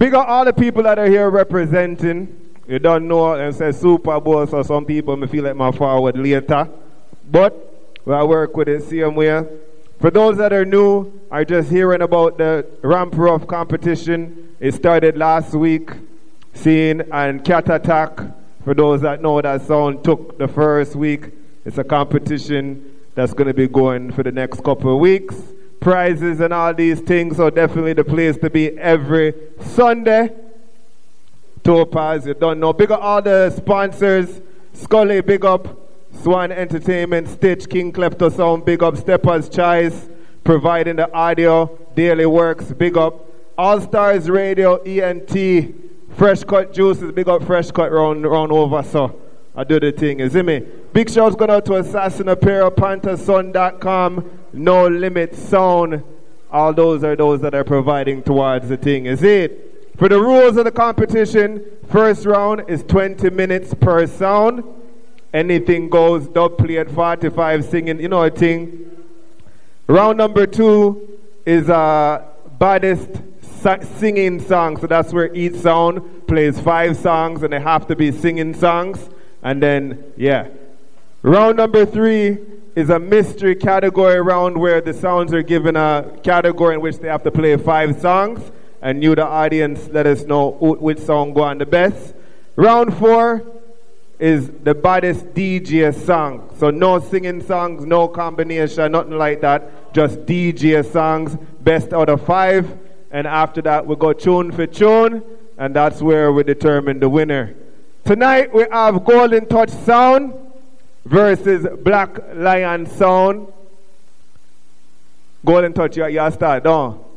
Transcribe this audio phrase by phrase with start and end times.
[0.00, 2.54] Big up all the people that are here representing.
[2.66, 6.16] You don't know and say Super Bowl, so some people may feel like my forward
[6.16, 6.70] later.
[7.30, 7.52] But
[8.06, 9.46] I work with it same way.
[10.00, 14.56] For those that are new, are just hearing about the Ramp Ruff competition.
[14.58, 15.90] It started last week.
[16.54, 18.20] Seeing and Cat Attack.
[18.64, 21.26] For those that know that sound took the first week.
[21.66, 25.36] It's a competition that's going to be going for the next couple of weeks.
[25.80, 30.30] Prizes and all these things, so definitely the place to be every Sunday.
[31.64, 32.72] Topaz, you don't know.
[32.72, 34.40] Big up all the sponsors.
[34.72, 35.76] Scully, big up.
[36.22, 38.96] Swan Entertainment, Stitch, King Klepto big up.
[38.96, 40.08] Step A Choice,
[40.44, 41.78] providing the audio.
[41.94, 43.26] Daily Works, big up.
[43.56, 45.74] All Stars Radio, ENT,
[46.16, 49.20] Fresh Cut Juices, big up Fresh Cut round, round over, so
[49.54, 50.60] I do the thing, you see me?
[50.92, 56.02] Big shouts going out to Assassin Apparel, PantherSun.com, No Limit Sound.
[56.50, 59.70] All those are those that are providing towards the thing, is it?
[59.96, 64.64] For the rules of the competition, first round is 20 minutes per sound.
[65.32, 68.90] Anything goes, dub plate, 45 singing, you know a thing.
[69.86, 72.24] Round number two is uh,
[72.58, 73.10] baddest
[73.98, 74.76] singing song.
[74.78, 79.10] So that's where each sound plays five songs and they have to be singing songs.
[79.42, 80.48] And then, yeah.
[81.22, 82.38] Round number three
[82.74, 87.08] is a mystery category round where the sounds are given a category in which they
[87.08, 88.50] have to play five songs
[88.82, 92.14] and you, the audience, let us know which song go on the best.
[92.56, 93.44] Round four
[94.18, 96.54] is the baddest DJ song.
[96.58, 99.92] So no singing songs, no combination, nothing like that.
[99.92, 102.78] Just DJ songs, best out of five.
[103.10, 105.22] And after that, we go tune for tune,
[105.58, 107.54] and that's where we determine the winner.
[108.04, 110.32] Tonight we have Golden Touch Sound
[111.04, 113.48] versus Black Lion Sound.
[115.44, 117.10] Golden Touch, you, you start, don't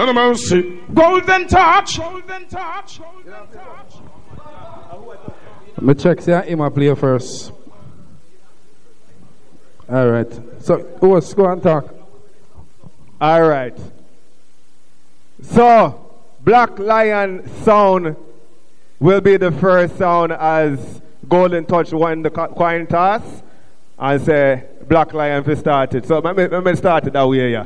[0.00, 0.78] None of mercy.
[0.94, 1.98] Golden touch.
[1.98, 3.00] Golden touch.
[3.00, 3.94] Golden touch.
[5.76, 7.52] Let me check see him play first.
[9.88, 10.62] All right.
[10.62, 11.94] So who was go and talk?
[13.20, 13.76] All right.
[15.42, 16.12] So
[16.42, 18.16] Black Lion sound
[19.00, 23.22] will be the first sound as Golden Touch won the coin toss
[23.98, 26.06] and say Black Lion for started.
[26.06, 27.64] So let me, let me start it that way, yeah.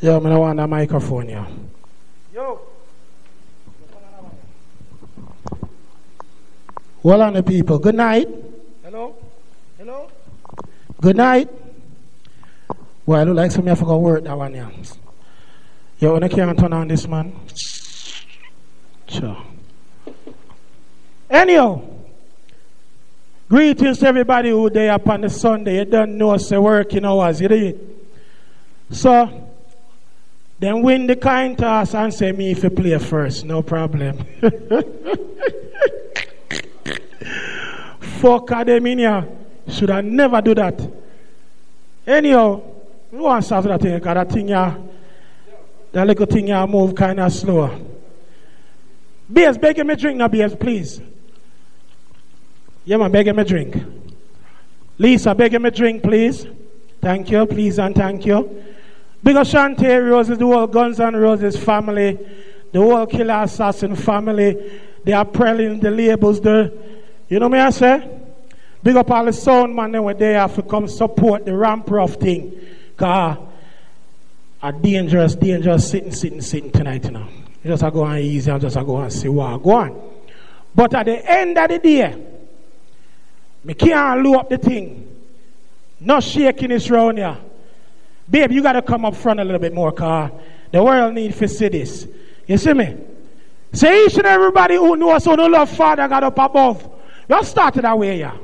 [0.00, 1.46] Yeah, I'm want a microphone, yeah.
[2.34, 2.60] Yo.
[7.02, 8.28] Well, on the people, good night.
[8.82, 9.16] Hello?
[9.78, 10.10] Hello?
[11.00, 11.48] Good night.
[13.06, 14.70] Well, I look like some of you work that one, yeah.
[16.04, 17.32] You want to can't turn on this man?
[19.08, 19.42] Sure.
[21.30, 21.80] Anyhow,
[23.48, 25.78] greetings to everybody who day upon the Sunday.
[25.78, 27.80] You don't know say working hours, you did.
[28.90, 29.50] So,
[30.58, 34.18] then win the kind toss and say me if you play first, no problem.
[38.20, 39.26] Fuck academia.
[39.68, 40.86] Should I never do that?
[42.06, 42.60] Anyhow,
[43.10, 44.76] we want to solve that thing because that thing yeah,
[45.94, 47.70] that little thing yeah move kind of slower.
[49.32, 51.00] Beers, begging me drink now, Beers, please.
[52.84, 53.76] Yeah, man, begging me drink.
[54.98, 56.48] Lisa, begging me drink, please.
[57.00, 58.64] Thank you, please, and thank you.
[59.22, 62.18] Big up Shantae Roses, the whole Guns and Roses family,
[62.72, 66.76] the whole Killer Assassin family, They are apparel, the labels, the,
[67.28, 68.20] you know me I say?
[68.82, 72.60] Big up all the sound man they have to come support the Ramp Ruff thing.
[72.96, 73.38] Cause
[74.64, 77.28] a dangerous, dangerous sitting, sitting, sitting tonight, you know.
[77.62, 80.02] Just go on easy and just I go and see what go on.
[80.74, 82.26] But at the end of the day,
[83.62, 85.06] me can't look up the thing.
[86.00, 87.36] No shaking this round here.
[88.28, 90.32] Babe, you got to come up front a little bit more, car.
[90.72, 92.08] The world needs to see this.
[92.46, 92.96] You see me?
[93.74, 96.90] Say each and everybody who knows who no love Father got up above.
[97.28, 98.36] You started that way, yeah.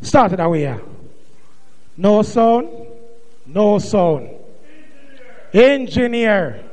[0.00, 0.78] Started that way, yeah.
[1.96, 2.68] No sound,
[3.54, 4.30] no sound.
[5.52, 6.64] Engineer.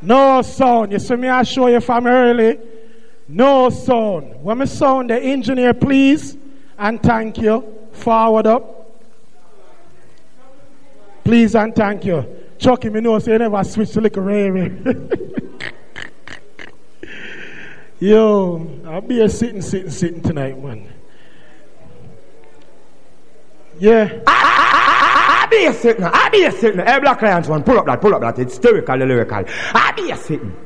[0.00, 0.92] No sound.
[0.92, 2.58] You see me, I show you from early.
[3.28, 4.42] No sound.
[4.42, 6.36] When me sound the engineer, please,
[6.78, 7.64] and thank you.
[7.92, 8.72] Forward up.
[11.24, 12.24] Please and thank you.
[12.58, 14.20] Chucky, me know, so you never switch to like a
[17.98, 20.88] Yo, I'll be a sitting, sitting, sitting tonight, man.
[23.78, 24.72] Yeah.
[25.46, 26.04] I be a sitting.
[26.04, 26.84] I be a sitting.
[26.84, 28.36] Hey, Black Lions one, pull up that, pull up that.
[28.40, 29.44] It's historical, lyrical.
[29.46, 30.56] I be a sitting.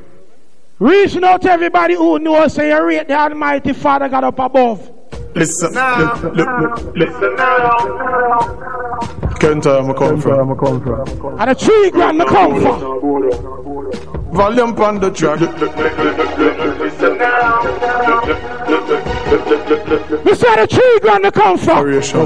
[0.79, 4.89] Reaching out to everybody who knows, say, you rate the Almighty Father God up above.
[5.35, 6.15] listen, now.
[6.15, 7.69] listen, listen, listen now.
[9.39, 11.39] Can't tell where I'm come from.
[11.39, 12.79] And a tree grand me come from.
[14.31, 15.39] Volume on the track.
[20.25, 21.77] Me say the tree grand me come from.
[21.85, 22.19] Variation.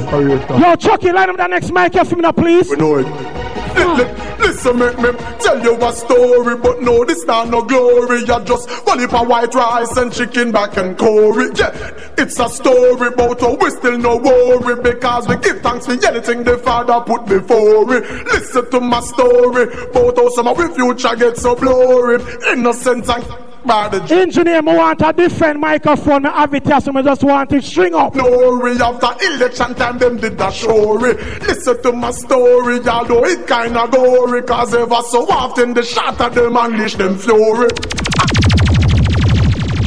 [0.59, 2.69] Yo, Chucky, line up that next mic here for me now, please.
[2.69, 3.05] We know it.
[3.05, 5.09] Li- li- Listen, make me
[5.39, 8.19] tell you a story, but no, this not no glory.
[8.19, 11.49] You just one heap of white rice and chicken back and curry.
[11.55, 11.71] Yeah,
[12.17, 16.43] it's a story about how we still no worry because we give thanks for anything
[16.43, 18.03] the Father put before it.
[18.27, 22.21] Listen to my story about how some of we future get so blurry,
[22.51, 23.23] innocent and
[23.65, 26.25] by the Engineer, me want a different microphone.
[26.25, 28.15] I have it here, so me just want to string up.
[28.15, 31.13] No glory after election time them did that story
[31.47, 36.33] listen to my story although it kinda gory cause ever so often the shot of
[36.35, 37.67] them unleash them fury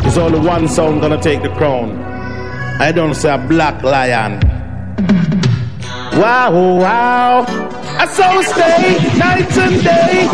[0.02, 1.98] There's only one sound gonna take the crown.
[2.80, 4.40] I don't say a black lion.
[6.18, 7.44] Wow, wow.
[8.00, 10.28] I so stay night and day.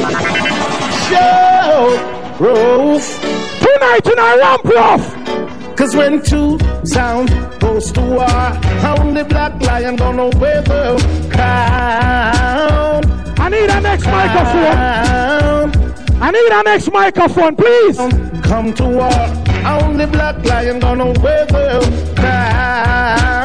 [1.08, 3.20] Show roof.
[3.60, 5.76] Tonight, tonight, Ramp Ruff.
[5.76, 8.26] Cause when two sound goes to war,
[8.96, 10.96] only black lion gonna wear the
[11.32, 13.04] crown.
[13.38, 15.72] I need a next microphone.
[16.22, 17.96] I need a next microphone, please.
[18.44, 19.10] Come to war,
[19.66, 22.14] only black lion gonna wear the crown.
[22.14, 23.43] Crown.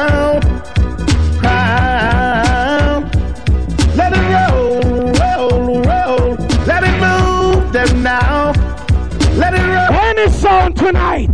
[10.60, 11.30] Sound tonight.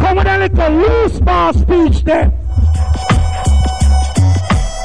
[0.00, 2.32] Come with a little loose bar speech there.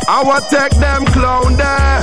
[0.08, 2.02] I will take them clown there.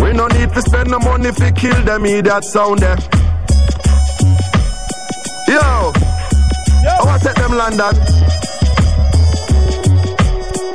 [0.00, 2.96] We no need to spend no money if we kill them idiot sound there.
[5.48, 5.90] Yo,
[6.88, 7.96] I will take them London.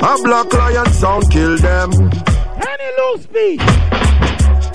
[0.02, 1.90] A black lion sound kill them.
[1.90, 4.01] Any loose speech.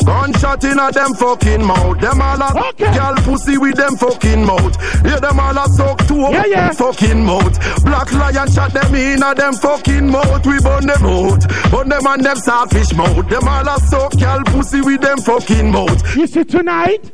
[0.07, 1.99] Gunshot in a them fucking mouth.
[1.99, 2.93] Them all a Okay.
[2.95, 4.75] girl pussy with them fucking mouth.
[5.03, 6.71] Yeah, them all a suck to Yeah, yeah.
[6.71, 7.83] fucking mouth.
[7.83, 10.45] Black lion shot them in a them fucking mouth.
[10.45, 11.43] We burn them out.
[11.71, 13.27] Burn them and them selfish mouth.
[13.29, 16.15] Them all a suck girl pussy with them fucking mouth.
[16.15, 17.11] You see tonight.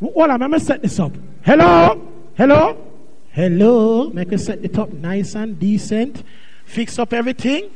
[0.00, 1.12] Well, I'm gonna set this up.
[1.46, 1.98] Hello?
[2.36, 2.76] Hello?
[3.32, 4.10] Hello?
[4.10, 6.22] Make us set it up nice and decent.
[6.66, 7.70] Fix up everything.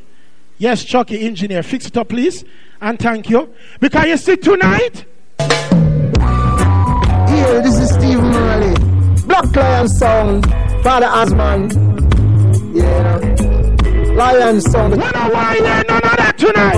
[0.59, 2.45] Yes, Chucky, engineer, fix it up, please.
[2.81, 3.55] And thank you.
[3.81, 5.05] Because you see tonight.
[7.29, 8.75] Here, this is Steve Marley.
[9.27, 10.45] Black Lion Sound,
[10.83, 11.71] Father Asman.
[12.75, 13.19] Yeah,
[14.15, 16.77] Lion Sound, When I want none of that tonight.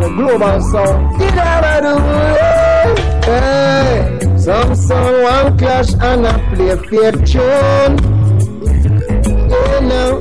[0.00, 1.22] the global sound.
[1.36, 3.24] Out of.
[3.24, 7.98] Hey, some song one clash and I play fake tune.
[9.50, 10.12] You know,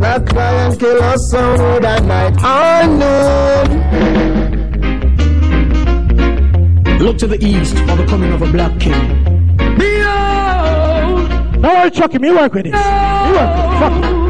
[0.00, 3.68] Black Lion kill us sound with a night unknown.
[6.98, 9.24] Look to the east for the coming of a black king.
[9.78, 12.72] Behold, Don't worry, Chucky, me work with this.
[12.72, 13.80] Me work with it.
[13.80, 14.20] Fuck.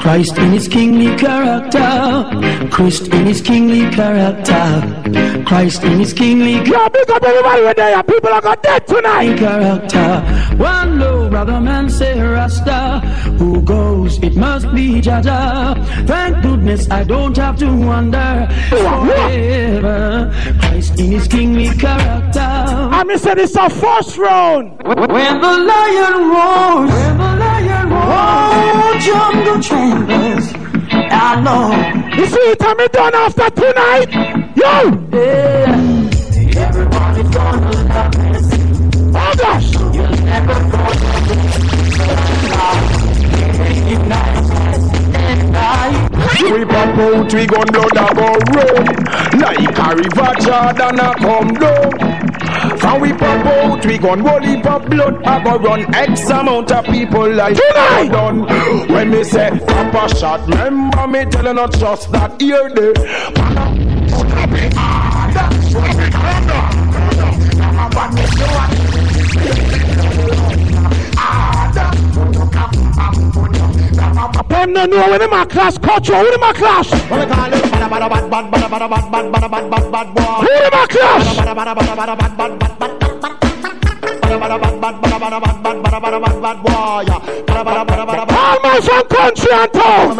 [0.00, 2.68] Christ in his kingly character.
[2.70, 5.42] Christ in his kingly character.
[5.46, 8.02] Christ in his kingly Yo, big up everybody right there.
[8.02, 9.36] People are got dead tonight.
[9.38, 10.20] character.
[10.56, 13.00] One low brother man say Rasta.
[13.38, 14.18] Who goes?
[14.22, 15.76] It must be Jaja.
[16.06, 20.32] Thank goodness I don't have to wonder forever.
[20.60, 22.40] Christ in his kingly character.
[22.40, 24.82] I me say this a first round.
[24.82, 30.46] When the lion roars, when the lion roars, oh, jungle trembles.
[31.28, 31.64] I know.
[32.16, 34.10] You see it, I'm done after tonight.
[34.56, 34.72] Yo!
[36.66, 38.46] Everybody's gonna love this.
[39.18, 41.15] Oh gosh!
[43.88, 45.76] You'll never go
[46.52, 48.84] We pop out, we gun blood a go run
[49.40, 52.26] Like a river Jordan a come down.
[52.78, 55.94] From we pop out, we gun holy pop blood a go run.
[55.94, 58.08] X amount of people like Tonight.
[58.08, 58.46] done.
[58.88, 62.92] When me say papa shot, remember me telling not just that here day
[74.48, 76.16] Them no know when in my class culture.
[76.16, 76.88] Who in my class?
[76.90, 77.28] Who in
[80.72, 81.38] my class?
[88.38, 90.16] All my from country and town.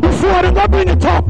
[0.00, 1.26] Before they go bring it up.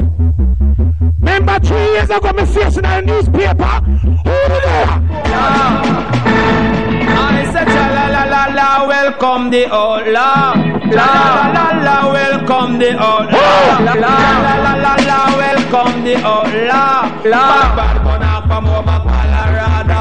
[1.19, 3.81] Remember three years ago me facing a newspaper.
[4.25, 4.31] Who
[4.65, 4.87] there?
[7.15, 8.02] I said,
[8.87, 10.55] welcome the outlaw.
[10.91, 13.85] La la la la, welcome the outlaw.
[13.85, 17.11] La la la la la la, welcome the outlaw.
[17.25, 20.01] La bad man up from over Colorado.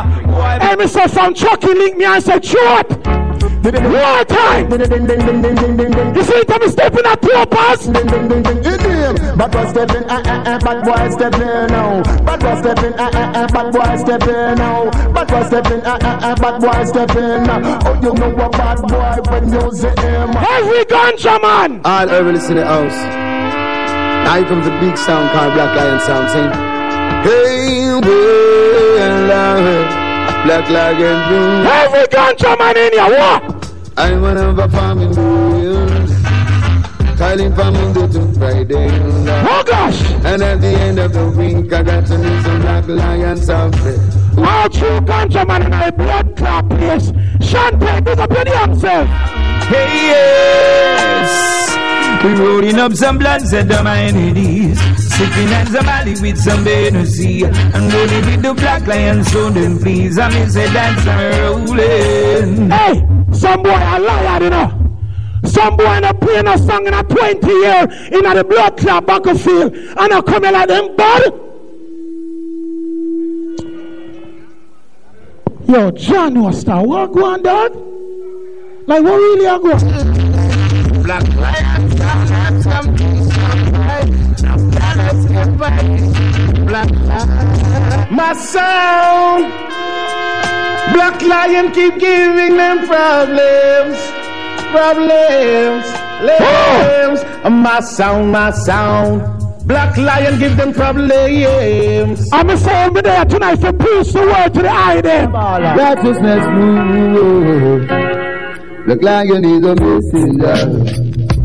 [0.60, 3.21] Hey, some Chucky link me and say short.
[3.42, 4.72] War time.
[4.72, 7.88] You see it, I'm stepping at two pass.
[7.88, 12.04] Bad boy stepping, uh, uh, uh, bad boy stepping now.
[12.24, 14.90] Bad boy stepping, uh, uh, uh, bad boy stepping now.
[15.14, 17.80] Bad boy stepping, uh, uh, uh, bad boy stepping now.
[17.86, 20.30] Oh, you know a bad boy when you see him.
[20.38, 21.82] Every ganja man.
[21.84, 23.00] All herbalists in the house.
[24.26, 26.30] Now here comes a big sound called Black Lion Sound.
[26.30, 26.52] Sing.
[27.24, 28.00] Hey,
[29.28, 31.66] well, I Black Lion Boom.
[31.68, 33.10] Every ganja man in here.
[33.20, 33.74] What?
[33.98, 36.12] I'm one of a farming boys.
[37.18, 38.90] Calling from Monday to Friday.
[39.48, 40.02] Oh gosh.
[40.26, 43.76] And at the end of the week, I got to meet some Black Lion Sound.
[44.38, 47.12] All true ganja man in a blood clot place.
[47.42, 49.08] Shante, big up your damn self.
[49.68, 51.81] Hey, yes.
[52.24, 54.80] We rolling up some blunts and the enemies.
[54.98, 57.44] Sipping on some Mali with some Hennessy.
[57.44, 60.20] And rolling with the black lion sound and please.
[60.20, 62.70] I mean, say dance and rolling.
[62.70, 64.82] Hey, some boy a liar, you know.
[65.46, 68.78] Some boy in a playing a song in a 20 year in a the blood
[68.78, 71.52] clot battlefield and I come in like them bud.
[75.68, 76.86] Yo, John was star.
[76.86, 77.74] What go on, dog?
[78.88, 81.02] Like what really I go?
[81.02, 81.71] Black lion, black
[85.50, 88.16] black lion.
[88.16, 89.46] My sound,
[90.94, 93.98] black lion keep giving them problems,
[94.72, 95.86] problems,
[96.38, 97.20] problems.
[97.44, 99.42] Oh, my sound, my sound.
[99.66, 102.30] Black lion give them problems.
[102.34, 105.28] I'm a sound me there tonight to preach the word to the eye there.
[105.30, 107.88] Righteousness move.
[108.86, 110.56] Black Lion is a messenger.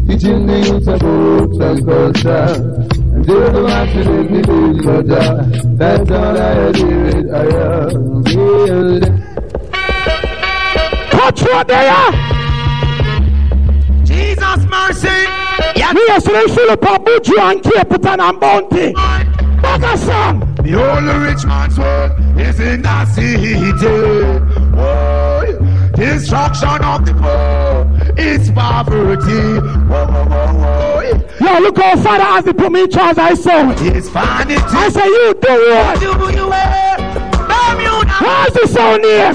[0.08, 2.85] Teaching the youth about some
[3.26, 3.46] culture.
[3.46, 5.34] And they're the ones to make me feel better.
[5.76, 7.30] That's all I hear it.
[7.30, 7.34] I
[7.84, 9.04] am healed.
[11.10, 12.12] Touch what they are.
[14.04, 15.26] Jesus mercy.
[15.76, 15.92] Yeah.
[15.92, 18.92] Me yesterday Philip Abuju and Capitan and Bounty.
[18.92, 20.40] Back a song.
[20.62, 23.54] The only rich man's world is in the city.
[24.78, 25.35] Oh,
[25.96, 29.60] destruction of the poor is poverty.
[31.40, 33.18] Yo, look how father has to put me in charge.
[33.18, 33.80] I saw it.
[33.82, 34.56] it's vanity.
[34.56, 36.00] I say you do what?
[36.00, 36.96] Do you wear?
[37.48, 38.08] Bermuda.
[38.08, 39.32] How's the sound here?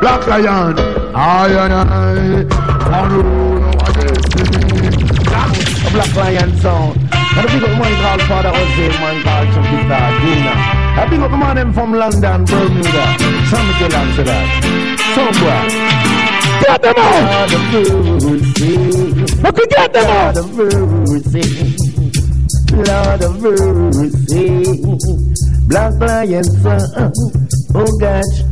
[0.00, 0.78] Black Lion,
[1.14, 4.72] I and I, on the road of our destiny.
[5.86, 6.96] A black lion sound.
[6.96, 10.81] And I big up the man called Father Jose, man called Chucky Star Dina.
[10.94, 13.16] I big up the man them from London, Bermuda.
[13.48, 14.46] Some of you answer that.
[15.14, 15.32] Some.
[16.62, 17.50] Get them out.
[17.50, 17.62] Lord of
[18.22, 18.72] mercy.
[19.42, 20.34] Look, get them out.
[20.34, 20.52] Lord of
[21.08, 21.44] mercy.
[22.72, 24.46] Lord of mercy.
[25.66, 27.12] Black lion son.
[27.74, 28.42] Oh gosh.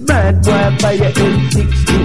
[0.00, 1.98] Bad boy fire M60.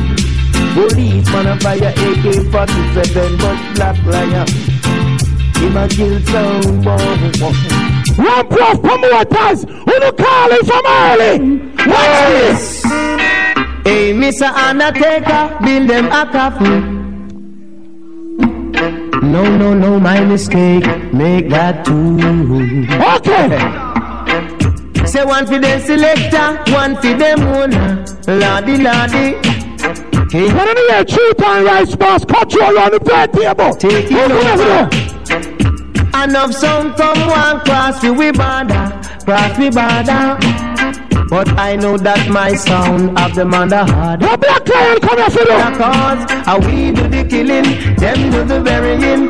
[0.76, 3.38] Policeman a fire AK-47.
[3.40, 4.48] But black lion.
[5.56, 11.40] Him a kill sound One prof promoters who no calling from early.
[11.86, 12.84] Watch this.
[13.84, 14.50] Hey, Mr.
[14.52, 16.96] Undertaker, build them a coffin.
[19.32, 20.86] No, no, no, my mistake.
[21.14, 22.18] Make that two.
[23.16, 23.96] Okay.
[25.06, 28.06] Say one for the selector, one for them owner.
[28.28, 29.38] Lordy, lordy.
[30.32, 33.76] Hey, When I hear truth and rice boss control on the bed table.
[33.76, 34.90] Take it over.
[34.90, 35.75] over
[36.16, 36.30] there?
[36.30, 38.92] enough sound come one cross we we border,
[39.26, 40.38] cross we border.
[41.28, 44.20] But I know that my sound of the mother hard.
[44.22, 45.58] The black lion come here for you.
[45.72, 49.30] Because how we do the killing, them do the burying.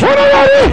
[0.00, 0.64] When I ready?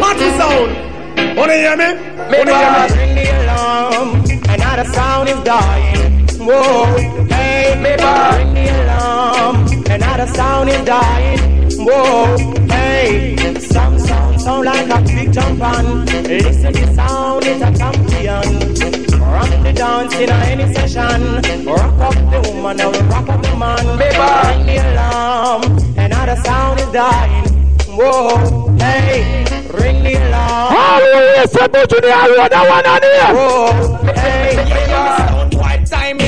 [0.00, 1.36] What is sound?
[1.36, 1.94] Wanna hear me?
[2.30, 4.24] Maybe ring the alarm.
[4.48, 6.26] Another sound is dying.
[6.38, 6.96] Whoa,
[7.28, 8.02] hey, maybe
[8.36, 9.63] ring the alarm.
[9.94, 11.38] Another sound is dying.
[11.78, 12.36] Whoa,
[12.66, 16.04] hey, some sound sound like a big jump on.
[16.06, 19.20] Listen, the sound is a champion.
[19.20, 21.64] Rock the dance in any session.
[21.64, 23.98] Rock up the woman and rock up the man.
[23.98, 25.62] Baby, ring the alarm.
[25.96, 27.48] Another sound is dying.
[27.96, 30.74] Whoa, hey, ring the alarm.
[30.76, 33.32] Always say put you the one on here.
[33.32, 35.56] Whoa, hey, baby.
[35.56, 36.18] White time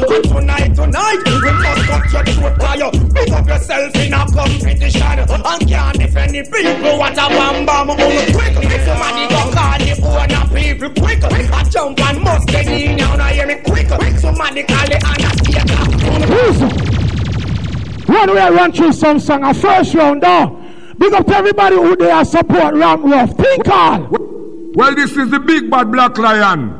[0.00, 2.90] And tonight, tonight, we must cut your throat fire.
[3.14, 5.02] Pick up yourself in a competition.
[5.02, 6.98] And can't defend the people.
[6.98, 8.56] What a bam bam, um, quick.
[8.56, 11.22] If somebody go call the owner people quick.
[11.24, 13.16] I jump and must get in now.
[13.16, 13.60] Now hear me
[14.30, 16.30] automatically understand.
[16.30, 16.70] Listen.
[18.06, 20.56] One way I run through some song, a first round though.
[20.98, 23.36] Big up to everybody who there support Ramp Ruff.
[23.36, 24.08] Think all.
[24.74, 26.79] Well, this is the big bad black lion.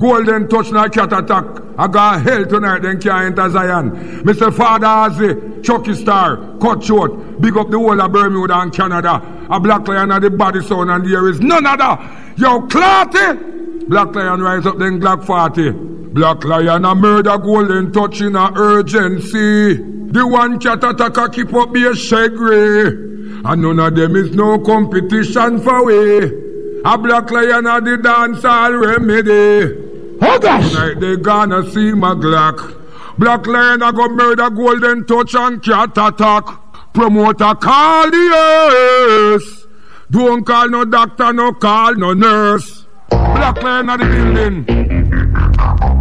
[0.00, 1.44] Golden touch na cat attack.
[1.76, 3.90] I got hell tonight, then can't enter Zion.
[4.24, 4.52] Mr.
[4.52, 9.22] Father Azzy, Chucky Star, Cut Short, big up the whole of Bermuda and Canada.
[9.50, 12.00] A black lion at the body sound, and there is none other.
[12.36, 13.88] Yo, Clarty!
[13.88, 15.70] Black lion rise up, then Glock 40.
[16.14, 19.74] Black lion a murder golden touch in a urgency.
[20.12, 23.08] The one cat attacker keep up be a shaggy.
[23.44, 26.82] And none of them is no competition for we.
[26.84, 29.89] A black lion at the dance all remedy.
[30.22, 30.70] Oh gosh!
[30.70, 32.76] Tonight they gonna see my Glock.
[33.18, 36.44] Black lion a go murder golden touch and cat attack.
[36.92, 39.66] Promoter call the earth.
[40.10, 42.86] Don't call no doctor, no call no nurse.
[43.08, 44.64] Black lion at the building.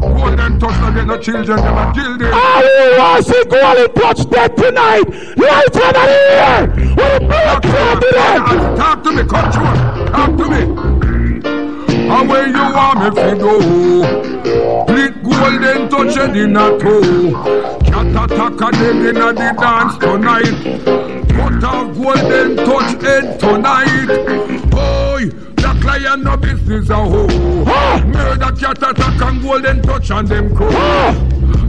[0.02, 2.32] Golden touch no get no children, them a kill them.
[2.34, 5.04] I want to see Golden touch dead tonight.
[5.38, 6.68] Right on the air.
[6.96, 8.76] What a black cloud to them.
[8.78, 10.08] Talk to me, control.
[10.08, 10.89] Talk to me.
[12.12, 13.54] And where you want me to go?
[14.84, 17.32] Split golden touch head in a toe.
[17.86, 20.58] Cat attack them in a the dance tonight.
[21.36, 24.70] Put a golden touch head tonight.
[24.70, 25.30] Boy,
[25.90, 27.28] lion no business a hoe.
[28.06, 31.14] Murder cat attack and golden touch on them crow.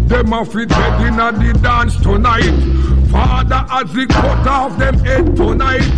[0.09, 2.56] Them a fit head in a the dance tonight.
[3.11, 5.88] Father as he cut off them head tonight.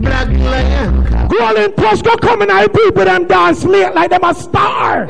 [0.00, 1.28] Black lion.
[1.28, 5.06] Golden touch go come and I people them dance late like them a star.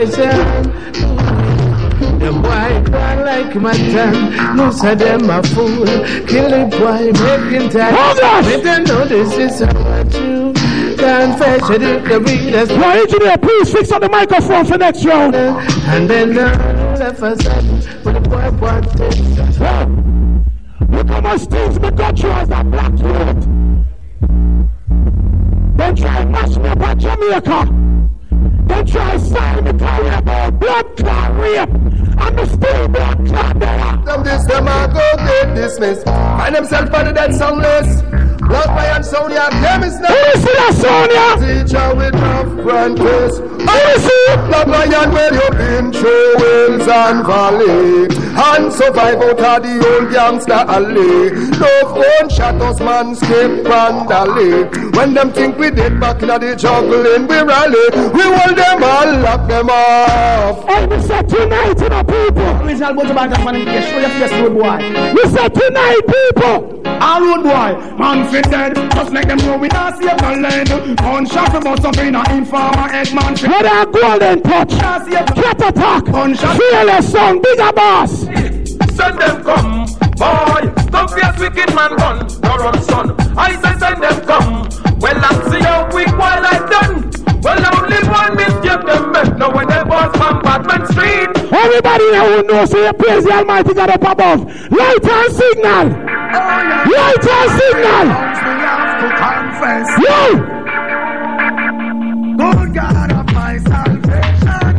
[2.20, 4.56] The boy cry like my tongue.
[4.56, 5.86] Most of them a fool.
[6.26, 7.94] Kill the boy, making time.
[7.94, 8.44] Gosh.
[8.46, 10.52] They don't know this is what you
[10.96, 11.70] confess.
[11.70, 12.70] It is the readers.
[12.70, 15.34] Yo, engineer, please fix up the microphone for next round.
[15.34, 17.42] And then uh, left us
[18.04, 19.16] when the boy wanted.
[20.90, 23.46] Look how much things me got you as a black youth.
[25.80, 27.58] Then try mash me up at Jamaica.
[28.68, 31.70] Then try sign me carry about blood clot rape.
[32.18, 33.96] I'm the still blood clot there.
[34.04, 36.04] Them this them a go get dismissed.
[36.04, 38.29] Find themself on the dead songless.
[38.50, 41.38] Black Lion Sonia, them is Who is that Sonia?
[41.38, 43.38] Teacher with rough grand face.
[43.38, 44.38] Who is it?
[44.50, 48.10] Black Lion where you been through hills and valley.
[48.34, 51.30] And survive out of the old gangster alley.
[51.62, 54.66] Love own shadows man skip and dally.
[54.98, 57.86] When them think we did back in the juggling we rally.
[58.10, 60.66] We hold them all, lock them off.
[60.66, 62.66] Hey, we said tonight, you know, people.
[62.66, 65.14] We shall go to back and show your face, road boy.
[65.14, 66.79] We said tonight, people.
[67.00, 68.74] All road boy, man fit dead.
[68.92, 70.68] Just make them know we not save no land.
[70.98, 73.48] Gunshot about something in a informer head man fit.
[73.48, 74.72] What a golden touch.
[74.72, 76.04] Not save no Cat attack.
[76.04, 76.56] Gunshot.
[76.58, 78.20] Fearless song, bigger boss.
[78.20, 79.86] Send them come,
[80.20, 80.68] boy.
[80.90, 83.16] Don't face wicked man gun, no run son.
[83.38, 84.68] I say send them come.
[85.00, 87.10] Well, I see how quick while I done.
[87.40, 89.38] Well, only one mistake them make.
[89.38, 91.30] Now when they boss from Batman Street.
[91.50, 94.70] Everybody here who knows, so you praise the Almighty God up above.
[94.70, 96.09] Light and signal.
[96.32, 98.06] Light and signal.
[99.98, 100.22] Yo!
[102.36, 104.78] Good God of my salvation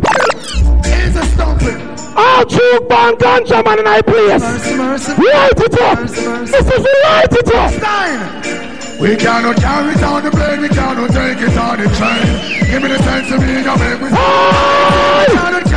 [0.86, 1.80] is a stumbling.
[2.16, 4.42] All true born ganja man in my place.
[5.18, 5.98] Light it up.
[6.00, 7.70] This is light it up.
[7.72, 9.00] Stein.
[9.00, 12.70] We cannot carry it on the plane, we cannot take it on the train.
[12.70, 14.16] Give me the sense of being a we We
[15.36, 15.71] cannot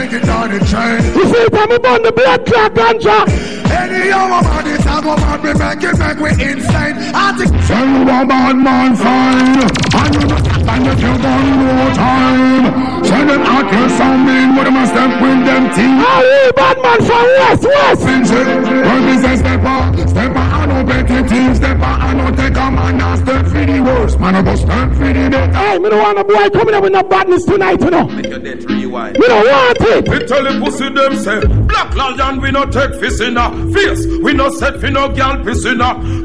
[0.00, 1.02] take it on the train.
[1.14, 3.28] You see, me about the blood clot ganja.
[3.70, 6.96] Any other man, this a go man, we make it make we insane.
[7.14, 9.60] I think Tell you a bad man fine
[10.00, 14.26] And you not stop and you keep on no time Tell them out here some
[14.26, 18.02] mean But them a step with them team How you bad man from West West?
[18.02, 18.46] Finchit
[18.84, 22.30] When me say step up Step up and no petty team Step up and no
[22.36, 25.52] take a man And step for the worst Man I go step for the better
[25.52, 28.06] Hey, me don't want a boy coming up with no badness tonight, you know.
[28.06, 29.16] Make your death rewind.
[29.18, 30.08] We don't want it.
[30.08, 34.06] We tell the pussy them say Black lion we no take fist in a Face
[34.22, 35.78] we no set fi no gal piss in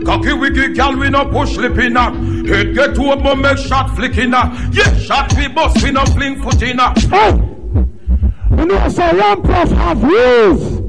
[0.06, 2.12] Cocky wiggy gal we no push lip in a
[2.46, 5.92] Head get to up but make shot flick in a Yeah shot we bust we
[5.92, 7.32] no fling foot in a Hey,
[8.58, 10.82] you know, say Ram Prof have rules.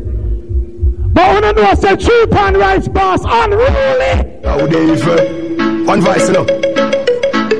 [1.12, 4.40] But you know, say cheap and rights boss unruly.
[4.44, 5.87] How Dave?
[5.87, 7.06] One voice, you know.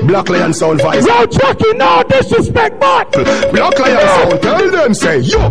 [0.07, 1.05] Black Lion sound voice.
[1.05, 4.93] Yo, Chucky, no disrespect, but Black Lion sound, tell them.
[4.93, 5.49] say, yo,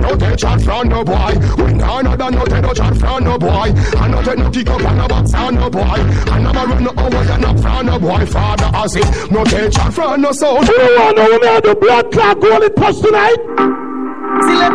[0.00, 1.34] no take chat from no boy.
[1.58, 3.50] We nah another no take no chat from no boy.
[3.50, 5.80] I no take no kick up and no box on no boy.
[5.82, 8.26] I never run no over and no from no boy.
[8.26, 10.66] Father I say, no take chat from no sound.
[10.66, 13.89] You don't want to know the blood clot goal it touch tonight?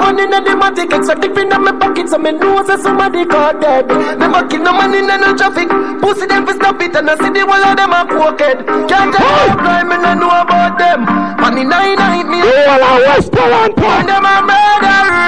[0.06, 3.88] One in the matic exotic in my pocket so me know say somebody caught dead.
[3.88, 5.68] Never kill no man in no traffic.
[6.00, 8.68] Pussy them fi stop it and I see the whole of them a crooked.
[8.88, 11.06] Can't tell me no crime me no know about them.
[11.42, 15.26] Man in nine night me You all are West Toronto And them a murderer.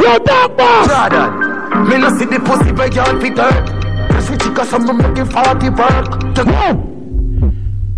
[0.00, 0.86] You dog boss.
[0.88, 1.30] Jordan
[1.88, 3.50] Me no see the pussy backyard Peter
[4.08, 6.08] Press me chica some me making 40 work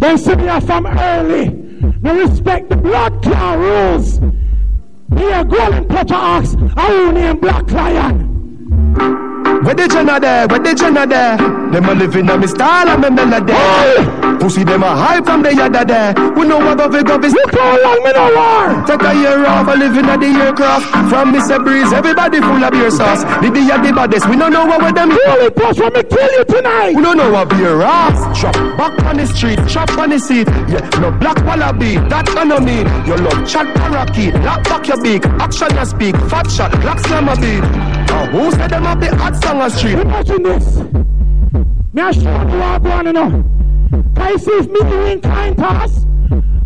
[0.00, 1.50] They see me from early.
[2.02, 4.20] Me respect the blood clot rules.
[5.10, 6.56] Me a golden toucher ox.
[6.76, 8.34] I will name Black Lion.
[9.64, 10.46] Where the Jenna there?
[10.48, 11.36] Where the Jenna there?
[11.36, 14.23] Them a living on me style and me melody.
[14.40, 16.14] Pussy them a hype from the yada there.
[16.36, 17.34] We know what of it go is.
[17.52, 18.86] How long me no war.
[18.86, 20.86] Take a year off a living at the aircraft.
[21.08, 21.62] From Mr.
[21.62, 23.24] Breeze, everybody full of beer sauce.
[23.42, 25.10] The day of the baddest, we don't know what with them.
[25.10, 26.94] Holy touch when me kill you tonight.
[26.94, 28.40] We don't know what beer ass.
[28.40, 30.48] Chop back on the street, chop on the seat.
[30.68, 32.82] Yeah, no black wallaby, that I know me.
[33.06, 35.24] Your love chat parakeet, lock back your beak.
[35.40, 37.64] Action you speak, fat shot, black slammer beat.
[38.10, 39.98] Uh, who said them have the hot song on street?
[39.98, 40.76] Imagine this.
[41.92, 43.63] Me a show you what I want to know.
[44.02, 46.04] Can you see if me win kind toss?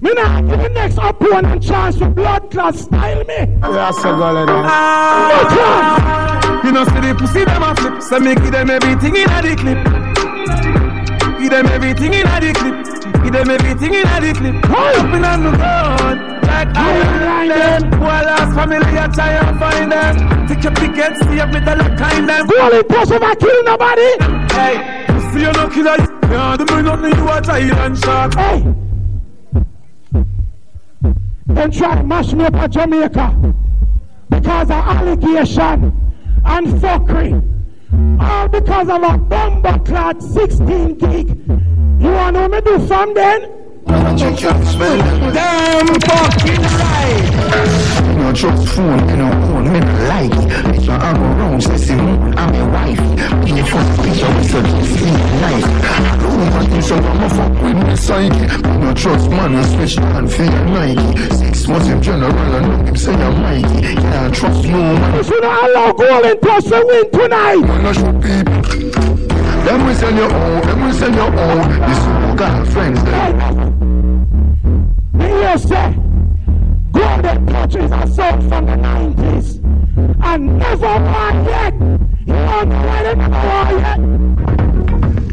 [0.00, 3.34] Me not give the next opponent chance for blood clot style me.
[3.60, 4.46] Yeah, so go that.
[5.32, 6.64] No chance.
[6.64, 9.42] You know, see the pussy them a flip, so me give them everything in a
[9.42, 9.78] the clip.
[11.38, 13.22] Give them everything in a the clip.
[13.22, 14.70] Give them everything in a the clip.
[14.70, 18.00] Up in on the ground, like iron them.
[18.00, 20.46] While last family, I try and find them.
[20.48, 22.46] Take your ticket, see if me the look kind them.
[22.46, 24.10] Go on, push if kill nobody.
[24.54, 25.96] Hey, pussy you no killer.
[26.30, 28.34] Yeah, the man nothing you a Thailand shark.
[28.34, 28.74] Hey.
[31.46, 33.54] Then try to mash me up at Jamaica
[34.28, 35.92] because of allegation
[36.44, 37.42] and fuckery.
[38.20, 41.28] All because of a bomber clad 16 gig.
[41.48, 43.57] You want to know me do from then?
[45.32, 47.24] Damn fucking right.
[48.06, 48.32] You know,
[48.66, 50.48] phone, know, own me no like it.
[50.68, 53.00] Bitch, I go round, say, see, I'm a wife.
[53.48, 55.64] In the first picture, we said, see, nice.
[55.64, 58.36] I don't want you, so I'ma fuck with me psyche.
[58.36, 61.34] You know, trust man, especially and feel Nike.
[61.34, 63.80] Six months in general, I know him say I'm Mikey.
[63.80, 65.16] Yeah, I trust no man.
[65.16, 67.60] You should not allow goal and touch the win tonight.
[67.60, 69.07] Man, I should people.
[69.68, 71.68] Them we send your own, them we send your own.
[71.86, 73.36] This who got friends, them.
[75.12, 75.94] Me here say,
[76.90, 79.60] golden touches are sold from the 90s.
[80.24, 81.74] And never won yet.
[81.74, 83.98] You don't know why they never won yet.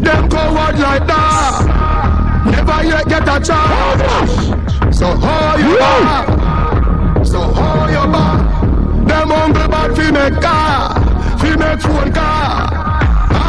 [0.04, 2.44] Them coward like that.
[2.52, 4.98] Never yet get a chance.
[4.98, 7.26] So hold your back.
[7.26, 8.40] So hold your back.
[9.08, 11.40] Them hungry bad fi make car.
[11.40, 12.85] Fi make phone car.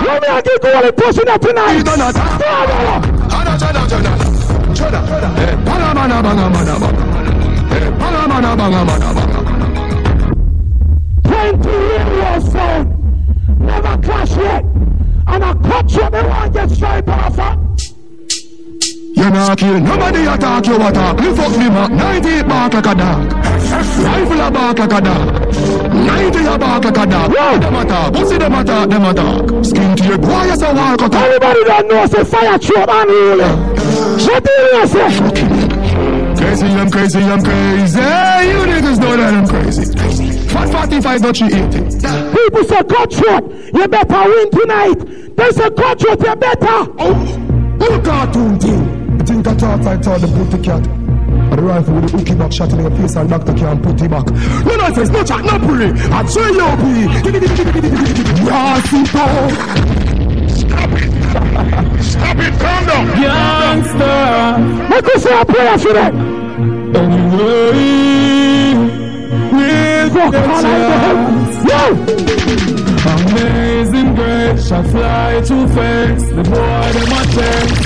[0.07, 1.77] Let me get golden pushing up tonight.
[1.77, 2.13] You don't know
[6.07, 7.07] banga, banga, banga, banga.
[7.99, 9.09] Banga, banga, banga.
[11.25, 12.87] 20 years sound.
[13.61, 14.65] Never clash yet.
[15.27, 17.37] And I cut you, they want to get straight off.
[19.17, 21.21] You not kill nobody attack you attack.
[21.21, 21.97] You fuck me man.
[21.97, 23.33] 90 bark like a dog.
[23.33, 25.46] Rifle a bark like a dog.
[25.67, 27.33] 90 a bark like a dog.
[27.33, 27.59] Yo.
[27.59, 28.13] Them attack.
[28.13, 28.89] Pussy them attack.
[28.89, 29.65] Them attack.
[29.65, 31.27] Skin to your boy you say walk attack.
[31.27, 33.51] Everybody that knows say fire and really.
[34.21, 36.17] Shut the ears, say.
[36.37, 37.99] Crazy, I'm crazy, I'm crazy.
[37.99, 39.85] You niggas know that I'm crazy.
[40.49, 42.33] Fat 45 don't you eat it?
[42.33, 45.37] People say cutthroat, you better win tonight.
[45.37, 46.79] They say cutthroat, you better.
[46.99, 49.19] Oh, little cartoon thing.
[49.27, 51.06] Think I thought I thought the booty cat.
[51.51, 54.01] And the rifle with the hooky back shot in your face and doctor can't put
[54.03, 54.27] it back.
[54.67, 55.93] No nonsense, no chat, no pray.
[56.11, 57.07] I say you be.
[60.57, 61.11] Stop it.
[62.03, 62.53] Stop it.
[62.61, 63.07] Calm down.
[63.23, 64.59] Youngster.
[64.91, 66.15] Make us say a prayer for them.
[66.97, 67.73] Anyway,
[69.53, 70.63] with Fuck, the all.
[71.67, 71.83] Yo!
[73.07, 76.27] Amazing grace shall fly too fast.
[76.29, 77.47] The boy them a chase.
[77.67, 77.86] Walk up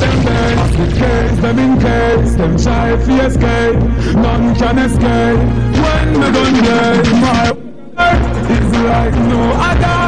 [0.00, 0.76] them beds.
[0.76, 2.34] The case them in case.
[2.34, 3.78] Them try to escape.
[4.16, 5.40] None can escape.
[5.84, 10.00] When the gun blaze, my word is like no other.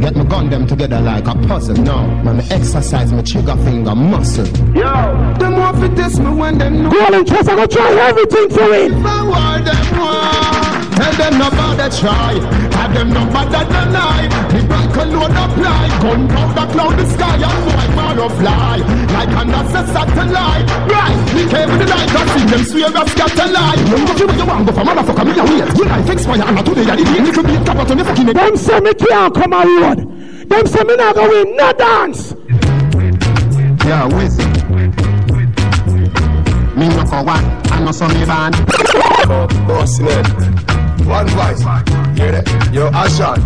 [0.00, 1.76] Get my gun them together like a puzzle.
[1.76, 4.46] No, man, me exercise my trigger finger muscle.
[4.74, 4.92] Yo,
[5.38, 6.90] them want to test me when them know.
[6.90, 8.92] Golden Chest, I'm gonna try everything for it.
[8.92, 10.85] Forward them want.
[10.96, 12.32] Tell them no bother try.
[12.86, 14.28] of them no better than I.
[14.48, 18.76] The back load apply, gunpowder cloud the sky, and boy man fly
[19.12, 20.66] like an assessor satellite.
[20.88, 23.76] Right, we came with the light, I see them swear up scatter lie.
[23.76, 25.76] You know what you want, go for motherfucker, me a wait.
[25.76, 27.22] Your life expire, and today I did it.
[27.26, 28.26] Little bit cap out on the fucking.
[28.26, 29.98] Them say me can't come a road.
[30.48, 32.34] Them say me not go win no dance.
[33.84, 34.38] Yeah, whiz.
[36.76, 38.52] Me no for one, I no so me van.
[39.66, 40.24] Boss man,
[41.06, 41.60] one voice.
[42.18, 42.70] Hear that?
[42.72, 43.38] Yo, Ashan.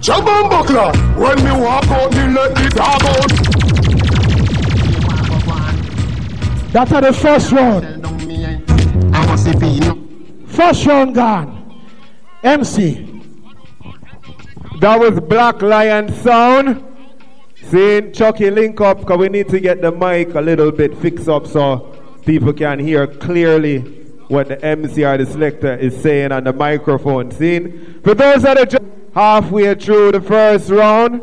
[0.00, 0.92] Jump on buckler.
[1.18, 3.58] When me walk out, me let the dog out.
[6.72, 7.84] That's the first round.
[9.14, 9.96] I must see Pino.
[10.46, 11.82] First round gone.
[12.42, 13.22] MC.
[14.80, 16.84] That was Black Lion Sound.
[17.64, 21.28] Seeing Chucky link up because we need to get the mic a little bit fixed
[21.28, 26.44] up so people can hear clearly what the MC or the selector is saying on
[26.44, 27.30] the microphone.
[27.30, 28.00] Seeing?
[28.02, 31.22] For those that are just halfway through the first round,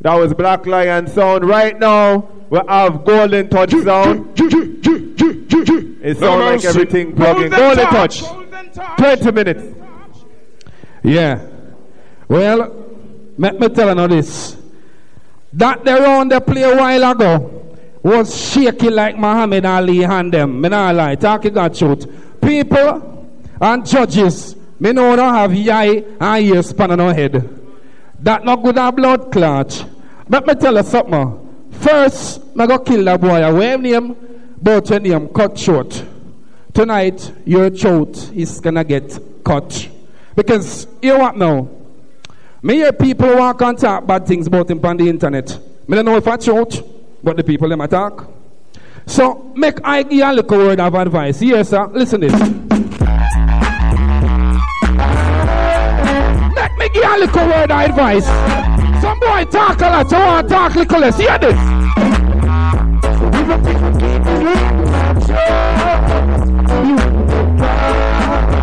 [0.00, 1.44] that was Black Lion Sound.
[1.44, 4.32] Right now, we have Golden Touch Sound.
[6.08, 7.50] It sounds like everything plugging.
[7.50, 8.22] Golden Touch.
[8.98, 9.76] 20 minutes.
[11.02, 11.46] Yeah.
[12.28, 12.86] Well,
[13.38, 14.56] let me tell you this.
[15.52, 20.60] That the round they play a while ago was shaky like Muhammad Ali and them.
[20.60, 21.14] Me not lie.
[21.16, 22.06] Talking God truth.
[22.40, 23.28] People
[23.60, 27.62] and judges, me know don't have eye and ears span on head.
[28.20, 29.86] That not good a blood clot.
[30.28, 31.68] Let me tell you something.
[31.72, 33.42] First, me go kill that boy.
[33.42, 34.16] I where name?
[34.60, 36.04] But your name cut short.
[36.72, 39.88] Tonight, your throat is gonna get cut.
[40.34, 41.68] Because, you what now?
[42.62, 45.58] Me hear people walk and talk bad things about him on the internet.
[45.88, 46.82] Me don't know if I shout,
[47.22, 48.12] but the people them attack.
[49.06, 51.40] So make I give a little word of advice.
[51.40, 51.86] Yes, sir.
[51.88, 52.32] Listen this.
[52.32, 52.50] Make
[56.78, 58.26] me give a little word of advice.
[59.00, 61.18] Some boy talk a lot, so I talk little less.
[61.18, 61.56] Hear this.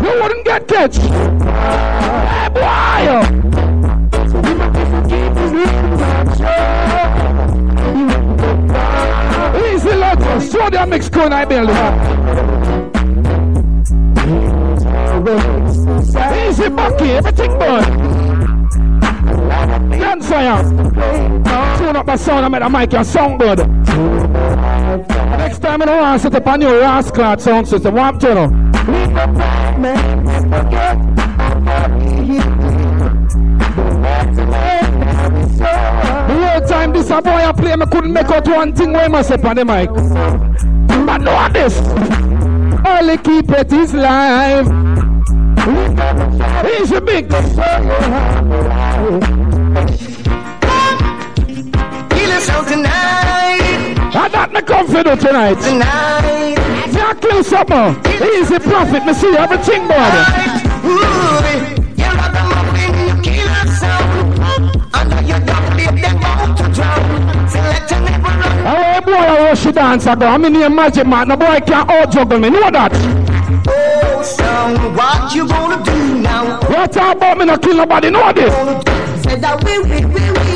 [0.04, 0.96] You wouldn't get catch.
[2.26, 3.43] Hey, boy.
[10.40, 11.70] Show them mix corn I build
[16.48, 17.84] Easy bucky, everything good.
[19.98, 20.62] Dance fire.
[21.78, 23.58] Tune up the sound, I made a mic, your sound good.
[25.38, 27.94] Next time I don't want to set up a new rascal sound system.
[27.94, 28.34] What to
[37.04, 39.44] this a boy I play, I couldn't make out one thing when I must up
[39.44, 39.90] on the mic.
[41.06, 41.78] But know this.
[42.86, 44.66] Only keep it is live.
[46.64, 47.30] He's a big.
[47.30, 47.40] Feel
[52.30, 53.94] it so tonight.
[54.14, 55.60] I got me confident tonight.
[55.60, 56.56] Tonight.
[56.92, 58.02] Yeah, close up, man.
[58.04, 59.04] He's a prophet.
[59.04, 61.83] Me see everything, brother.
[69.04, 70.26] Boy, I watch you dance ago.
[70.26, 71.28] I'm in here magic man.
[71.28, 72.50] No boy can't out juggle me.
[72.50, 72.92] Know that?
[73.66, 76.60] Oh, son, what you gonna do now?
[76.60, 78.10] What about me not kill nobody?
[78.10, 78.52] Know this?
[79.22, 80.54] Said that we, we, we, we.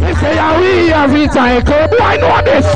[0.00, 1.62] They say yeah, we every time.
[1.64, 2.66] Boy, know this?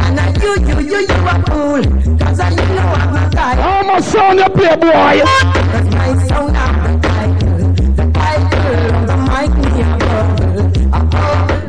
[0.00, 1.82] And I you, you, you, you a fool.
[2.18, 3.54] Cause I you know I'm a guy.
[3.56, 5.22] How much sound you play, boy?
[5.24, 6.53] Cause my sound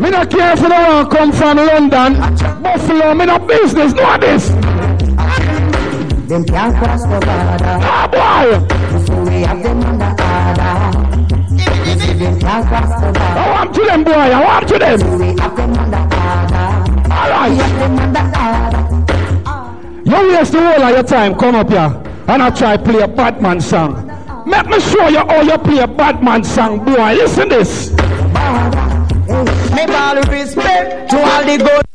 [0.05, 2.13] Me not care for the one come from London.
[2.61, 3.91] Buffalo, me not business.
[3.91, 4.49] Know this?
[6.29, 7.79] Them can't cross the border.
[7.81, 8.51] Ah, boy.
[9.03, 10.77] So we have them under order.
[12.19, 13.19] Them can't cross the border.
[13.19, 14.11] I want to them, boy.
[14.11, 14.99] I want to them.
[14.99, 16.67] So we have them under order.
[17.11, 17.49] All right.
[17.49, 18.81] We have them under order.
[20.05, 23.07] You waste the whole of your time, come up here, and I try play a
[23.07, 24.05] Batman song.
[24.45, 27.13] Let me show you how you play a Batman song, boy.
[27.15, 27.89] Listen this.
[27.91, 28.84] Make
[29.83, 31.94] all the respect to all the good.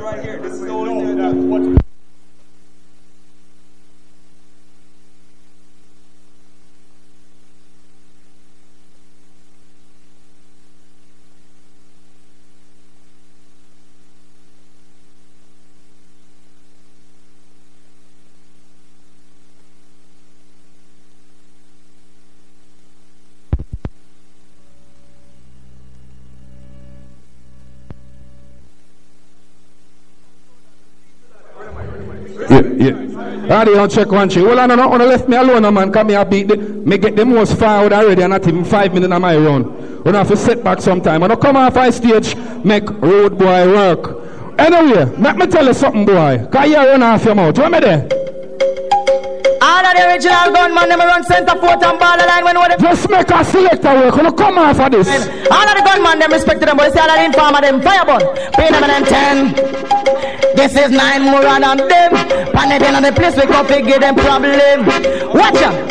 [0.00, 0.22] Right?
[0.22, 0.38] Here.
[0.38, 0.68] This is the
[33.50, 33.58] yeah.
[33.58, 34.44] Alright, you check one thing.
[34.44, 34.96] Well, I don't know.
[35.04, 38.30] Left me alone, man, come here, beat the, me get the most forward already, and
[38.30, 40.02] not even five minutes on my run.
[40.04, 41.20] We have to set back sometime.
[41.20, 44.16] When I come off my stage, make road boy work.
[44.58, 46.46] Anyway, let me tell you something, boy.
[46.52, 47.58] Can you run off your mouth?
[47.58, 48.08] What me there?
[49.62, 53.10] All of the original gunman, them run center port and ball line when what Just
[53.10, 54.16] make a selector work.
[54.16, 55.08] You come off of this.
[55.50, 58.20] All of the gunman, them respect them, but see all of the informer, them fireball.
[58.52, 59.54] Pay them and them ten.
[60.60, 62.12] This is nine more on them.
[62.52, 64.84] Panic in the place, we come to give them problem.
[65.32, 65.88] Watch out.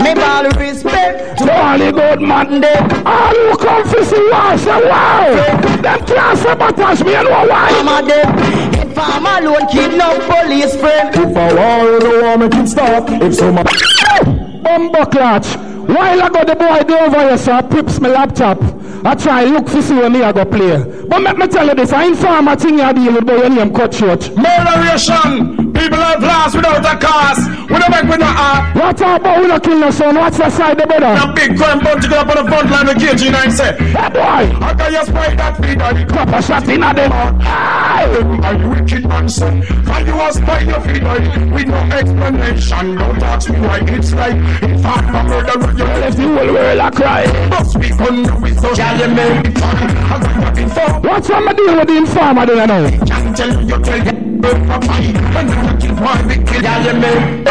[0.00, 3.06] Make all respect to all the good man them.
[3.06, 5.34] All who come to see us, wow.
[5.82, 7.72] Them can't sabotage me, know why?
[7.72, 8.88] Some of them.
[8.88, 11.14] Inform alone, keep no police friend.
[11.14, 13.10] If I war, the war make it stop.
[13.10, 14.62] If so someone...
[14.62, 15.56] Bumbo clutch.
[15.86, 18.58] While I got the boy do over here, so I prips my laptop.
[19.04, 21.03] I try look for see where me I go play.
[21.14, 23.72] But let me tell you this, I inform a thing you deal with, your name
[23.72, 24.36] cut short.
[24.36, 25.53] Murderation!
[25.84, 27.44] People have lost without a cause.
[27.68, 30.14] We don't make we not uh, What about we not kill no son?
[30.14, 31.12] What's the side the brother?
[31.12, 33.76] A big crime bunch go up on the front line with KG9 say.
[33.92, 34.48] Hey boy!
[34.64, 37.12] How can you spray that feed on the Crap shot in a them.
[37.12, 39.60] Are you wicked man son?
[39.60, 42.96] Can you spray your feet on with no explanation?
[42.96, 46.80] Don't ask me why it's like if I'm a murderer you left the whole world
[46.80, 47.48] a cry.
[47.50, 49.58] Must be gonna with social element.
[49.60, 51.00] I got nothing for.
[51.06, 52.90] What's wrong with the informer do you know?
[53.04, 54.24] Can't tell you tell you.
[54.44, 57.48] When you looking for a wicked element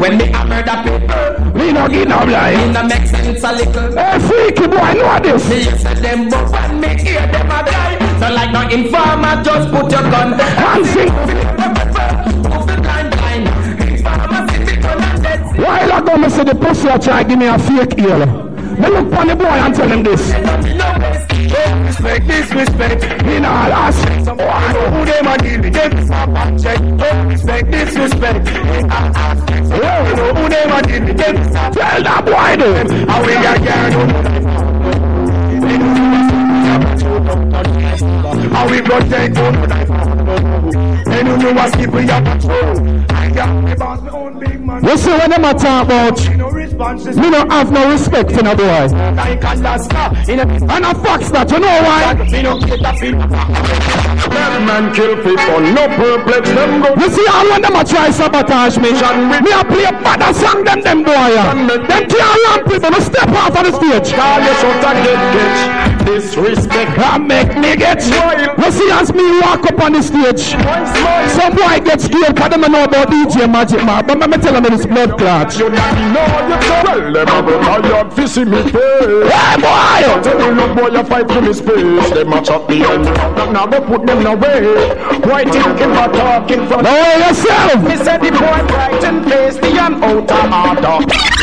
[0.00, 3.52] When they are murder people We no give no blind It no make sense a
[3.52, 7.60] little Hey freaky boy know this Me yes them but when me hear them a
[7.64, 11.12] die So like no informer just put your gun And sing
[12.46, 13.46] Move the blind blind
[13.90, 17.46] Informer sit it on and While ago me say the pussy a try give me
[17.46, 18.26] a fake ear
[18.76, 24.36] Me look on the boy and tell him this Respect, disrespect In all aspects Some
[24.36, 25.72] boy know who them a deal with.
[25.72, 26.80] Them is a bad check.
[27.30, 31.16] Respect, disrespect In all aspects Some boy know who them a deal with.
[31.16, 32.70] Them is a Tell that boy do
[33.06, 34.56] How we got yarn
[38.52, 39.54] how we protect on
[41.12, 44.60] And you know what skip we have patrol I got me boss, me own big
[44.64, 44.84] man.
[44.84, 46.18] You see when them a talk about
[46.66, 48.88] Me no have no respect in a boy.
[49.14, 52.14] Like Alaska in a And a fox that you know why.
[52.26, 56.90] Me no get a fit Them man kill people No perplex them go.
[56.98, 60.82] You see all when them a try sabotage me Me a play bad song them
[60.82, 61.30] them boy
[61.86, 64.10] Them can't lamp people No step off of the stage.
[64.18, 66.06] Call your shot and get get.
[66.06, 66.98] Disrespect.
[66.98, 68.02] I make me get.
[68.02, 70.58] You see as me walk up on the stage
[71.30, 74.74] Some boy get scared Cause them know about DJ Magic Man But me tell them
[74.74, 75.56] it's blood clot.
[75.58, 80.52] You not know tell them about my yard Fissy me face Hey boy Tell you
[80.52, 83.04] look boy you fight for me space Them a chop the end
[83.52, 88.30] Now go put them away Why thinking about talking from No yourself Me said the
[88.30, 91.36] boy bright and pasty and out of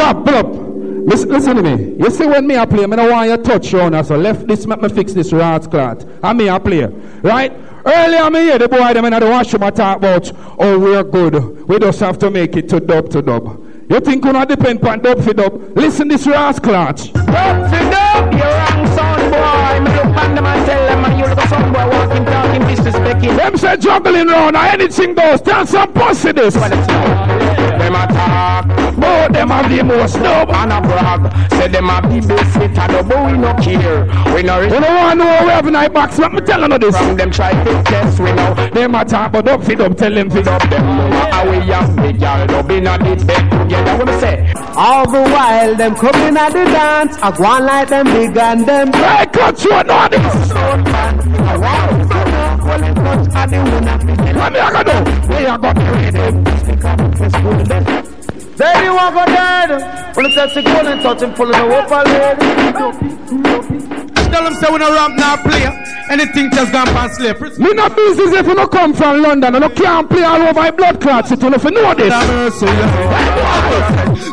[0.00, 0.70] order pull up
[1.02, 1.96] Listen, listen to me.
[1.98, 4.66] You see when me a play, me no want you touch round so left this,
[4.66, 6.04] make me fix this rats clot.
[6.22, 6.86] I me a play.
[7.22, 7.52] Right?
[7.84, 11.66] Earlier me hear the boy them in the washroom a talk about, oh we're good.
[11.66, 13.69] We just have to make it to dub to dub.
[13.90, 15.76] You think you not depend on dub for dub?
[15.76, 16.96] Listen this rats clot.
[16.96, 19.80] Dub for dub, you wrong son boy.
[19.82, 22.62] Me look on them and tell them and you look a son boy walking, talking,
[22.62, 23.36] disrespecting.
[23.36, 25.40] Them say juggling round or anything goes.
[25.40, 26.54] Tell some pussy this.
[27.90, 30.50] Them a talk Both them have the most dub.
[30.50, 34.04] and a brag Say them a be best fit and the boy we no care
[34.32, 36.16] We no You don't want to know what we have in our box.
[36.18, 36.96] Let me tell you this.
[36.96, 39.96] From them try to test we know Them a talk but don't for dub.
[39.96, 40.62] Tell them for dub.
[40.70, 44.20] Them know how we have big girl Dub in a the bed together what me
[44.20, 47.18] say All the while, them coming at the dance.
[47.20, 48.92] I go on like them big and them.
[48.92, 50.52] Hey, cut you know this.
[54.36, 54.94] What me a go do?
[55.28, 56.10] We a go bury
[57.84, 58.19] them.
[58.60, 59.70] There you are, go dead.
[60.14, 62.44] When it's touch the goal and touch him, pulling the rope already.
[64.30, 65.64] Tell them say we no ramp now play.
[66.10, 67.40] Anything just gone past slip.
[67.40, 70.52] Me no business if you no come from London and you can't play all over
[70.52, 71.30] my blood clots.
[71.30, 72.12] You know if you know this.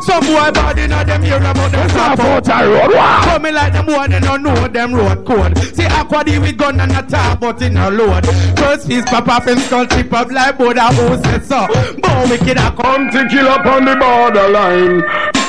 [0.05, 2.93] Some boy bad in them area, but them stop out a road.
[3.25, 5.57] Coming like them boy, they don't know them road code.
[5.75, 8.25] See, Aqua D with gun and a talk, but in a load.
[8.57, 11.67] First piece pop off him skull, chip up like Buddha, who said so.
[12.01, 15.03] Boy, wicked, I come to kill up on the borderline.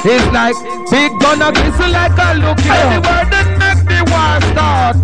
[0.05, 0.57] It's like
[0.93, 2.59] big gun a glisten like a look.
[2.61, 4.97] The word that make the war start.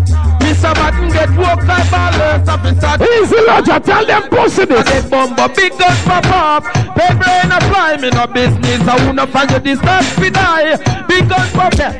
[0.45, 0.71] Mr.
[0.77, 3.01] Button get woke like ballers up inside.
[3.01, 4.85] Easy Lodger, tell them pussy this.
[4.89, 6.63] Big bumbo, big gun pop up.
[6.95, 8.81] Paper in a fly, me no business.
[8.87, 10.77] I wanna find you this not fi die.
[11.07, 11.95] Big gun pop up.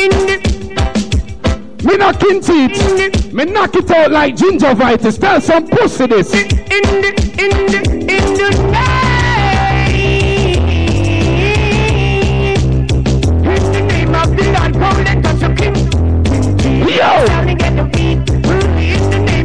[0.00, 0.48] In the
[1.84, 3.32] me knock in teeth.
[3.32, 5.20] Me knock it out like gingivitis.
[5.20, 6.34] Tell some pussy this.
[6.34, 8.97] In the, in the, in the
[16.78, 17.26] Yo!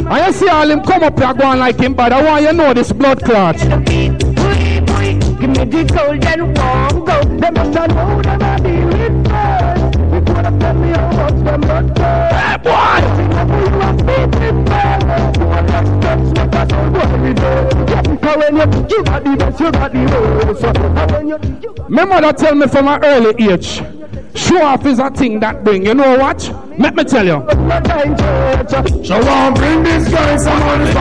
[0.08, 2.54] I see all him come up here going like him, but I want you to
[2.54, 3.58] know this blood clot.
[3.58, 7.22] Give me the cold and warm go.
[7.40, 9.98] Them must know them I deal with first.
[10.12, 11.98] Before they tell me how much them not
[12.32, 12.94] Hey, boy!
[21.90, 23.82] My mother tell me from an early age,
[24.36, 25.86] show off is a thing that bring.
[25.86, 26.50] You know what?
[26.80, 27.46] Let me tell you.
[29.06, 30.92] So on, bring this guy some money,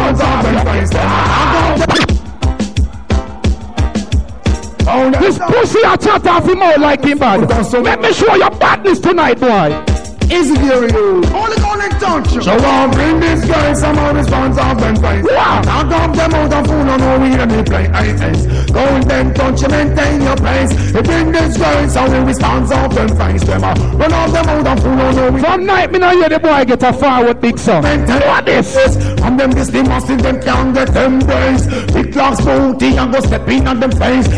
[4.85, 7.49] Oh, this pussy a chat off him out like him bad.
[7.73, 10.02] Let me show you badness tonight, boy.
[10.31, 11.23] Easy for you.
[11.33, 12.43] Only gonna touch you.
[12.43, 15.25] So on, bring this guy some of his fans off them face.
[15.25, 15.63] Wow.
[15.63, 18.47] Knock off them out of fool, no know we any play IS.
[18.71, 20.73] Go and then touch you, maintain your place.
[20.93, 23.45] You bring this guy some of fans off them face.
[23.45, 25.41] Them run off them out of fool, no know we.
[25.41, 27.83] From night, me now hear the boy get a forward big song.
[27.83, 28.77] What this?
[29.23, 31.67] And them this the massive, them can't get them brains.
[31.93, 34.29] Big clocks booty and go step in on them face.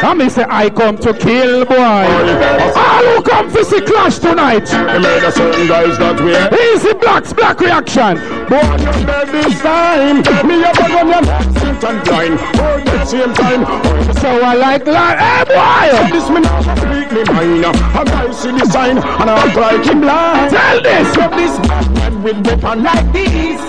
[0.00, 1.76] I me say I come to kill boy.
[1.76, 4.70] All who come to see clash tonight.
[4.72, 6.38] You made a certain guys that way.
[6.72, 8.16] Easy blacks, black reaction.
[8.48, 10.22] Boy, you dead this time.
[10.48, 11.24] Me a bug on them.
[11.54, 12.40] Sit and blind.
[12.58, 13.62] All the same time.
[14.16, 16.12] So I like like, hey boy.
[16.12, 17.64] This me not completely mine.
[17.64, 20.50] A guy see the sign and I like him blind.
[20.50, 21.16] Tell this.
[21.16, 23.60] Love this man with weapon like this.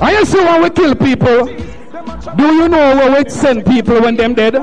[0.00, 1.73] I see when we kill people.
[2.36, 4.54] Do you know where we send people when them dead?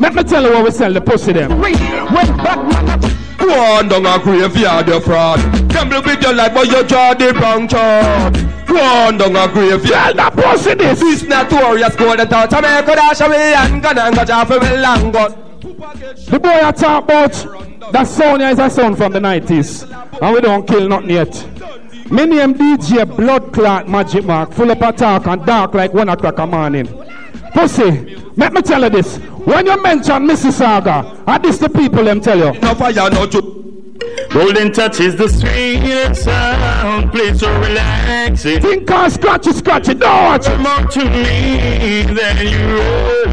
[0.00, 1.58] Let me tell you where we send the pussy them.
[1.60, 3.00] When Batman
[3.38, 5.40] Go on down a graveyard, you fraud.
[5.68, 8.34] Gamble with your life, but you draw the wrong chart.
[8.66, 10.16] Go on down a graveyard.
[10.16, 11.00] Tell the pussy this.
[11.00, 12.52] This notorious golden touch.
[12.52, 15.32] I make a dash away and gun and got off a long gun.
[16.26, 17.32] The boy I talk about,
[17.92, 19.90] that sound is a sound from the 90s.
[20.22, 21.59] And we don't kill nothing yet.
[22.10, 26.38] Me name DJ Blood Clot Magic Mark, full up attack and dark like one o'clock
[26.38, 26.88] a morning.
[27.54, 29.18] Pussy, let me tell you this.
[29.18, 32.60] When you mention Mississauga, are this the people them tell you?
[32.60, 33.26] No fire, no.
[34.30, 37.10] Golden touch is the sweetest sound.
[37.10, 38.62] Please so relax it.
[38.62, 42.58] Think on scratchy, scratchy, don't Come on to me, then you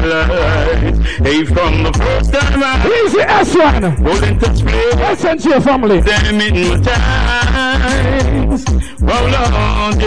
[0.02, 0.98] realize.
[1.18, 4.04] Hey, from the first time I Easy S1.
[4.04, 4.90] Golden touch play.
[5.14, 6.00] SNG family.
[6.00, 8.17] Them in my
[8.48, 9.98] Roll on,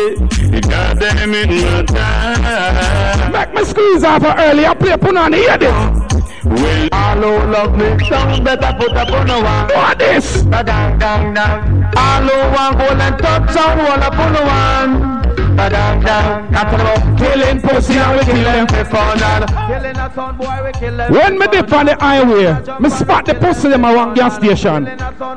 [0.61, 3.31] got them in my time.
[3.31, 4.65] Make me squeeze off her early.
[4.65, 6.11] I play Punani, hear this.
[6.43, 9.67] Well, all who love me, some better put up on the one.
[9.67, 10.41] What this?
[10.41, 11.83] Dang, dang, dang.
[11.95, 15.20] All who want golden touch, some up on the one.
[15.57, 16.51] Dang, dang.
[16.51, 18.67] That's about killing pussy and we kill them.
[18.67, 21.13] Killing a son boy, we kill them.
[21.13, 24.83] When me dip on the highway, me spot the pussy them around gas station.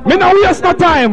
[0.07, 1.12] Me no waste no time.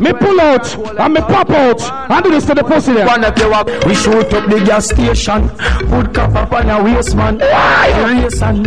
[0.00, 3.06] Me pull out and me pop out and do this to the pussy them.
[3.06, 5.48] One of you up, we shoot up the gas station.
[5.88, 7.38] Put cup up on your waist, man.
[7.38, 8.22] Why?
[8.22, 8.64] Race and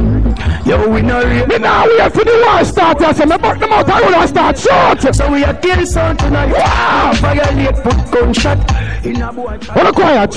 [0.66, 1.48] yo, we no race.
[1.48, 3.02] Me now wait for the war start.
[3.02, 3.90] I say me buck them out.
[3.90, 5.16] I will start shoot.
[5.16, 6.52] So we are kill son tonight.
[6.52, 7.14] Wow.
[7.16, 8.60] Violate, put gunshot
[9.06, 9.58] in a boy.
[9.70, 10.34] Hold quiet.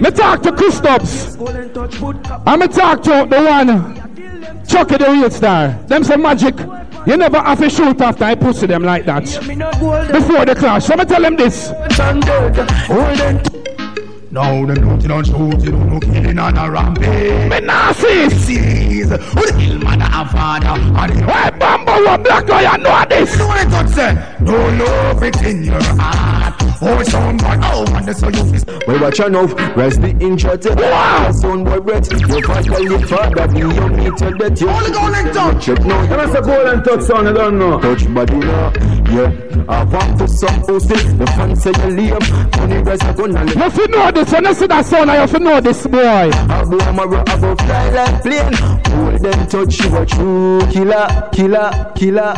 [0.00, 1.36] Me talk to Christophs.
[2.46, 3.98] And me talk to the one
[4.66, 5.68] Chucky the real star.
[5.86, 6.58] Them say magic.
[7.06, 9.24] You never have to shoot after I pussy them like that.
[10.12, 10.84] Before the clash.
[10.84, 11.72] So me tell them this.
[14.38, 17.50] No, them don't, you don't shoot, you don't no killing on a rampage.
[17.50, 18.32] Me Nazis!
[18.32, 19.10] Nazis!
[19.10, 20.68] Who the kill mother and father?
[20.68, 23.32] And you Hey, Bambo, what black lion know this?
[23.32, 24.36] You know what I touch say?
[24.38, 26.54] No love it's in your heart.
[26.80, 28.70] Oh, son boy, oh, man, that's how you fist.
[28.86, 31.32] Well, watch your mouth, rest the inch to Wow.
[31.32, 34.60] Son boy breath, you fight tell your father, be your meet till death.
[34.60, 35.66] You Only go and touch.
[35.66, 37.80] Check now, you That's a golden touch, son, I don't know.
[37.80, 38.72] touch body now.
[39.10, 39.32] Yeah,
[39.68, 40.94] I want to some pussy.
[40.94, 42.18] The fans say you lame.
[42.58, 43.56] Money guys are gonna live.
[43.56, 45.98] You fi know this, when you see that sound, you fi know this boy.
[46.00, 48.54] A boy, I'm a rock, I go fly like plane.
[48.54, 52.34] Hold them touch you a true killer, killer, killer.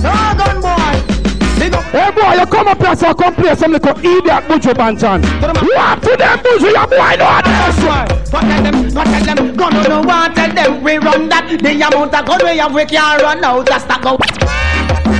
[0.00, 1.16] Dragon boy.
[1.56, 5.22] Hey boy, you come up here so come play some little idiot Buju Banton.
[5.40, 8.30] What to them Buju, your boy know this.
[8.30, 11.48] Go tell them, go tell them, go no no one tell them we run that.
[11.48, 13.66] The amount of gun we have we can't run out.
[13.66, 14.18] Just a go.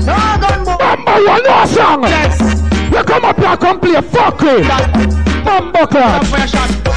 [0.06, 2.02] Number one no song.
[2.02, 2.62] Yes.
[2.92, 5.25] You come up here come play fuckery.
[5.56, 6.22] Bumbo clad.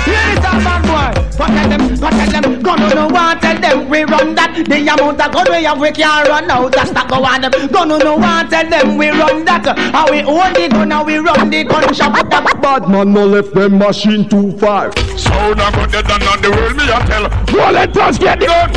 [0.04, 1.16] Here is a bad boy.
[1.40, 4.52] Go tell them, go tell them, go no no one tell them we run that.
[4.68, 6.74] The amount of gun we have we can't run out.
[6.74, 7.52] Just a go on them.
[7.72, 9.64] Go no no one tell them we run that.
[9.96, 12.20] How we own the gun, how we run the gun shop.
[12.62, 14.92] Bad man no left them machine too far.
[15.16, 17.30] So now go dead and on the world me a tell.
[17.56, 18.74] Well, let us get the gun.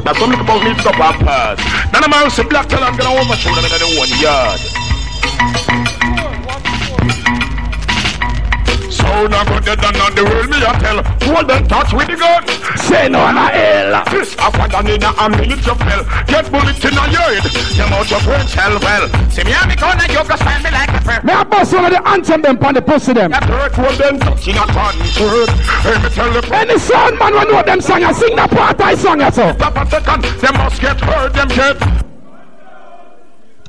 [0.00, 1.92] That's something about me stop and pass.
[1.92, 4.60] None of my house black tell I'm gonna overshoot them in the one yard.
[9.04, 10.98] So now go dead and on the world me a tell.
[11.28, 12.40] Hold them touch with the gun.
[12.88, 14.04] Say no on a hell.
[14.08, 16.02] This a father in a minute you fell.
[16.24, 17.44] Get bullet in a yard.
[17.76, 19.04] Them out your friends hell well.
[19.28, 21.20] See me and me corner you go stand me like a prayer.
[21.20, 23.30] Me a bust one of the anthem them pon the pussy them.
[23.30, 25.52] That hurt hold them touch in a concert.
[25.84, 28.80] Hey me tell the Any sound man when know them song, you sing the part
[28.80, 29.52] I song you so.
[29.52, 30.24] Stop a second.
[30.40, 31.34] Them must get hurt.
[31.34, 32.13] Them get.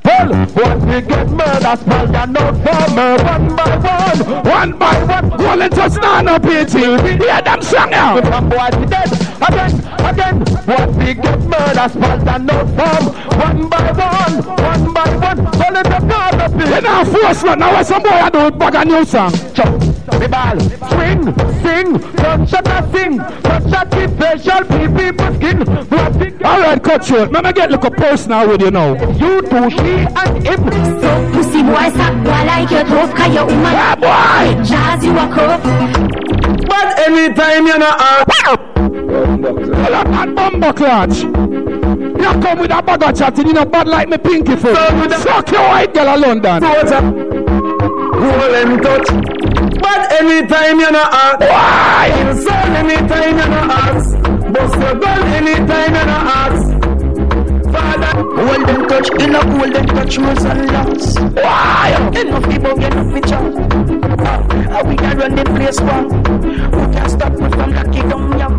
[0.06, 4.44] Well, When we get murder, spell note for me one by one.
[4.44, 6.80] one by one, rolling touch now no pity.
[6.80, 8.20] Hear them song now.
[8.22, 9.12] Some boy be dead
[9.48, 9.72] again,
[10.10, 10.36] again.
[10.66, 15.44] When we get murder, spell note for me one by one, one by one.
[15.58, 16.84] Well, it's a part of You it.
[16.84, 19.32] know force one, now some boy a do bag a new song.
[19.54, 19.80] Chop,
[20.20, 20.58] me ball,
[20.90, 21.22] swing,
[21.62, 24.62] sing, gunshot a sing, gunshot the facial
[24.96, 25.58] people skin.
[25.88, 27.32] What we get Alright, cut short.
[27.32, 28.92] Let me get like a personal with you now.
[29.12, 30.62] you two, she and him.
[31.00, 34.62] So pussy boy suck boy like your tough Cause your woman Yeah, boy.
[34.64, 35.62] Jazz you a cuff
[36.68, 38.24] But anytime you know, uh,
[38.76, 41.18] Well, I'm not clutch.
[41.18, 44.76] You come with a bag of chatting, you know, bad like me pinky foot.
[45.20, 46.62] Suck your white girl of London.
[48.16, 49.55] Roll and touch.
[49.80, 51.40] But anytime you know ask.
[51.40, 52.12] Why?
[52.20, 54.16] Insult anytime you know ask.
[54.52, 56.76] Bust your gun anytime you know ask.
[57.72, 61.18] Father, Hold them touch, in a hold them touch, rules and laws.
[61.34, 62.10] Why?
[62.14, 63.36] Enough people get enough picture.
[64.70, 66.10] How we can run the place wrong?
[66.10, 68.58] Who can stop me from knocking down young?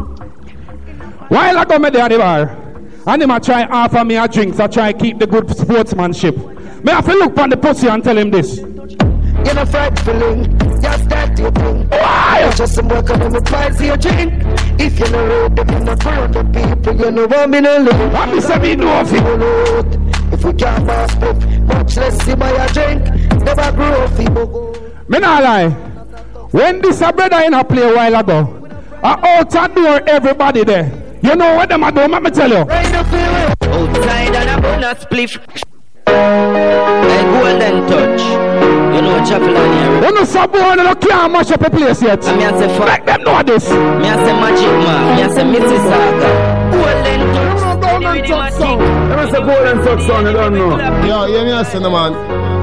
[1.30, 2.58] While I go me there at the bar,
[3.08, 6.36] and him a try offer me a drink, so try keep the good sportsmanship.
[6.84, 8.58] Me have to look on the pussy and tell him this.
[8.58, 10.48] You're not frightfully,
[10.82, 11.92] just that you think.
[11.92, 12.52] Why?
[12.56, 14.34] Just some work on the price you drink.
[14.80, 17.78] If you know road, them in the front of people, you know what me no
[17.80, 18.14] look.
[18.14, 20.34] What me say me know of it?
[20.34, 23.04] If we can't pass book, much less see buy a drink.
[23.44, 24.94] Never grow people go.
[25.08, 25.70] Me not lie.
[26.52, 28.68] When this a brother in a play a while ago,
[29.04, 30.92] I out a door everybody there.
[31.22, 32.08] You know what them a do?
[32.08, 32.58] Let me tell you.
[32.58, 35.77] Outside and a bonus spliff.
[36.08, 38.22] A golden touch.
[38.96, 40.08] You know chapel on here.
[40.08, 42.24] You know some boy no can't mash up a place yet.
[42.38, 42.88] Me a say fuck.
[42.88, 43.70] Make them know this.
[43.70, 45.16] Me a say magic man.
[45.16, 46.30] Me a say Mississauga.
[46.72, 47.82] Golden touch.
[47.82, 48.80] Golden touch song.
[48.80, 50.72] There is a golden touch song, you don't know.
[51.06, 52.14] Yo, you me a say man.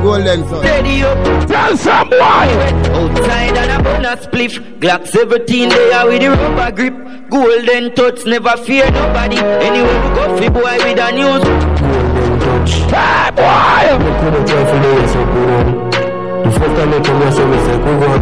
[0.02, 0.62] Golden son.
[0.64, 1.48] Steady up.
[1.48, 2.18] Tell some boy.
[2.18, 4.78] Outside and a bonus spliff.
[4.80, 7.30] Glock 17 there with the rubber grip.
[7.30, 9.38] Golden touch never fear nobody.
[9.38, 12.13] Anyway, we go fi boy with a news.
[12.66, 14.04] Hey boy.
[14.20, 15.68] Couldn't try for the rest of the road.
[16.44, 18.20] The first time I come here, so we say, go on.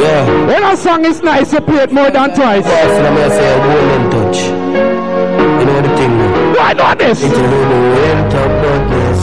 [0.00, 0.46] Yeah.
[0.46, 2.64] When a song is nice, you play it more than twice.
[2.64, 4.38] Yes, let me say, golden touch.
[5.60, 6.12] You know the thing.
[6.54, 7.22] Why not this?
[7.22, 9.20] It's a little real top darkness.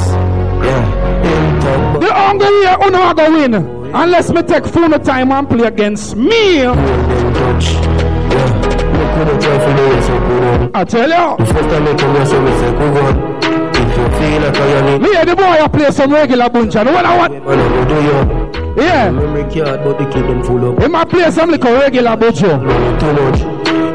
[0.68, 3.54] Yeah, The only year uno a go win.
[3.96, 6.62] Unless me take full time and play against me.
[6.62, 8.07] golden touch.
[8.32, 8.50] Yeah.
[8.98, 10.72] You couldn't try for the rest of the road.
[10.74, 11.46] I tell you.
[11.46, 13.38] The first time I come here, so we say, go on.
[13.78, 16.76] If you feel like I am Me and the boy I play some regular bunch.
[16.76, 18.84] And when I want, Man, I go do you.
[18.84, 20.82] yeah, Memory card, but they keep full up.
[20.82, 22.40] he might play some little regular bunch.
[22.40, 23.40] Too much.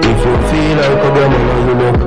[0.04, 1.32] If you feel like a man,
[1.68, 1.98] you look.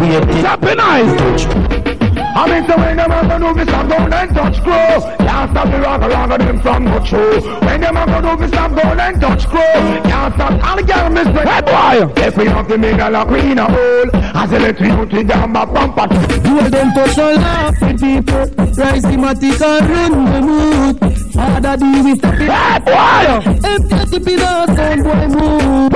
[0.00, 1.10] We are Tapping eyes.
[1.18, 1.93] touch.
[2.36, 5.50] I mean, so when them a go do me stop down and touch crow, can't
[5.52, 7.40] stop the rock around of them from go through.
[7.60, 10.82] When them a go do me stop down and touch crow, can't stop all the
[10.82, 11.46] girl miss break.
[11.46, 12.12] Hey boy.
[12.16, 15.22] If we have to make a lock in a hole, as a little you to
[15.22, 16.08] down my bumper.
[16.10, 18.46] Hold them touch and laugh with people.
[18.82, 20.98] Rise the matic and run the mood.
[21.34, 22.50] Father do we stop it.
[22.50, 23.26] Hey boy.
[23.62, 25.92] Empty the pillow, sound boy move.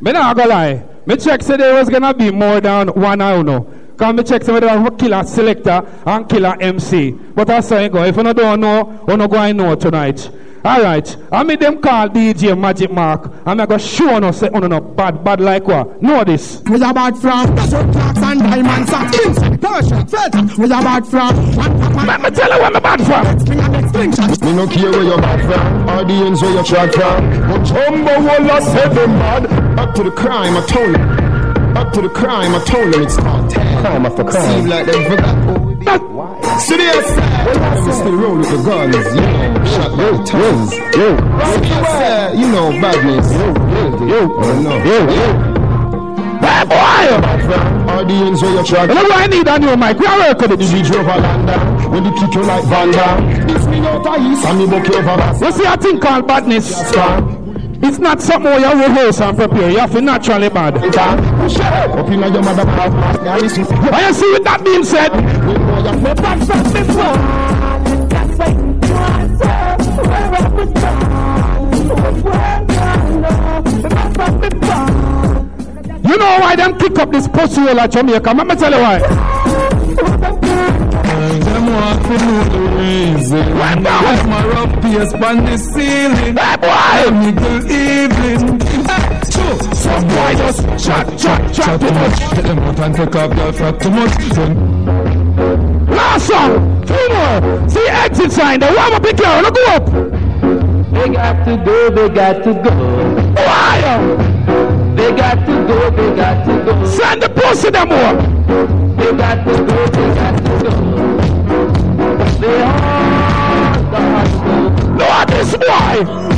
[0.00, 0.84] Me not gonna lie.
[1.06, 4.04] Me check said there was gonna be more than one I don't know.
[4.04, 7.10] Cause me check say there was killer selector and killer MC.
[7.10, 8.04] But I say go.
[8.04, 10.30] If you don't know, you no go I know tonight.
[10.64, 11.16] Alright.
[11.30, 13.30] I made them call DJ Magic Mark.
[13.46, 16.02] I'm gonna show no say oh no no bad bad like what?
[16.02, 16.60] Know this.
[16.68, 21.06] We are bad from Desert Clocks and Diamond Socks Inside Persian Felt We are bad
[21.06, 21.52] from
[22.04, 23.36] Let me tell you where me bad from
[24.44, 27.30] Me no care where you're bad from, or the ends where you're track from.
[27.48, 29.78] But Jumbo will I said them bad.
[29.78, 31.25] Up to the crime, I told him.
[31.76, 33.80] Up to the crime, I told them it's cartel.
[33.82, 34.60] Crime after crime.
[34.60, 35.84] Seem like they forgot who we be.
[35.84, 36.40] Why?
[36.40, 40.72] They said, them still roll with the guns, you know, shot by the tons.
[40.96, 43.30] Yo, yo, you know, badness.
[43.30, 43.46] Yo,
[43.76, 44.20] yo, yo,
[44.84, 45.56] yo, yo.
[46.40, 47.92] Bad boy!
[47.92, 48.88] Audience where you track.
[48.88, 49.98] What I need a new mic.
[49.98, 50.58] Where work with it?
[50.58, 51.90] The a lander.
[51.90, 53.46] When they kick you like Vanda.
[53.46, 54.46] This me out of east.
[54.46, 55.44] And me book you over.
[55.44, 56.74] You see a thing called badness?
[57.88, 59.70] It's not something where you rehearse and prepare.
[59.70, 60.76] You have to naturally bad.
[60.76, 65.14] Up in your mother I you see with that being said,
[76.02, 78.32] you know why them kick up this pussy like Jamaica?
[78.32, 79.65] Let me tell you why.
[81.76, 83.44] Want to know the reason.
[83.44, 86.34] Them a rub pace on the ceiling.
[86.34, 87.10] Hey, boy.
[87.20, 88.60] Nickel evening.
[89.74, 92.18] Some boy just chat, chat, chat too much.
[92.34, 94.14] Get them out and take off their fat too much.
[95.90, 96.52] Last song.
[96.86, 97.68] Two more.
[97.68, 98.60] See exit sign.
[98.60, 99.42] The warm up the.
[99.42, 99.86] Look go up.
[100.94, 102.72] They got to go, they got to go.
[103.34, 103.82] Why?
[104.96, 106.86] They got to go, they got to go.
[106.86, 108.14] Send the pussy them more.
[108.96, 110.95] They got to go, they got to go.
[114.96, 115.96] No, this boy.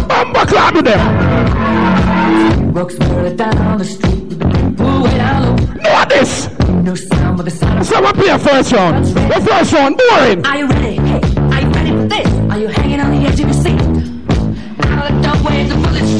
[0.08, 2.72] Bumba clap with them.
[2.72, 4.18] Roxbury down the street.
[4.78, 6.48] No, this.
[6.82, 9.04] No sound but the sound Someone play a first round.
[9.04, 10.46] The first round, boring.
[10.46, 10.96] Are you ready?
[10.96, 11.20] Hey,
[11.52, 12.28] are you ready for this?
[12.50, 13.80] Are you hanging on the edge of your seat?
[14.86, 16.12] Out of the way the bullets.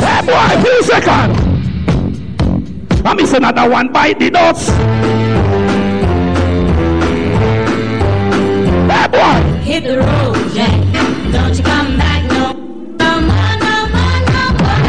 [0.00, 1.30] Hey, boy, few second.
[3.06, 5.41] I'm missing another one bite the nuts.
[9.12, 9.42] Hey.
[9.62, 10.72] Hit the road, Jack.
[11.32, 12.52] Don't you come back no.
[12.98, 14.82] No more, no more, no more.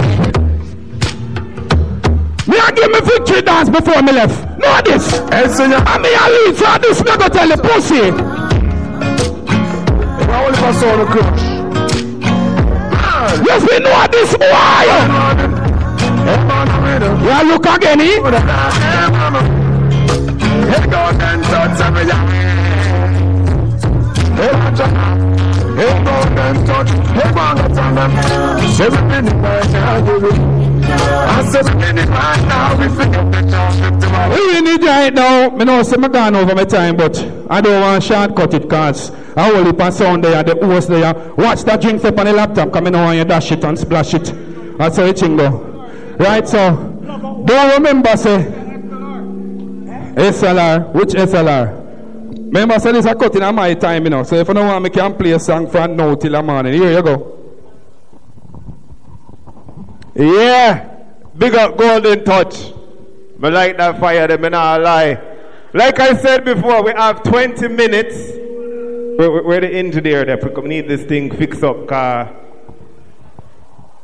[2.48, 4.38] Me I give me victory dance before me left.
[4.60, 5.06] Know this.
[5.30, 5.84] Hey, senior.
[5.86, 7.00] I mean I leave for this.
[7.04, 8.12] Me go tell the pussy.
[10.32, 11.44] I only pass on the crush.
[13.46, 14.88] Yes, we know this boy.
[17.26, 18.20] Yeah, look again, eh?
[27.96, 28.10] I
[34.54, 35.50] we need right now.
[35.50, 37.18] Me know me gone over my time, but
[37.50, 41.14] I don't want to shortcut it cause I hold it on there, the host there.
[41.38, 44.14] Watch that drink flip on the laptop, come in want you dash it and splash
[44.16, 44.34] it.
[44.78, 45.50] That's how it go.
[46.18, 46.76] Right, so
[47.46, 48.44] don't remember say
[50.16, 51.84] SLR, which SLR?
[52.46, 54.24] Remember say this a cut in my time, you know.
[54.24, 56.74] So if you don't want me can play a song from now till the morning.
[56.74, 57.33] Here you go.
[60.16, 60.90] Yeah.
[61.38, 62.74] Big up Golden Touch.
[63.40, 65.20] Me like that fire, them, me not lie.
[65.74, 68.16] Like I said before, we have 20 minutes.
[69.18, 70.38] Where the engineer there?
[70.38, 71.88] We need this thing fixed up.
[71.88, 72.36] Car.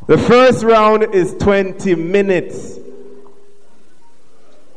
[0.07, 2.79] The first round is 20 minutes.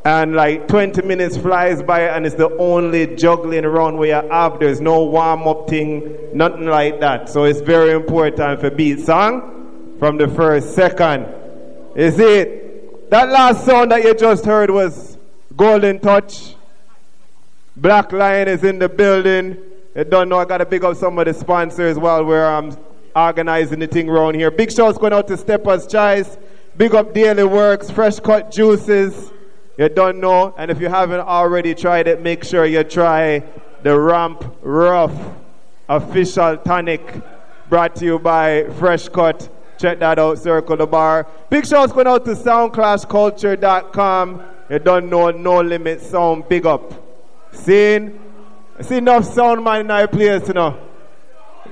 [0.05, 4.59] And like 20 minutes flies by, and it's the only juggling round we have.
[4.59, 7.29] There's no warm up thing, nothing like that.
[7.29, 9.62] So it's very important for beat song
[10.03, 11.25] from the first second.
[11.95, 13.09] Is it?
[13.09, 15.17] That last song that you just heard was
[15.55, 16.55] Golden Touch.
[17.77, 19.55] Black Lion is in the building.
[19.95, 22.77] You don't know, I got to big up some of the sponsors while we're um,
[23.15, 24.51] organizing the thing around here.
[24.51, 26.37] Big shouts going out to Step A Choice.
[26.75, 29.31] Big up Daily Works, Fresh Cut Juices.
[29.77, 33.41] You don't know, and if you haven't already tried it, make sure you try
[33.83, 35.13] the Ramp Ruff
[35.87, 37.21] official tonic
[37.69, 39.49] brought to you by Fresh Cut.
[39.83, 41.27] Check that out, Circle the Bar.
[41.49, 44.41] Big shouts going out to soundclashculture.com.
[44.69, 46.93] You don't know, no limit sound, big up.
[47.51, 48.17] Seeing?
[48.79, 50.79] See enough sound man in our place, you know.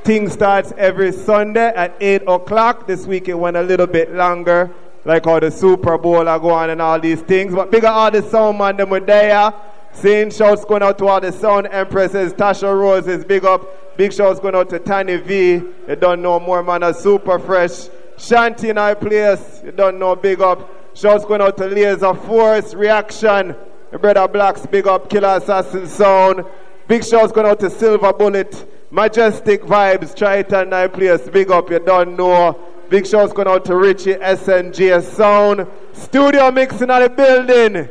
[0.04, 2.86] Thing starts every Sunday at 8 o'clock.
[2.86, 4.70] This week it went a little bit longer,
[5.06, 7.56] like how the Super Bowl are going and all these things.
[7.56, 9.54] But bigger all the sound man, them were there.
[9.94, 13.96] Seeing shouts going out to all the sound empresses, Tasha Roses, big up.
[13.96, 15.64] Big shouts going out to Tiny V.
[15.88, 17.88] You don't know more man, a super fresh.
[18.22, 20.70] Shanty in our place, you don't know, big up.
[20.96, 23.56] Shouts going out to Laser Force, Reaction,
[24.00, 26.46] brother Blacks, big up Killer Assassin Sound.
[26.88, 31.80] Big shouts going out to Silver Bullet, Majestic Vibes, Triton Night Place, big up, you
[31.80, 32.60] don't know.
[32.90, 35.66] Big shouts going out to Richie SNG Sound.
[35.94, 37.90] Studio mixing at the building.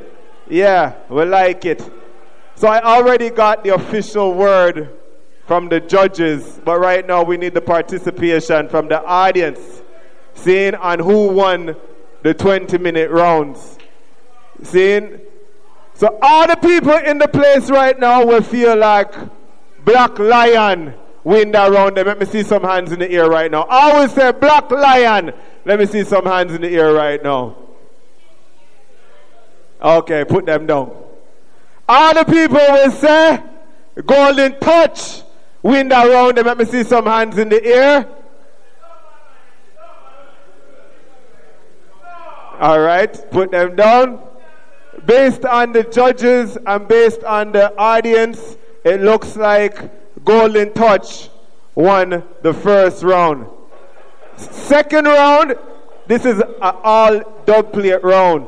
[0.48, 1.90] Yeah, we like it.
[2.54, 4.90] So I already got the official word
[5.46, 9.79] from the judges, but right now we need the participation from the audience,
[10.42, 11.76] seeing and who won
[12.22, 13.78] the 20 minute rounds.
[14.62, 15.20] Seeing?
[15.94, 19.12] So all the people in the place right now will feel like
[19.84, 21.96] Black Lion win that round.
[21.96, 23.62] Let me see some hands in the air right now.
[23.62, 25.32] I always say Black Lion.
[25.64, 27.56] Let me see some hands in the air right now.
[29.82, 30.94] Okay, put them down.
[31.88, 33.42] All the people will say
[34.06, 35.22] Golden Touch
[35.62, 36.36] win that round.
[36.36, 38.08] Let me see some hands in the air.
[42.60, 44.22] All right, put them down.
[45.06, 51.30] Based on the judges and based on the audience, it looks like Golden Touch
[51.74, 53.46] won the first round.
[54.36, 55.54] Second round,
[56.06, 58.46] this is an all dub plate round.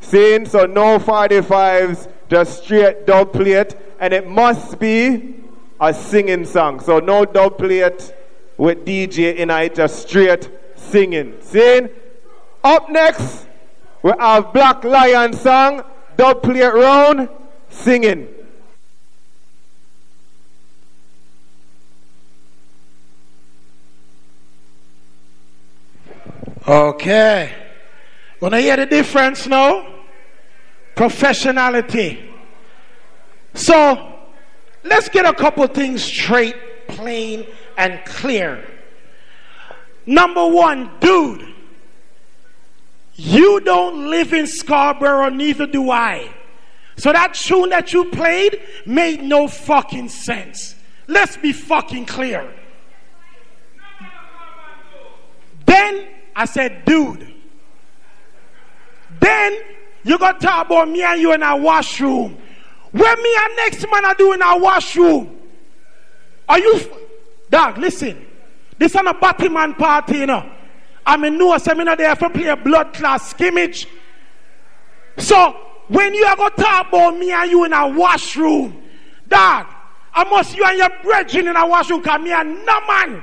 [0.00, 5.42] Seeing, so no 45s, just straight dub plate, and it must be
[5.80, 6.78] a singing song.
[6.78, 8.14] So no dub plate
[8.56, 11.38] with DJ in it, just straight singing.
[11.40, 11.88] Seeing?
[12.64, 13.46] Up next,
[14.02, 15.82] we have Black Lion song,
[16.16, 17.28] dub plate round,
[17.68, 18.28] singing.
[26.66, 27.52] Okay.
[28.40, 29.84] Wanna hear the difference now?
[30.94, 32.30] Professionality.
[33.54, 34.14] So,
[34.84, 36.56] let's get a couple things straight,
[36.86, 37.46] plain,
[37.76, 38.64] and clear.
[40.06, 41.51] Number one, dude,
[43.14, 46.32] you don't live in Scarborough, neither do I.
[46.96, 50.74] So that tune that you played made no fucking sense.
[51.06, 52.52] Let's be fucking clear.
[55.66, 57.32] Then I said, dude.
[59.20, 59.58] Then
[60.04, 62.36] you got to talk about me and you in our washroom.
[62.90, 65.38] Where me and next man are doing our washroom?
[66.48, 66.88] Are you, f-
[67.50, 67.78] dog?
[67.78, 68.26] Listen,
[68.78, 70.50] this is a Batman party, you know.
[71.04, 73.88] I'm in no seminar there for play a blood class skimmage.
[75.18, 75.56] So
[75.88, 78.82] when you are going to talk about me and you in a washroom,
[79.28, 79.66] dog,
[80.14, 83.22] I must you and your brethren in a washroom because me and no man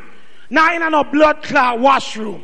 [0.49, 2.43] now in a blood clot washroom.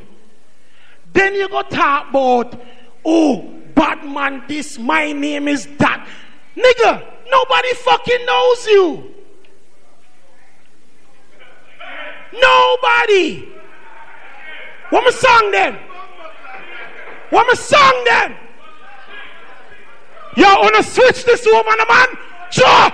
[1.14, 2.62] Then you go talk about,
[3.04, 6.08] oh, Batman, this, my name is that.
[6.56, 9.12] Nigga, nobody fucking knows you.
[12.34, 13.55] Nobody.
[14.90, 15.80] What my song then?
[17.30, 18.36] What my song then?
[20.38, 22.08] Y'all wanna switch this woman, a man?
[22.52, 22.92] Sure.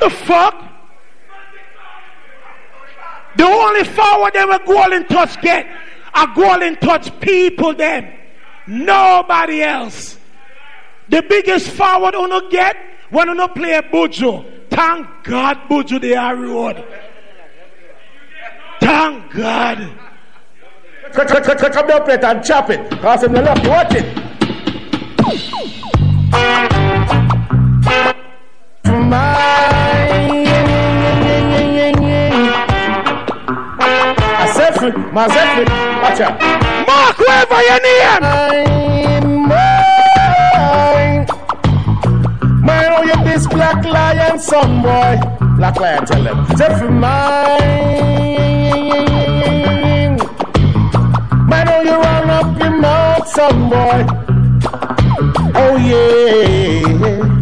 [0.00, 0.62] The fuck?
[3.36, 5.66] The only forward they will goal in touch get
[6.16, 8.12] a goal in touch people them.
[8.66, 10.18] Nobody else.
[11.08, 12.76] The biggest forward uno get
[13.10, 14.68] when uno play a Buju.
[14.70, 16.84] Thank God Buju they are road.
[18.86, 19.78] Thank God.
[21.12, 22.88] Come down plate and chop it.
[23.00, 24.04] Cause him the left, watch it.
[34.38, 34.74] I said
[35.32, 35.66] said free.
[36.00, 36.40] Watch out.
[36.86, 38.22] Mark wherever your name.
[42.64, 45.18] Man, oh, you this black lion, son boy.
[45.56, 46.46] Black lion, tell them.
[46.56, 48.35] Say for mine.
[53.34, 54.06] Mouth, boy.
[55.54, 57.36] Oh, yeah.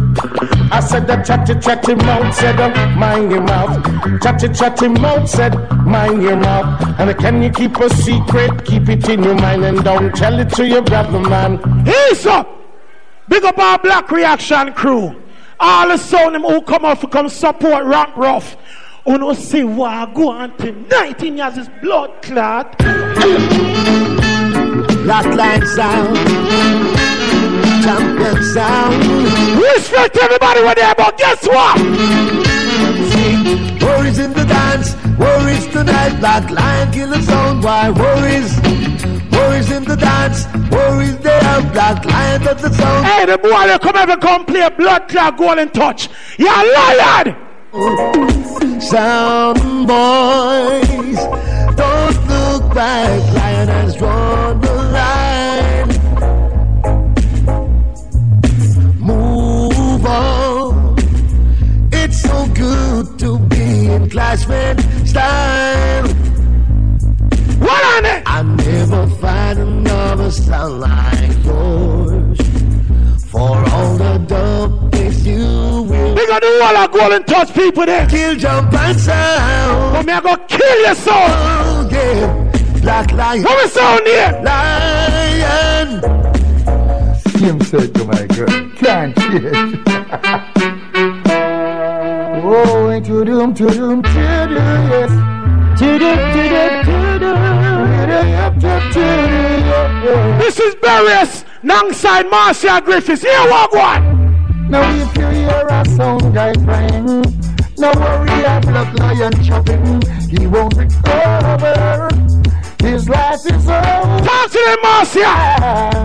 [0.71, 4.21] I said the chatty chatty mouth said, uh, mind your mouth.
[4.21, 5.53] Chatty chatty mouth said,
[5.85, 6.99] mind your mouth.
[6.99, 8.65] And can you keep a secret?
[8.65, 11.59] Keep it in your mind and don't tell it to your brother, man.
[11.85, 12.49] He's up.
[13.27, 15.21] Big up our black reaction crew.
[15.59, 18.57] All the sound them who come to come support Rock Rough.
[19.07, 22.75] Oh no, see what go on tonight in years is blood clot.
[25.05, 26.17] Last line sound.
[27.83, 29.61] Champion sound.
[29.61, 31.19] Respect everybody when they're about.
[31.19, 31.79] Guess what?
[33.83, 37.63] Worries in the dance, worries tonight, black lion killer sound.
[37.63, 38.59] Why worries?
[39.31, 43.05] Worries in the dance, worries there, black lion does the sound.
[43.05, 46.09] Hey, the boy they come ever come play a blood clot golden touch.
[46.39, 47.44] You're liar.
[47.75, 51.19] Sound boys,
[51.75, 53.33] don't look back.
[53.33, 55.89] Lion has drawn the line.
[58.97, 60.95] Move on.
[61.91, 65.54] It's so good to be in classmate style.
[76.59, 76.65] Will.
[76.67, 78.07] We gonna do all our touch people there.
[78.07, 79.93] Kill, jump, and sound.
[79.93, 81.13] But me, I gonna kill your soul.
[81.15, 82.79] Oh, yeah.
[82.81, 83.43] Black lion.
[83.43, 84.41] What we sound here?
[84.43, 86.01] Lion.
[87.41, 88.47] Him said to my girl,
[88.77, 89.81] can't change.
[92.43, 95.11] oh, and to doom, to doom, to doom, yes.
[95.79, 97.45] To doom, to doom, to doom.
[100.39, 103.23] This is Barrios, alongside Marcia Griffiths.
[103.23, 104.25] Here, walk one.
[104.69, 105.34] Now if you hear a
[105.95, 107.05] sound guy crying,
[107.77, 112.09] no worry, a black lion chopping, he won't recover.
[112.79, 114.19] His life is over.
[114.27, 115.31] Talk to them, Marcia.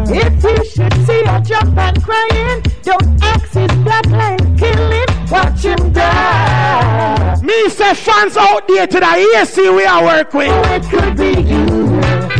[0.09, 5.07] If you should see a jump and crying, don't ask his black lion, kill him,
[5.31, 7.37] watch him die.
[7.43, 10.51] Me say fans out there to the AC we are work with.
[10.51, 11.67] Oh, it could be you,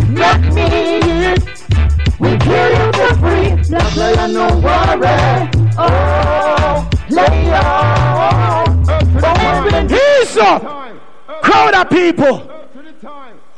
[0.09, 1.35] not me.
[2.21, 5.51] We kill you for free, black lion, no worry.
[5.77, 6.90] Oh.
[7.11, 7.19] He's
[10.37, 11.01] a
[11.43, 12.51] crowd of people.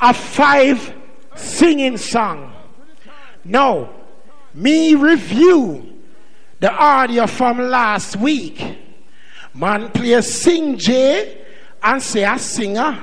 [0.01, 0.95] A five
[1.37, 2.53] singing song.
[3.45, 3.91] Now,
[4.55, 6.01] me review
[6.61, 8.79] the audio from last week.
[9.55, 11.45] Man play sing J
[11.83, 12.99] and say a singer.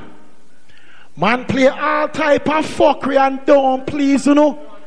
[1.15, 4.78] Man play all type of fuckery and don't please you know.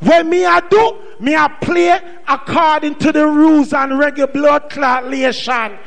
[0.00, 5.78] When me I do, me I play according to the rules and reggae blood clotulation.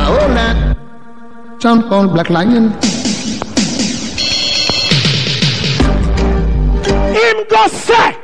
[0.00, 0.76] Oh, man.
[1.58, 2.70] Jump on black lion.
[7.14, 8.16] Him go say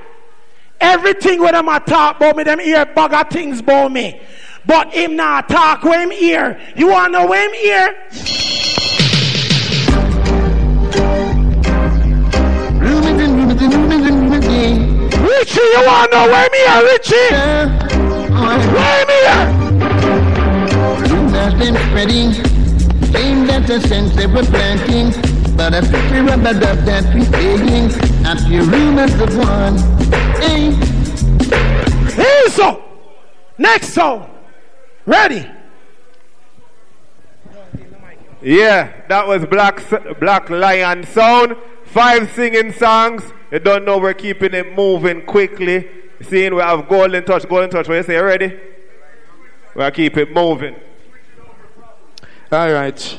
[0.81, 4.21] everything when them a talk about me, them hear bugger things about me.
[4.67, 6.61] But him not talk when him hear.
[6.77, 8.74] You wanna know when him hear?
[15.39, 17.29] Richie, you wanna know when him hear, Richie?
[18.41, 18.61] When
[19.01, 19.41] him hear?
[21.11, 22.31] Rumors been spreading,
[23.13, 25.11] saying that the sense they were planting,
[25.57, 29.77] but a pretty rubber dub that we saying, after your rumors of one.
[30.41, 30.73] Hey.
[32.15, 32.83] Here so.
[33.59, 34.31] Next song.
[35.07, 35.51] Ready?
[38.43, 39.83] Yeah, that was Black
[40.21, 41.57] Black Lion Sound.
[41.95, 43.23] Five singing songs.
[43.53, 45.89] You don't know we're keeping it moving quickly.
[46.23, 47.49] Seeing we have Golden Touch.
[47.49, 48.59] Golden Touch, when you say ready?
[49.77, 50.75] We'll keep it moving.
[52.51, 53.19] All right.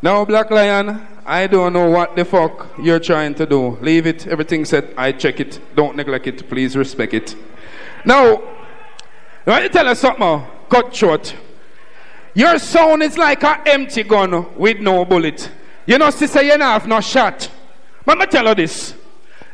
[0.00, 3.70] Now, Black Lion, I don't know what the fuck you're trying to do.
[3.80, 4.28] Leave it.
[4.28, 4.94] Everything said.
[4.96, 5.58] I check it.
[5.74, 6.48] Don't neglect it.
[6.48, 7.34] Please respect it.
[8.04, 8.40] Now,
[9.44, 10.44] let me tell you something.
[10.68, 11.34] Cut short.
[12.34, 15.50] Your sound is like an empty gun with no bullet.
[15.86, 17.50] You know, sister, you don't have no shot.
[18.06, 18.94] Let me tell you this.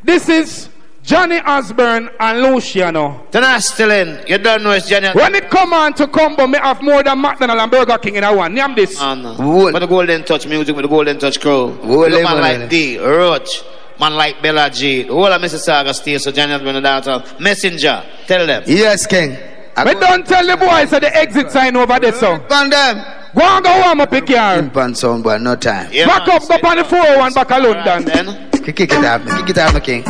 [0.05, 0.69] This is
[1.03, 3.27] Johnny Osborne and Luciano.
[3.31, 3.91] Then still.
[4.27, 5.09] You don't know it's Johnny.
[5.09, 8.25] When it come on to combo, me have more than McDonald and Burger King in
[8.25, 8.55] a one.
[8.55, 9.01] Name this.
[9.01, 9.65] Oh, no.
[9.65, 11.73] With the Golden Touch music, with the Golden Touch crew.
[11.75, 13.63] Whole Look man like D, Roach,
[13.99, 17.25] man like Bella G, the whole of Mississauga State, so Johnny Osborne and downtown.
[17.41, 18.63] Messenger, tell them.
[18.67, 19.31] Yes, King.
[19.31, 22.39] Me don't tell the boys that the exit sign over there, so.
[22.41, 23.22] Pan them.
[23.35, 24.63] Go and go warm up the car.
[24.69, 25.91] Pan sound, but no time.
[25.91, 28.51] back up, go on the 401 back alone, Dan.
[28.63, 30.05] Kick it out, kick it out, my king.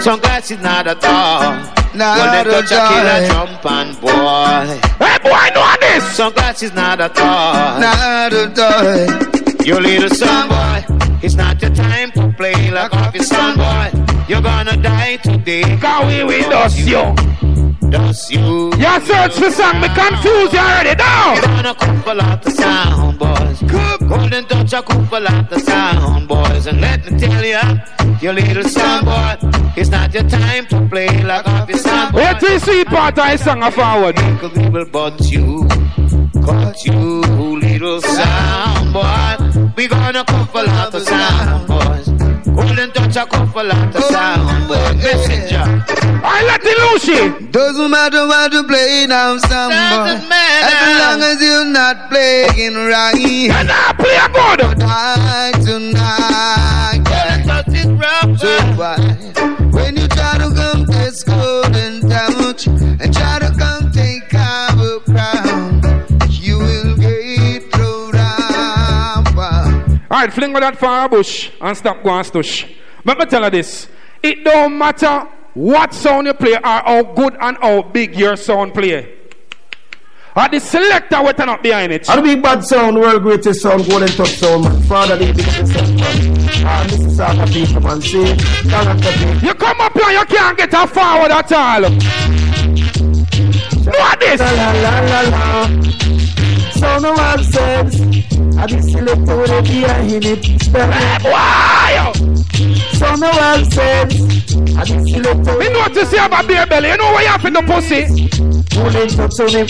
[0.00, 1.54] Some guys is not at all.
[1.94, 3.46] Not Golden at Touch a killer all.
[3.46, 4.80] jump and boy.
[5.04, 6.04] Hey boy, know this.
[6.14, 7.80] Some guys is not at all.
[7.80, 9.64] Not at all.
[9.66, 10.84] You little son boy.
[11.22, 13.90] It's not your time to play like off your son boy.
[14.28, 15.62] You're gonna die today.
[15.78, 17.55] Cause we will dust you.
[17.90, 18.72] Dust you.
[18.76, 21.34] You search for song, me confuse you already now.
[21.34, 23.62] You're gonna couple out the sound boys.
[24.08, 26.66] Golden Touch a couple out the sound boys.
[26.66, 27.62] And let me tell ya,
[28.20, 29.36] you little son boy,
[29.76, 32.18] it's not your time to play like off your son boy.
[32.18, 34.16] Wait till you see part I song a forward.
[34.16, 35.66] People but you,
[36.44, 37.00] caught you,
[37.58, 39.72] little sound boy.
[39.76, 42.05] We gonna couple out the sound boys.
[42.86, 44.74] Golden touch a couple out the sound boy.
[45.02, 45.84] Messenger.
[46.24, 47.46] I let the Lucy.
[47.50, 50.18] Doesn't matter what you play now, some boy.
[50.30, 53.14] As long as you're not playing right.
[53.16, 54.78] You not play a good.
[54.78, 57.02] Die tonight.
[57.46, 58.38] Touch is rough.
[58.38, 58.98] So why?
[59.72, 63.85] When you try to come test golden touch and try to come
[70.16, 70.20] out.
[70.20, 72.66] Alright, fling with that far bush and stop going stush.
[73.04, 73.88] Let me tell you this.
[74.22, 78.74] It don't matter what sound you play or how good and how big your sound
[78.74, 79.12] play.
[80.34, 82.04] Or the selector will turn up behind it.
[82.04, 84.82] The big bad sound, world greatest sound, golden touch sound, man.
[84.82, 86.36] Father, the biggest sound, man.
[86.68, 87.16] Ah, Mrs.
[87.16, 88.00] sort of people, man.
[88.02, 89.46] See.
[89.46, 91.82] You come up here, you can't get a forward at all.
[93.86, 94.40] What this?
[94.40, 95.68] La la la la la.
[96.76, 98.00] So no one says,
[98.58, 100.46] I be selected with a beer in it.
[101.24, 102.12] Why?
[102.92, 104.12] So no one says,
[104.76, 105.58] I be selected.
[105.58, 106.88] Me notice you have a beer belly.
[106.90, 108.28] You know what you have in the pussy?
[108.76, 109.64] Pulling to Tony.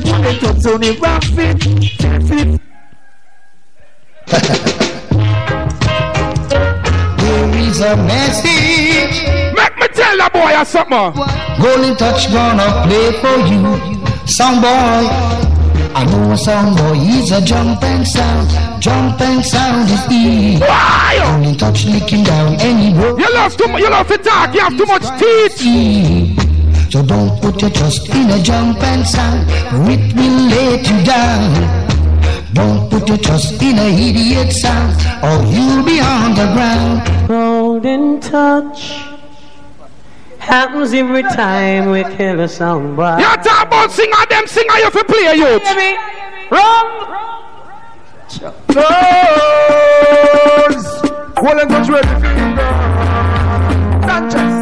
[0.00, 1.58] Pulling to Tony Raffit.
[2.00, 2.60] Fit, fit.
[7.18, 9.16] There is a message.
[9.54, 11.12] Make me tell the boy or something.
[11.62, 14.13] Golden touch gonna play for you.
[14.26, 15.44] Sound boy.
[15.94, 18.82] I know a sound boy is a jump and sound.
[18.82, 20.58] Jump and sound is easy.
[20.58, 23.18] Golden touch licking down any road.
[23.20, 24.54] You love too You love to talk.
[24.54, 26.90] You have too much teeth.
[26.90, 29.46] So don't put your trust in a jump and sound.
[29.70, 31.84] For it will let you down.
[32.54, 37.28] Don't put your trust in a idiot sound, or you'll be on the ground.
[37.28, 39.13] Golden touch
[40.44, 43.16] happens every time we kill a song boy.
[43.16, 45.62] You talk about singer, them singer you fi play youth.
[45.64, 45.96] Baby,
[46.50, 46.86] wrong.
[51.42, 52.08] Well, and touch ready.
[54.06, 54.53] Sanchez.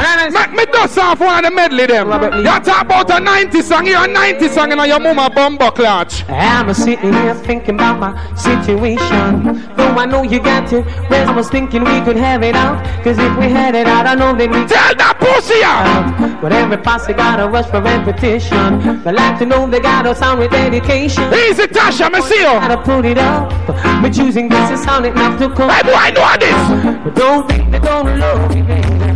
[0.00, 2.08] Make me dust off one of the medley them.
[2.38, 6.26] You talk about a 90 song, you a 90 song in your mama bumbo clutch.
[6.28, 9.42] I'm sitting here thinking about my situation.
[9.76, 12.82] Though I know you got it, well, I was thinking we could have it out.
[13.04, 16.20] Cause if we had it out, I know that we Tell that pussy out!
[16.20, 19.02] Um, but every posse got a rush for repetition.
[19.02, 21.24] They like to know they got a sound with dedication.
[21.34, 22.44] Easy, Tasha, me see you.
[22.44, 23.50] Gotta put it up.
[23.66, 25.68] But choosing this is sounding not to come.
[25.68, 27.04] Hey, boy, I know this.
[27.04, 29.09] But don't think they don't love me, baby.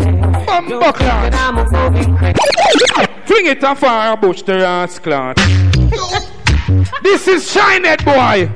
[0.54, 1.34] Bumbo clutch.
[1.34, 2.36] I'm a broken crack.
[3.26, 5.36] Fling it off our bush the ass clutch.
[7.02, 8.48] this is Shinehead boy.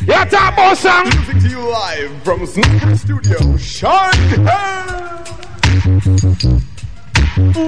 [0.00, 1.04] You talk about song?
[1.04, 3.56] Music to you live from Snooker Studio.
[3.56, 4.44] Shine.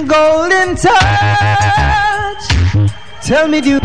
[0.05, 2.43] Golden touch.
[3.23, 3.79] Tell me, do you.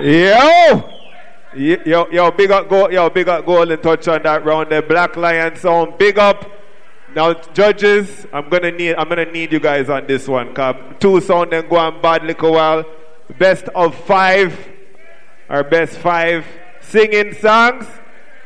[0.00, 0.95] Yo!
[1.56, 4.70] Yo, yo, big up, go, yo, big up, golden touch on that round.
[4.70, 4.82] there.
[4.82, 6.44] Black Lion sound, big up.
[7.14, 10.52] Now, judges, I'm gonna need, I'm gonna need you guys on this one.
[10.52, 12.84] Cause two sound then go on bad little while.
[13.38, 14.54] Best of five,
[15.48, 16.44] our best five
[16.82, 17.86] singing songs.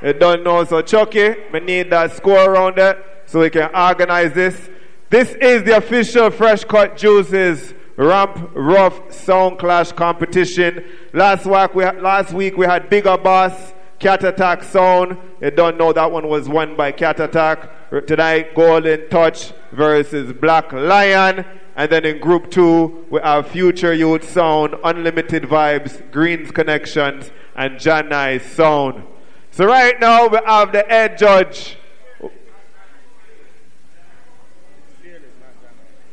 [0.01, 4.35] You don't know, so Chucky, we need that score around there so we can organize
[4.35, 4.71] this.
[5.09, 10.83] This is the official Fresh Cut Juices Ramp Ruff Sound Clash competition.
[11.13, 15.19] Last week we had, last week we had Bigger Boss, Cat Attack Sound.
[15.43, 17.91] You don't know that one was won by Cat Attack.
[18.07, 21.45] Tonight, Golden Touch versus Black Lion.
[21.77, 27.77] And then in group two, we have Future Youth Sound, Unlimited Vibes, Greens Connections, and
[27.77, 29.05] Janai Sound.
[29.51, 31.77] So right now we have the head judge.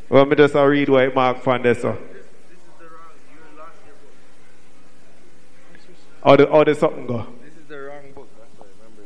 [0.10, 1.98] Well, me just uh, read what Mark found there, so.
[6.24, 7.28] How the, how the something go?
[7.44, 8.30] This is the wrong book.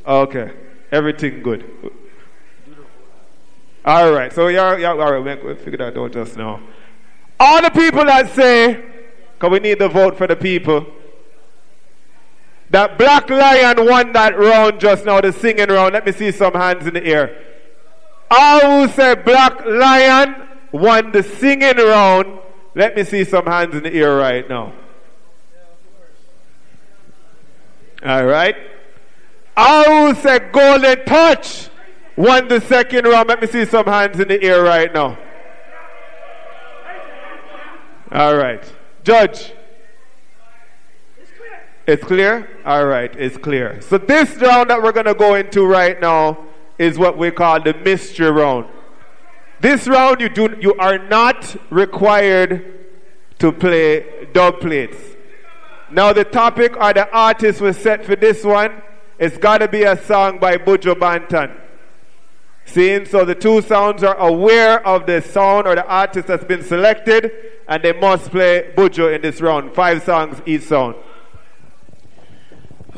[0.05, 0.51] Okay.
[0.91, 1.63] Everything good.
[3.83, 4.31] All right.
[4.31, 5.43] So, yeah, yeah, all right.
[5.43, 6.59] We figured that out just now.
[7.39, 8.83] All the people that say,
[9.33, 10.85] because we need the vote for the people,
[12.69, 15.93] that Black Lion won that round just now, the singing round.
[15.93, 17.37] Let me see some hands in the air.
[18.29, 22.39] All who say Black Lion won the singing round,
[22.75, 24.73] let me see some hands in the air right now.
[28.03, 28.55] All right.
[29.57, 31.69] Who say Golden Touch
[32.15, 35.17] won the second round, let me see some hands in the air right now.
[38.11, 38.63] All right.
[39.03, 39.53] Judge.
[41.87, 42.47] It's clear?
[42.63, 43.81] All right, it's clear.
[43.81, 46.45] So this round that we're going to go into right now
[46.77, 48.67] is what we call the mystery round.
[49.61, 52.87] This round you do you are not required
[53.37, 54.97] to play dub plates.
[55.91, 58.81] Now the topic or the artist was set for this one.
[59.19, 61.55] It's got to be a song by Buju Banton.
[62.65, 66.63] Seeing so the two sounds are aware of the sound or the artist that's been
[66.63, 67.31] selected,
[67.67, 69.75] and they must play Bujo in this round.
[69.75, 70.95] Five songs each sound.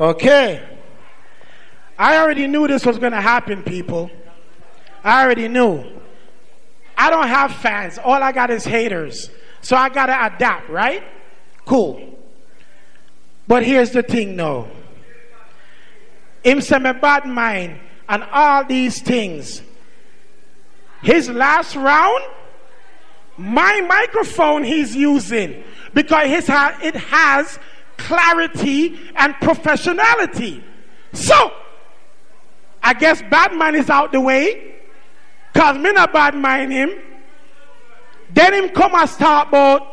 [0.00, 0.66] Okay.
[1.98, 4.10] I already knew this was going to happen, people.
[5.02, 5.84] I already knew.
[6.96, 7.98] I don't have fans.
[7.98, 9.30] All I got is haters.
[9.60, 11.02] So I got to adapt, right?
[11.64, 12.18] Cool.
[13.46, 14.68] But here's the thing, though.
[16.42, 19.62] Him say me bad mind and all these things.
[21.02, 22.22] His last round,
[23.36, 27.58] my microphone he's using because his ha- it has
[27.96, 30.62] clarity and professionality.
[31.12, 31.52] So,
[32.82, 34.73] I guess bad Batman is out the way,
[35.54, 36.90] cause me not bad mind him.
[38.30, 39.86] Then him come and start about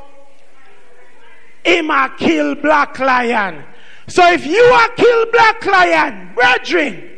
[1.63, 3.63] him a kill Black Lion.
[4.07, 7.09] So if you are kill Black Lion, brethren,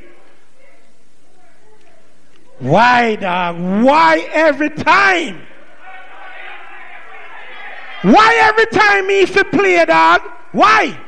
[2.60, 3.84] why dog?
[3.84, 5.42] Why every time?
[8.04, 10.22] Why every time me if you play dog?
[10.52, 11.00] Why?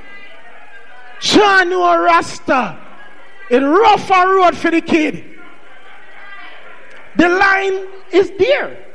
[1.20, 2.80] John Rasta.
[3.50, 5.35] It rough and road for the kid.
[7.18, 8.86] The line is there.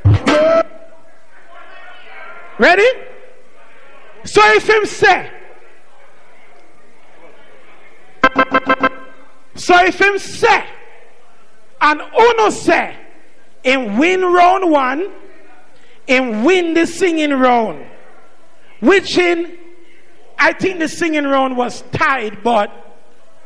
[2.59, 2.89] Ready?
[4.25, 5.31] So if him say,
[9.55, 10.67] so if him say,
[11.81, 12.97] and Uno say,
[13.65, 15.11] in win round one,
[16.07, 17.87] in win the singing round,
[18.81, 19.57] which in,
[20.39, 22.80] I think the singing round was tied, but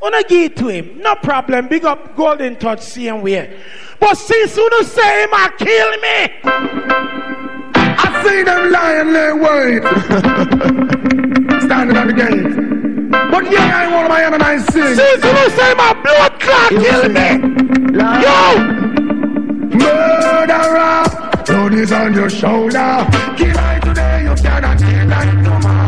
[0.04, 1.66] Uno give it to him, no problem.
[1.68, 3.58] Big up Golden Touch, same way.
[3.98, 6.28] But since Uno say him, a kill me.
[7.74, 9.82] I see them lying there wait.
[11.62, 12.64] Standing at the gate.
[13.30, 14.94] But yeah, I want my hand and I sing.
[14.94, 17.28] Since you say my blood clot kill me.
[18.24, 18.84] Yo!
[19.78, 21.04] Murderer,
[21.46, 23.06] blood is on your shoulder.
[23.38, 25.83] Kill I today, you cannot kill like tomorrow.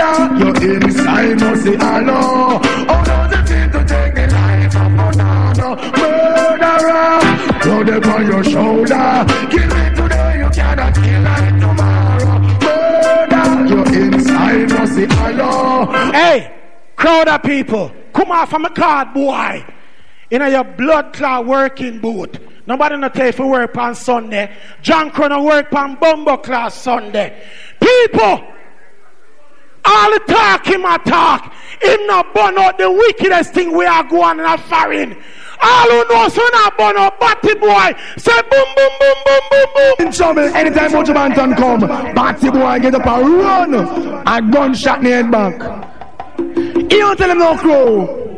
[0.00, 2.58] Murder, your inside must say hello.
[2.88, 5.76] Oh, no, the thing to take the life of another.
[6.00, 7.20] Murderer,
[7.62, 9.26] blood is on your shoulder.
[9.50, 12.38] Kill me today, you cannot kill like tomorrow.
[12.62, 15.86] Murder, your inside must say hello.
[16.12, 16.54] Hey,
[16.96, 19.66] crowd of people, come off from a card, boy.
[20.30, 22.38] In your blood clot working boot.
[22.66, 24.56] Nobody not tell you for work on Sunday.
[24.80, 27.42] John Crono work on bumbo class Sunday.
[27.82, 28.46] People,
[29.90, 31.52] all the talk him a talk.
[31.82, 35.16] Him not burn out the wickedest thing we are going in a.
[35.62, 37.94] All who know so not burn out Batty boy.
[38.16, 40.06] Say boom boom boom boom boom boom.
[40.06, 41.80] In trouble, anytime Mojo Banton come,
[42.14, 43.74] Batty boy get up and run.
[43.74, 45.56] A gunshot in the head back.
[46.38, 48.29] You don't tell him no crow.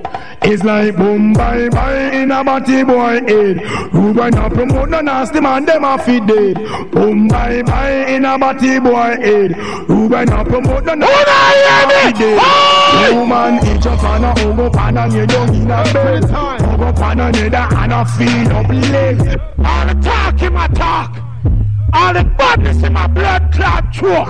[0.45, 3.59] It's like boom bye bye in a batty boy head.
[3.93, 6.57] Who gonna promote no nasty man, them a feed dead.
[6.91, 9.53] Boom bye bye in a batty boy head.
[9.87, 13.15] Who gonna promote no nasty man, them a feed dead.
[13.15, 16.23] Woman, each up on a hogo pan and you don't in a bed.
[16.25, 19.41] Hogo pan and you da and a feel up leg.
[19.65, 21.19] All the talk him a talk.
[21.95, 24.27] All the badness in my blood clot throat.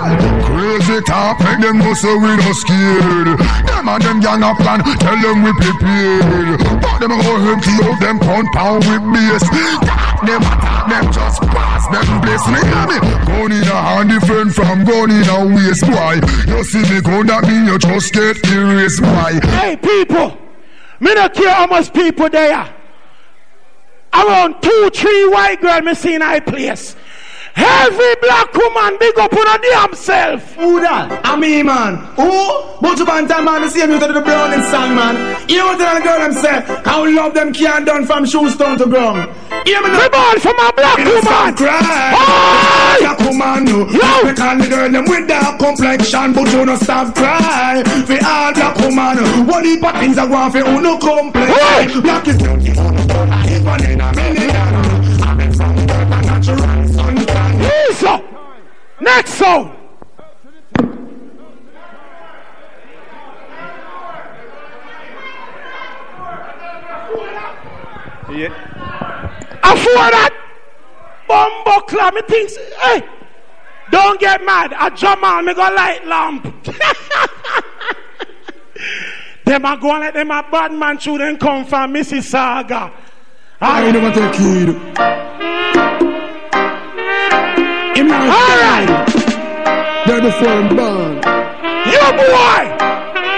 [0.46, 3.38] Crazy talk, make them know so we not scared.
[3.38, 6.58] Them and them gang a plan, tell them we prepared.
[6.82, 9.46] But them go empty out them compound with bass.
[9.86, 12.46] Talk them attack them just pass them place.
[12.50, 12.98] Me hear me?
[13.26, 16.18] Gun in a hand different from gun in a waist, boy.
[16.50, 19.38] You see me gun that mean you just get erased, boy.
[19.54, 20.36] Hey people,
[20.98, 22.74] me not care how much people there.
[24.14, 26.96] Around two, three white girl me see in high place.
[27.56, 30.54] Every black woman big up on a damn self.
[30.54, 31.20] Who that?
[31.24, 31.96] I mean, man.
[32.16, 32.30] Who?
[32.80, 35.14] Buju Banton, man, the same you to the Browning song, man.
[35.48, 36.60] You know what the girl them say?
[36.84, 39.30] How love them can't done from shoes down to ground.
[39.66, 40.08] Hear me now?
[40.08, 41.54] born from a black woman.
[41.54, 42.96] Cry.
[43.00, 43.84] Black woman, no.
[44.24, 47.82] We call the girl them with that complexion, but you no stop cry.
[48.06, 52.02] For all black woman, what the things are going for who no complain.
[52.02, 55.01] Black is not even in a million.
[57.92, 58.24] Lisa.
[59.00, 59.76] Next song.
[68.30, 68.48] Yeah.
[69.62, 70.32] Afford that.
[71.28, 72.14] Bumbo club.
[72.14, 73.06] Me thinks, hey,
[73.90, 74.72] don't get mad.
[74.72, 76.44] I jump on me go light lamp.
[79.44, 82.90] them are going like them a bad man children come from Mississauga.
[83.60, 84.68] I ain't never take heed.
[84.68, 84.94] Him
[88.72, 90.06] not Alright.
[90.06, 91.14] There before him born.
[91.86, 92.62] You boy.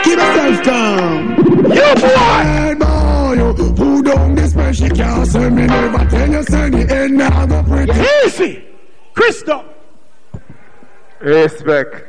[0.05, 1.37] Keep yourself calm.
[1.73, 2.41] You boy.
[2.45, 6.71] Hey boy, you pull down this man, she can't say me never tell you say
[6.71, 7.93] the end now go pretty.
[8.25, 8.65] Easy.
[9.15, 9.65] Christo.
[11.21, 12.05] Respect.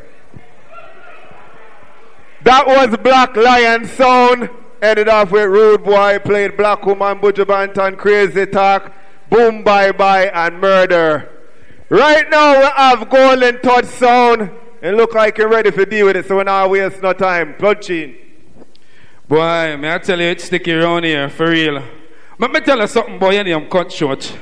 [2.43, 4.49] That was Black Lion sound.
[4.81, 8.91] Ended off with Rude Boy, played Black Woman, Buju Banton, Crazy Talk,
[9.29, 11.34] Boom Bye Bye, and Murder.
[11.89, 14.51] Right now we have Golden Touch sound.
[14.81, 17.55] And look like you're ready to deal with it, so we're not waste no time.
[17.55, 18.15] Plunge in.
[19.27, 21.81] Boy, may I tell you, it's sticky around here, for real.
[22.37, 24.37] Let me tell you something, boy, you name cut short.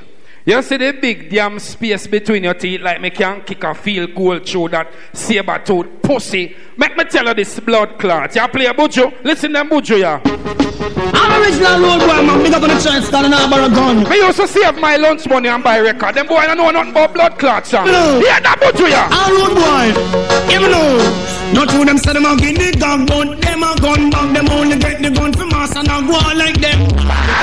[0.46, 4.10] You see the big damn space between your teeth like me can kick a feel
[4.10, 6.54] cool through that saber tooth pussy.
[6.76, 8.36] Make me tell you this blood clot.
[8.36, 9.24] You play a buju?
[9.24, 10.20] Listen them buju ya.
[10.26, 12.44] I'm original road boy, man.
[12.44, 14.10] Big up on the church, stand and borrow gun.
[14.10, 16.14] Me used to save my lunch money and buy record.
[16.16, 17.86] Them boy I don't know nothing about blood clots, sir.
[17.86, 18.20] No.
[18.20, 19.08] Yeah, that buju ya.
[19.12, 20.52] I'm road boy.
[20.52, 21.43] You know.
[21.54, 24.36] Not to them say them a give the gun, but them a gun bag.
[24.36, 26.80] Them only get the gun from us and I go like them.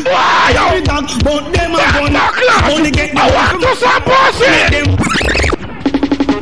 [0.04, 0.82] Why?
[1.24, 2.16] But them a gun.
[2.72, 5.39] Only get the I gun want from to some pussy.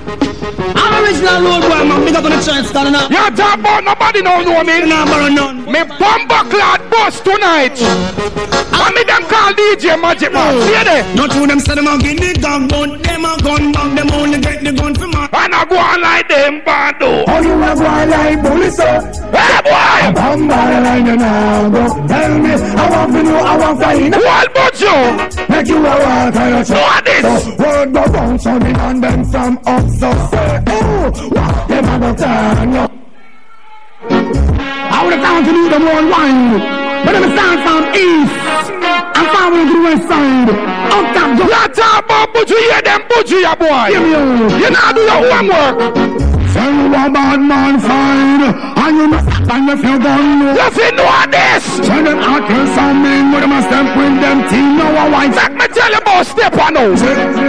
[0.08, 2.04] I'm original road boy, man.
[2.04, 4.88] Big up on the church, stand and You talk about nobody know know me.
[4.88, 5.64] Nah, borrow none.
[5.68, 7.76] Me bomber clad bus tonight.
[7.76, 8.88] Ah.
[8.88, 10.54] And me them call DJ Magic Man.
[10.56, 10.64] Oh.
[10.64, 11.04] See there?
[11.14, 13.96] Not to them say them a give the gun, but them a gun bag.
[13.96, 15.28] Them only get the gun from us.
[15.28, 17.26] And I go on like them bando.
[17.28, 19.04] How you a boy like bullets up?
[19.28, 20.00] Hey boy!
[20.16, 21.84] Come by line and now go.
[22.08, 24.14] Tell me, I want to know, I want to find.
[24.16, 24.96] What about you?
[25.52, 26.72] Make you a walk on your chest.
[26.72, 27.44] What this?
[27.44, 29.97] So, word go bounce on me and them from up.
[29.98, 32.90] So say, oh, what them a go turn up.
[34.08, 36.60] I would have come to do them all wine.
[37.04, 38.34] But them start from east.
[39.18, 40.50] And forward to the west side.
[40.94, 41.44] Up top, go.
[41.50, 43.90] You talk about buju, hear them buju, ya boy.
[43.90, 45.76] Give me a- You not do your homework.
[46.54, 48.42] Say you a bad man fine.
[48.78, 50.26] And you must stop and if you gun.
[50.58, 51.64] You fi know this.
[51.86, 53.32] Tell them I kill some men.
[53.32, 54.78] But them a step with them team.
[54.78, 55.34] Now a white.
[55.34, 56.86] Make me tell you about step on now.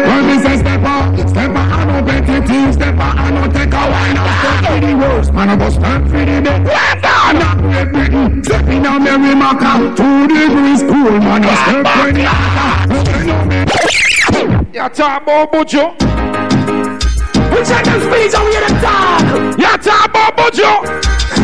[0.10, 1.59] When me say step up, step up,
[2.00, 5.70] Team, step up, I know take a wine, step for the worst, man, I go
[5.70, 6.64] step for the best.
[6.64, 7.36] Well done.
[7.38, 12.24] Not Great Britain, Maca, two degrees cool, man, I step for the
[14.74, 15.84] You talk about buju.
[17.52, 19.24] We check them speech and we hear them talk.
[19.60, 20.72] You talk about buju.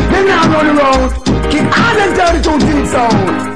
[0.09, 1.11] Them now run around,
[1.51, 3.54] keep all them dirty two sound.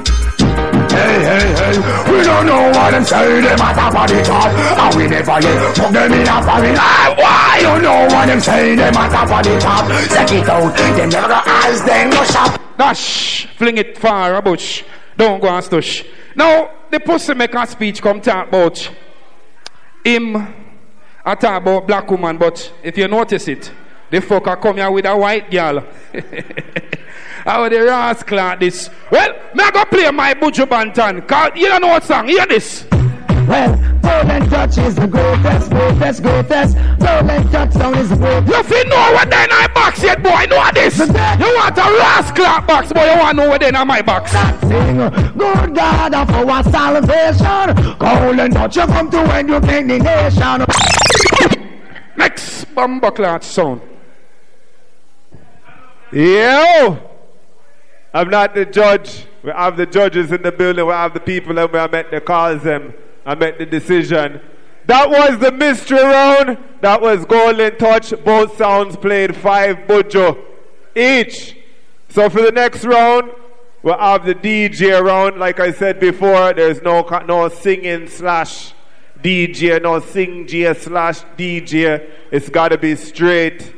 [1.00, 1.76] Hey, hey, hey,
[2.12, 5.76] we don't know what them say, them a top of the And we never yet
[5.76, 7.58] put them in a foreign eye Why?
[7.60, 11.28] You know what them say, them a top the top Check it out, them never
[11.28, 14.84] got eyes, them go shop Dash, fling it far a bush.
[15.14, 16.06] Don't go and stush.
[16.34, 18.90] Now, the pussy make a speech come talk about
[20.02, 20.34] him.
[21.22, 23.70] I talk about black woman, but if you notice it,
[24.10, 25.86] the fucker come here with a white girl.
[27.44, 28.90] How the rascal like this?
[29.10, 31.26] Well, me I go play my Buju Banton.
[31.26, 32.28] Cause you don't know what song.
[32.28, 32.86] Hear this.
[33.50, 38.84] Well, Golden Touch is the greatest, greatest, greatest Golden Touchdown is the greatest You feel
[38.84, 40.44] know what they in my box yet, boy.
[40.48, 40.98] Know this.
[40.98, 43.10] You want a rascal box, boy.
[43.10, 44.30] You want to know what they in my box.
[44.30, 44.98] Sing,
[45.36, 50.64] good God of our salvation Golden Touch, you come to when you king the nation
[52.16, 53.80] Next bumper sound.
[56.12, 57.09] Yo!
[58.12, 59.26] I'm not the judge.
[59.42, 60.84] We have the judges in the building.
[60.84, 62.92] We have the people and we have met the calls them.
[63.24, 64.40] I met the decision.
[64.86, 66.58] That was the mystery round.
[66.80, 68.12] That was Golden Touch.
[68.24, 70.42] Both sounds played five buju
[70.96, 71.56] each.
[72.08, 73.30] So for the next round,
[73.82, 75.38] we'll have the DJ round.
[75.38, 78.74] Like I said before, there's no no singing slash
[79.22, 82.10] DJ, no sing J slash DJ.
[82.32, 83.72] It's got to be straight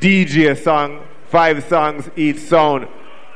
[0.00, 1.04] DJ song.
[1.28, 2.86] Five songs each sound.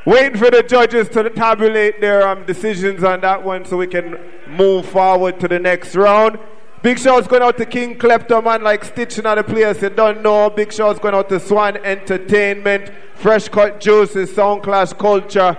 [0.09, 4.17] Waiting for the judges to tabulate their um, decisions on that one so we can
[4.47, 6.39] move forward to the next round.
[6.81, 10.49] Big shouts going out to King Kleptoman like stitching on the place you don't know.
[10.49, 15.55] Big shouts going out to Swan Entertainment, Fresh Cut Juices, Soundclash Culture,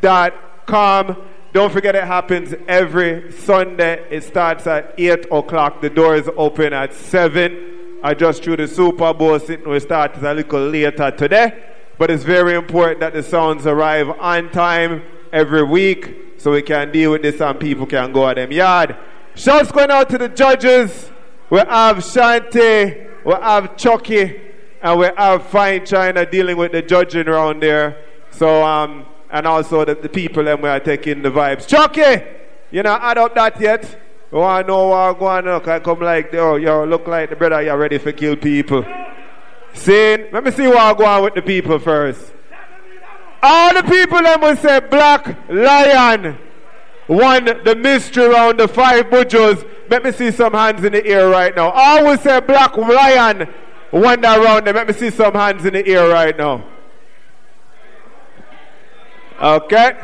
[0.00, 0.32] dot
[0.64, 1.14] com.
[1.52, 4.06] Don't forget it happens every Sunday.
[4.08, 5.82] It starts at 8 o'clock.
[5.82, 7.98] The doors open at 7.
[8.02, 9.68] I just threw the Super Bowl sitting.
[9.68, 11.69] We started a little later today.
[12.00, 15.02] But it's very important that the sounds arrive on time
[15.34, 18.96] every week so we can deal with this and people can go at them yard.
[19.34, 21.10] Shouts going out to the judges.
[21.50, 24.40] We have Shante, we have Chucky,
[24.80, 28.02] and we have Fine China dealing with the judging around there.
[28.30, 31.66] So, um, and also the, the people and we are taking the vibes.
[31.68, 32.24] Chucky,
[32.70, 34.00] you know, add up that yet?
[34.32, 35.68] Oh, I know what I'm going on.
[35.68, 38.86] I come like, oh, you look like the brother, you're ready for kill people.
[39.74, 42.32] Saying, let me see what I go on with the people first.
[43.42, 46.36] All the people them will say Black Lion
[47.08, 49.66] won the mystery round, the five bujus.
[49.88, 51.70] Let me see some hands in the air right now.
[51.70, 53.48] All will say Black Lion
[53.92, 54.66] won that round.
[54.66, 56.64] Let me see some hands in the air right now.
[59.40, 59.98] Okay.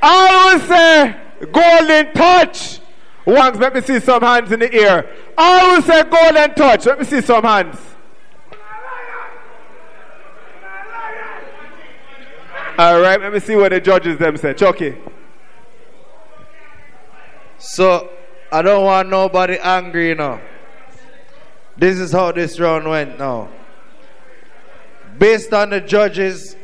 [0.00, 1.16] All will say
[1.52, 2.80] Golden Touch.
[3.26, 5.14] Once, let me see some hands in the air.
[5.36, 6.86] All will say Golden Touch.
[6.86, 7.78] Let me see some hands.
[12.78, 14.54] All right, let me see what the judges them say.
[14.54, 14.94] Chucky.
[17.58, 18.08] So,
[18.52, 20.40] I don't want nobody angry now.
[21.76, 23.48] This is how this round went now.
[25.18, 26.54] Based on the judges,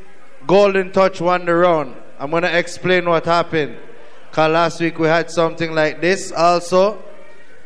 [0.46, 1.96] Golden Touch won the round.
[2.20, 3.76] I'm to explain what happened.
[4.30, 7.02] Because last week we had something like this also.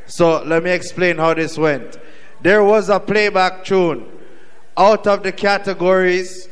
[0.07, 1.99] So let me explain how this went.
[2.41, 4.11] There was a playback tune.
[4.75, 6.49] Out of the categories,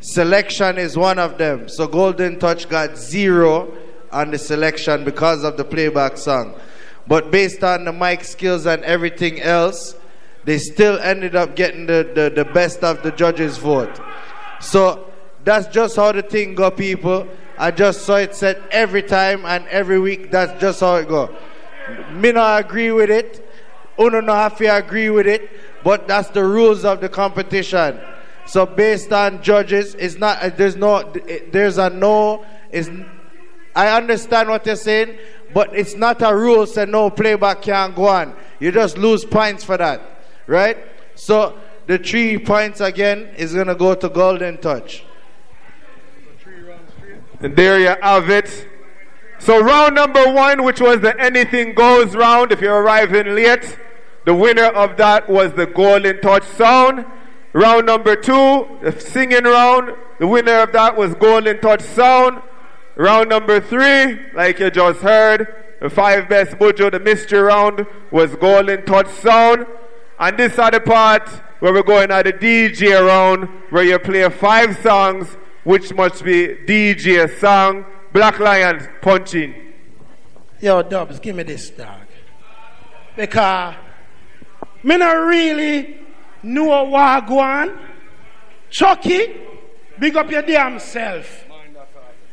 [0.00, 1.68] selection is one of them.
[1.68, 3.76] So Golden Touch got zero
[4.10, 6.54] on the selection because of the playback song.
[7.06, 9.94] But based on the mic skills and everything else,
[10.44, 14.00] they still ended up getting the, the, the best of the judges' vote.
[14.60, 15.10] So
[15.44, 17.28] that's just how the thing go, people.
[17.58, 20.30] I just saw it said every time and every week.
[20.30, 21.34] That's just how it go.
[22.12, 23.46] Me not agree with it.
[23.98, 25.50] Uno no have to agree with it.
[25.84, 28.00] But that's the rules of the competition.
[28.46, 30.42] So based on judges, it's not.
[30.42, 30.94] Uh, there's no.
[30.94, 31.14] Uh,
[31.50, 32.44] there's a no.
[32.70, 32.90] Is
[33.74, 35.18] I understand what you're saying,
[35.54, 36.66] but it's not a rule.
[36.66, 38.34] Say no playback can't go on.
[38.58, 40.02] You just lose points for that,
[40.46, 40.76] right?
[41.14, 45.04] So the three points again is gonna go to Golden Touch.
[47.40, 48.68] And there you have it.
[49.38, 53.78] So round number one, which was the anything goes round, if you're arriving late,
[54.26, 57.06] the winner of that was the Golden Touch Sound.
[57.52, 62.42] Round number two, the singing round, the winner of that was Golden Touch Sound.
[62.94, 65.48] Round number three, like you just heard,
[65.80, 69.66] the five best Buju, the mystery round was Golden Touch Sound.
[70.20, 71.28] And this are the part
[71.60, 76.56] where we're going at the DJ round, where you play five songs, which must be
[76.66, 77.84] DJ song.
[78.12, 79.54] Black Lions punching.
[80.60, 82.06] Yo, Dubs, give me this, dog.
[83.16, 83.74] Because
[84.82, 85.99] me not really
[86.64, 87.78] what go.
[88.70, 89.36] Chucky,
[89.98, 91.44] big up your damn self.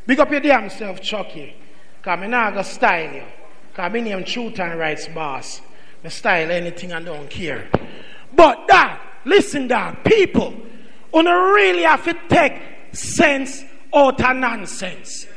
[0.06, 1.56] Big up your damn self, Chucky.
[1.98, 3.24] Because me not go style you.
[3.72, 5.62] Because me name Truth and Rights Boss.
[6.04, 7.70] Me style anything I don't care.
[8.34, 10.54] But dog, listen dog, people,
[11.14, 12.62] you really have to take
[12.94, 13.64] sense
[13.94, 15.28] out of nonsense.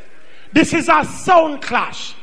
[0.53, 2.15] This is a sound clash.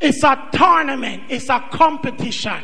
[0.00, 1.24] It's a tournament.
[1.28, 2.62] It's a competition.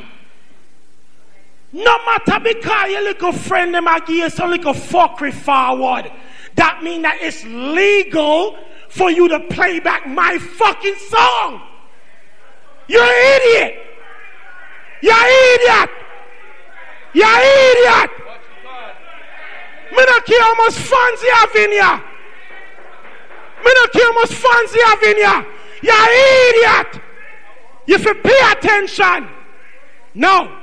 [1.72, 6.10] No matter because your little friend them a give you some little fuckery forward.
[6.54, 8.56] That mean that it's legal
[8.88, 11.62] for you to play back my fucking song.
[12.86, 13.86] You're an idiot.
[15.02, 15.90] You're an idiot.
[17.12, 17.42] You're an
[17.76, 18.10] idiot.
[19.92, 22.02] Me not care how much fans you have in here.
[23.64, 25.46] Me not care how much fans you have in here.
[25.82, 27.02] You're an idiot.
[27.86, 29.28] You should pay attention.
[30.14, 30.57] No.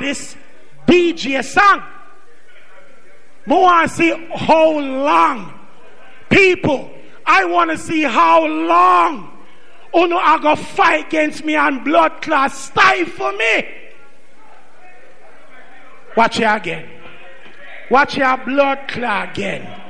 [0.00, 0.36] It's
[0.86, 1.82] DJ song.
[3.46, 5.60] I want to see how long.
[6.30, 6.90] People,
[7.26, 9.30] I want to see how long
[9.92, 13.64] oh Uno going to fight against me and blood clot stifle me.
[16.16, 16.88] Watch it again.
[17.90, 19.80] Watch your blood clot again.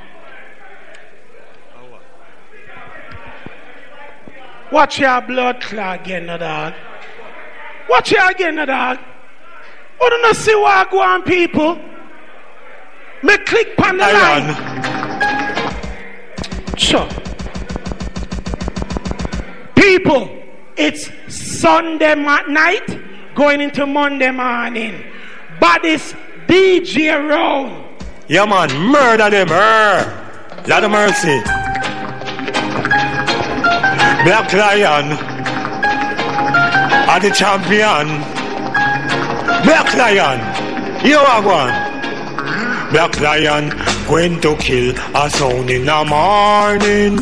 [4.71, 6.73] Watch your blood clot again, dog.
[7.89, 8.97] Watch it again, no
[9.99, 10.11] dog.
[10.11, 11.75] You don't see what I go on, people.
[13.23, 14.55] Me click on the line.
[16.77, 17.07] Sure.
[19.75, 20.29] People,
[20.77, 25.03] it's Sunday night going into Monday morning.
[25.59, 26.13] But it's
[26.47, 27.83] DJ round.
[28.27, 30.21] Yeah, man, murder them, er.
[30.67, 31.41] Lot of mercy.
[34.25, 35.11] Black Lion
[37.07, 38.34] are the champion.
[39.63, 42.91] Black Lion, you are one.
[42.91, 43.69] Black Lion
[44.07, 47.17] going to kill a sound in the morning.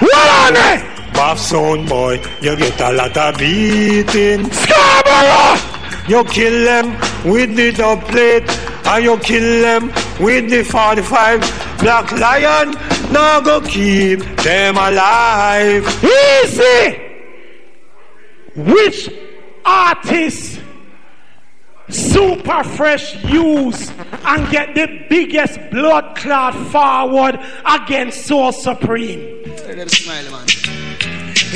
[0.00, 1.14] What on it?
[1.14, 4.50] Buff sound boy, you get a lot of beating.
[4.50, 5.60] Scarborough!
[6.08, 6.92] You kill them
[7.24, 8.48] with the dub plate,
[8.86, 9.86] and you kill them
[10.20, 11.40] with the 45.
[11.80, 12.72] Black Lion,
[13.12, 15.86] now go keep them alive.
[16.04, 17.00] Easy!
[18.56, 19.10] Which
[19.64, 20.60] artist
[21.94, 23.90] super fresh use
[24.24, 29.42] and get the biggest blood clot forward against Soul Supreme?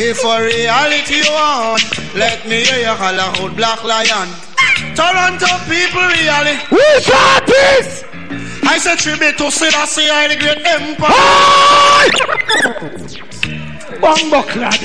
[0.01, 1.83] If for reality you want,
[2.15, 4.29] let me hear you holler out Black Lion.
[4.95, 6.57] Toronto people really.
[6.71, 8.05] Which artist?
[8.63, 11.19] I say tribute to Selassie I the great empire.
[14.01, 14.79] Bumbo clad.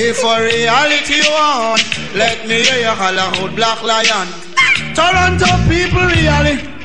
[0.00, 1.82] If for reality you want,
[2.14, 4.47] let me hear you holler out Black Lion.
[4.94, 6.78] Toronto people really.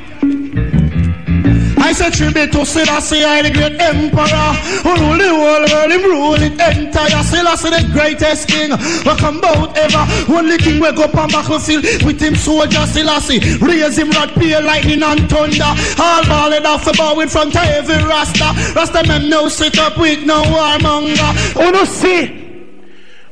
[1.83, 4.49] I say tribute to Selassie, I the great emperor.
[4.81, 7.21] Who rule the whole world, him rule it entire.
[7.23, 8.71] Selassie the greatest king.
[8.71, 10.05] We come out ever.
[10.31, 13.39] Only king we go on battlefield with him soldier Selassie.
[13.59, 15.71] Raise him rod, peer lightning and thunder.
[15.99, 18.55] All ballad off the bow in front of every rasta.
[18.73, 21.55] Rasta men no sit up with no warmonger.
[21.57, 22.41] Oh no see.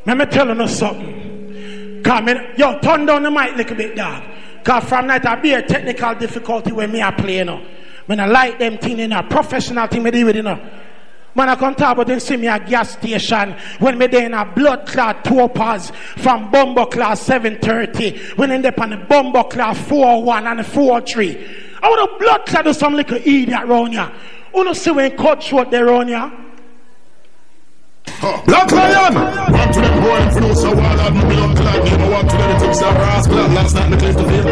[0.05, 2.01] Let me tell you something.
[2.03, 4.23] Come in, yo, turn down the mic a little bit, dog.
[4.63, 7.65] Cause from night I be a technical difficulty when me I play, you know.
[8.05, 10.59] When I like them thing in a professional thing me deal with, you know.
[11.33, 14.33] Man, I come talk about them see me a gas station when me there in
[14.33, 19.77] a blood clot topaz from Bumbo class 730 when in there on the Bumbo class
[19.87, 21.47] 401 and the 403.
[21.81, 24.11] I want a blood clot do some little idiot around here.
[24.53, 26.31] You know see when cut short there around here?
[28.21, 29.15] Black Lion!
[29.51, 30.21] One to them boy
[30.53, 32.01] so wild out my blood clot name.
[32.01, 34.45] I walk to them things that brass blood last night in the cliff to feel.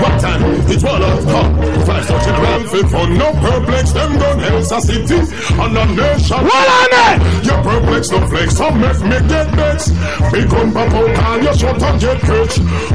[0.00, 0.40] What time?
[0.72, 1.52] It's one of come.
[1.84, 3.92] Five a grand fit for no perplex.
[3.92, 6.40] Them gun else a city and a nation.
[6.40, 7.44] What on it?
[7.44, 8.56] You perplex no flex.
[8.56, 9.88] Some make me get next.
[10.32, 12.54] Big gun pop out and you shot and get catch.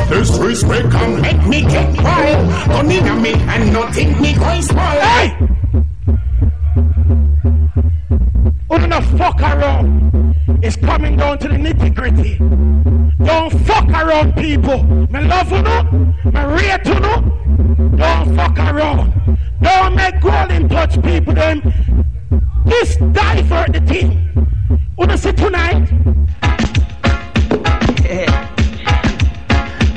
[0.09, 2.41] Disrespect can make me get wild.
[2.73, 5.01] Gun in me and nothing me going spoil.
[5.05, 5.88] Hey!
[8.69, 10.35] Who not fuck around?
[10.61, 12.37] It's coming down to the nitty gritty.
[13.23, 14.83] Don't fuck around, people.
[14.83, 15.83] Me love you, no?
[16.25, 16.99] Me rate you?
[17.97, 19.37] Don't fuck around.
[19.61, 21.61] Don't make golden touch people, them.
[22.65, 24.29] This divert the thing.
[24.97, 25.89] Wanna see tonight?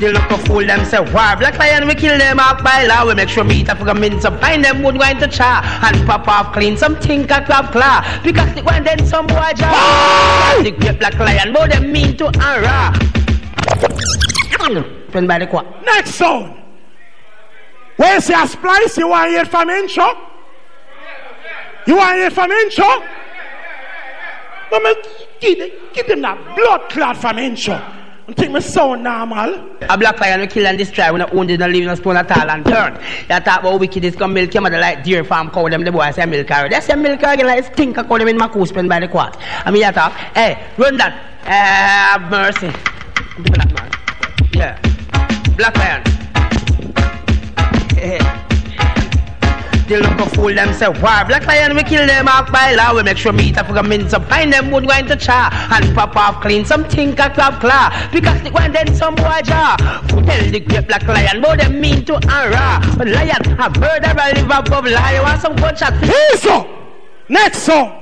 [0.03, 3.07] They look a fool them say war Black lion we kill them off by law
[3.07, 6.05] We make sure meat a figure mince up Find them wood going to char And
[6.05, 10.71] pop off clean Some tinker clap claw Because the one then some boy jar The
[10.71, 12.91] great black lion More them mean to and raw
[15.09, 16.61] Friend by the quad Next song.
[17.95, 18.97] Where say a splice?
[18.97, 20.17] You want hear from intro?
[21.87, 22.89] You want hear from intro?
[24.69, 24.95] No,
[25.39, 28.02] give, them- give them that blood clot from intro.
[28.27, 29.77] And think me sound normal.
[29.81, 32.15] A black lion we kill and destroy We not own this, not leave no stone
[32.15, 35.23] at all and turn You talk about wicked is come milk your mother like deer
[35.25, 35.67] farm cow.
[35.67, 38.17] Them the boy say milk carry They say milk carry like stink a cow.
[38.17, 39.37] Them in my cool spend by the quart.
[39.65, 41.13] I mean you talk Hey, run that.
[41.45, 42.67] Eh, have mercy.
[43.43, 43.91] Do that man.
[44.53, 45.55] Yeah.
[45.57, 46.13] Black lion
[49.93, 52.95] They look a fool them say war Black lion we kill them off by law.
[52.95, 55.51] We make sure meat a figure mince up Find them wood going to char.
[55.53, 57.91] And pop off clean Some tinker clap claw.
[58.11, 59.77] Because the one then some boy jar.
[60.09, 64.33] Who tell the great black lion But them mean to raw But lion a a
[64.33, 65.21] live above lion.
[65.21, 65.93] Want some gunshot?
[65.97, 66.67] Hey, so
[67.29, 67.99] next song.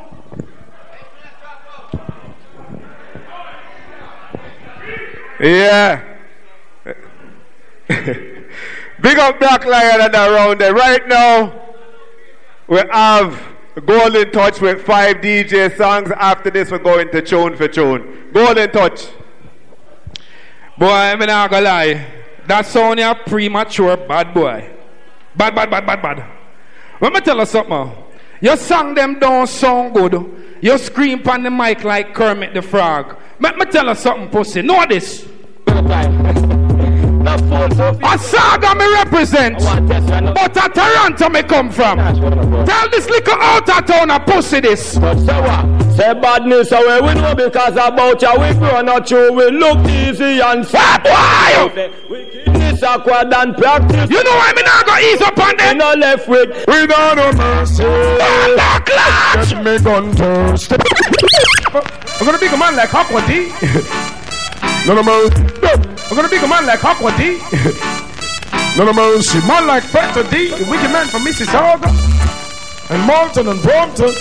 [5.42, 6.18] Yeah.
[9.02, 10.76] Big up Black Lion and around there.
[10.76, 11.61] Right now,
[12.72, 13.38] we have
[13.86, 16.10] Golden Touch with five DJ songs.
[16.12, 18.30] After this, we're going to tune for tune.
[18.32, 19.10] Golden Touch.
[20.78, 22.08] Boy, I'm not gonna lie.
[22.48, 24.72] That sound a premature bad boy.
[25.36, 26.26] Bad, bad, bad, bad, bad.
[27.02, 27.92] Let me tell you something.
[28.40, 30.58] Your song them don't sound good.
[30.62, 33.18] You scream on the mic like Kermit the Frog.
[33.42, 34.62] Let me tell you something, pussy.
[34.62, 35.28] Know this.
[37.24, 41.98] A saga me represent, but a Toronto me come from.
[42.66, 44.94] Tell this little out of town a pussy this.
[44.94, 50.40] Say badness away we know because about ya we grow not true we look easy
[50.40, 51.92] and fat why?
[52.10, 54.10] Wickedness acquired and practice.
[54.10, 55.78] You know why me not go ease up on them?
[55.78, 57.84] We no left with We don't no mercy.
[57.84, 60.76] Get me gun thirsty
[61.74, 63.52] I'm gonna be a man like Aqua D.
[64.88, 65.44] No no mercy
[66.10, 67.40] I'm gonna be a man like Aqua D.
[68.78, 71.88] No no mercy Man like Factor D, the wicked man from Mississauga.
[72.90, 74.14] And Malton and Brampton.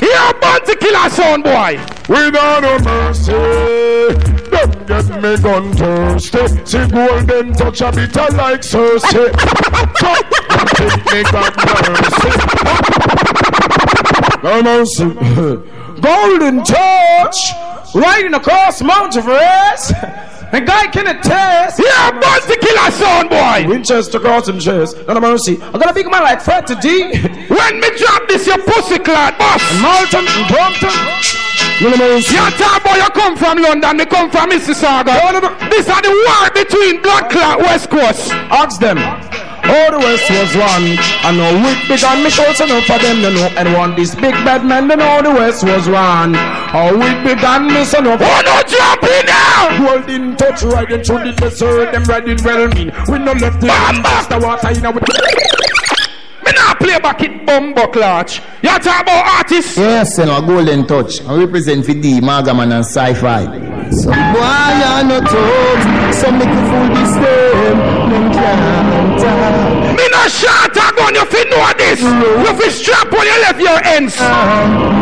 [0.00, 1.78] Here bounty killer sound boy.
[2.08, 3.32] We don't no mercy.
[4.50, 6.64] Don't get me gun thirsty.
[6.64, 9.32] See golden touch a bit like Cersei.
[10.76, 11.54] Take me God
[11.88, 12.32] mercy.
[14.42, 15.04] No mercy
[16.00, 17.52] Golden touch,
[17.94, 19.92] riding across Mount Everest.
[20.52, 21.82] A guy can attest.
[21.82, 23.68] Yeah, bounty killer sound boy.
[23.68, 24.96] Winchester cross him chest.
[25.06, 25.60] None of mercy.
[25.60, 27.02] I got a big man like Fred to D.
[27.48, 29.60] When me drop this, your pussy clad boss.
[29.72, 31.36] And Malton and Brampton.
[31.80, 31.90] You
[32.56, 35.18] talk about you come from London, they come from Mississauga.
[35.68, 38.32] This are the war between Blood Clot West Coast.
[38.32, 38.96] Ask them.
[39.66, 40.86] All the West was one.
[41.26, 43.48] I know with big and me shouts enough for them to know.
[43.58, 46.34] And one this big bad man, they know the West was one.
[46.34, 48.20] How we big and me son of.
[48.22, 49.96] Oh no, jump in now!
[49.96, 52.92] Golden touch riding through the desert, them riding well mean.
[53.08, 54.92] We no left the just the water in our.
[54.92, 58.40] Me not play back it bumbo clutch.
[58.62, 59.76] You talk about artists?
[59.76, 61.22] Yes, you know, Golden Touch.
[61.24, 63.75] I represent for D, Magaman and Sci-Fi.
[63.90, 65.80] Some boy are not told,
[66.14, 67.78] some make you fool this them,
[68.10, 69.94] them can't tell.
[69.94, 72.00] Me no shot a gun, you fi know this.
[72.00, 74.16] You fi strap on you left your ends.
[74.18, 74.96] Uh-huh.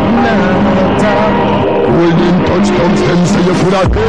[1.85, 4.05] Golden touch comes them say you coulda go.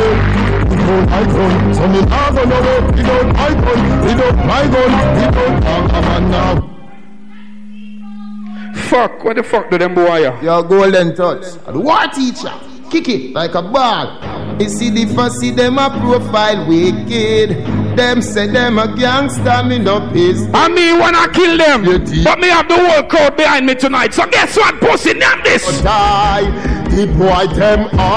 [0.69, 2.75] Without my gun, so me not gonna go.
[2.97, 6.55] Without my gun, without my gun, without my come on now.
[8.75, 10.41] Fuck, what the fuck do them boy ya?
[10.43, 11.45] Your Golden Touch.
[11.67, 12.53] The war teacher.
[12.91, 14.19] Kick it like a ball.
[14.61, 17.51] You see the fussy, them a profile wicked.
[17.97, 20.47] Them say them a gangster, me no peace.
[20.55, 21.85] I me wanna kill them.
[22.25, 24.15] But me have the whole crowd behind me tonight.
[24.15, 25.15] So guess what, pussy?
[25.15, 25.83] Name this.
[25.83, 26.45] Die.
[26.91, 28.17] The boy them always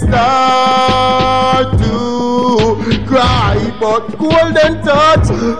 [0.00, 0.41] start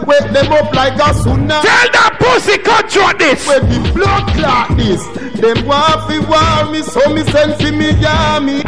[0.07, 1.63] wake them up like a tsunami.
[1.63, 3.47] Tell that pussy control this.
[3.47, 5.03] When the blood clot this,
[5.41, 8.63] them want fi war me, so me send fi me army.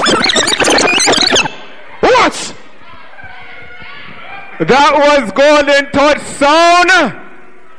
[2.01, 2.55] What?
[4.61, 7.21] That was Golden Touch sound.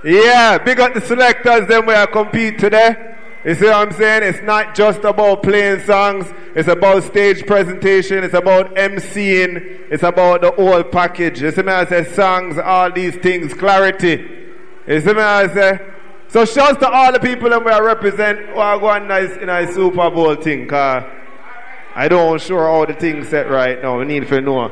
[0.03, 3.14] Yeah, big up the selectors, them where I compete today.
[3.45, 4.23] You see what I'm saying?
[4.23, 6.25] It's not just about playing songs.
[6.55, 8.23] It's about stage presentation.
[8.23, 9.91] It's about MCing.
[9.91, 11.43] It's about the whole package.
[11.43, 11.71] You see me?
[11.71, 14.25] I say songs, all these things, clarity.
[14.87, 15.21] You see me?
[15.21, 15.79] I say.
[16.27, 19.71] So shouts to all the people that we represent who are going nice in a
[19.71, 20.73] Super Bowl thing.
[20.73, 23.99] I don't sure all the things set right now.
[23.99, 24.71] We need to know.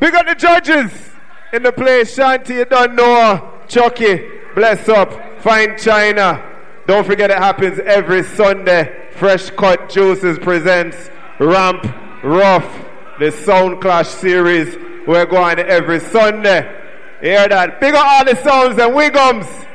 [0.00, 0.92] Big up the judges
[1.50, 2.14] in the place.
[2.14, 3.62] Shanti, you don't know.
[3.68, 4.20] Chucky,
[4.54, 5.40] bless up.
[5.40, 6.52] Fine China.
[6.86, 9.08] Don't forget it happens every Sunday.
[9.16, 11.10] Fresh Cut Juices presents
[11.40, 11.84] Ramp
[12.22, 12.64] Ruff,
[13.18, 14.76] the Sound Clash series.
[15.04, 16.62] We're going every Sunday.
[17.20, 17.80] Hear that?
[17.80, 19.66] Big up all the sounds and wiggums.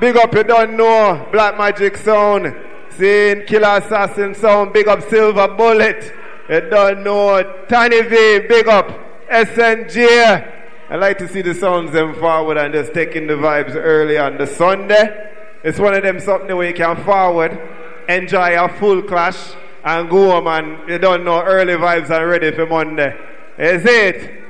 [0.00, 1.28] Big up, you don't know.
[1.32, 2.56] Black Magic Sound.
[2.88, 4.72] Seeing Killer Assassin Sound.
[4.72, 6.14] Big up Silver Bullet.
[6.48, 7.64] You don't know.
[7.68, 8.40] Tiny V.
[8.48, 8.88] Big up.
[9.28, 10.50] SNG.
[10.88, 14.38] I like to see the sounds them forward and just taking the vibes early on
[14.38, 15.32] the Sunday.
[15.64, 17.58] It's one of them something where you can forward,
[18.06, 22.52] enjoy a full clash, and go home and you don't know early vibes are ready
[22.52, 23.16] for Monday.
[23.58, 24.42] Is it?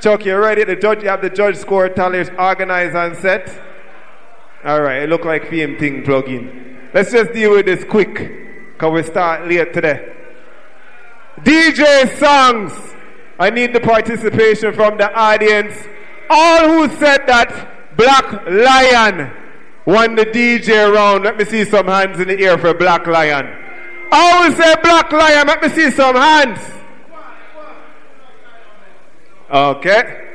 [0.00, 0.62] Chuck, you ready?
[0.62, 3.60] The judge, you have the judge score tallies organized and set.
[4.64, 6.90] All right, it look like film thing plug in.
[6.94, 10.14] Let's just deal with this quick, cause we start late today.
[11.40, 12.72] DJ songs.
[13.36, 15.74] I need the participation from the audience.
[16.30, 19.41] All who said that Black Lion
[19.86, 21.24] won the DJ round.
[21.24, 23.46] Let me see some hands in the air for Black Lion.
[24.10, 25.46] I will say Black Lion.
[25.46, 26.60] Let me see some hands.
[29.50, 30.28] Okay.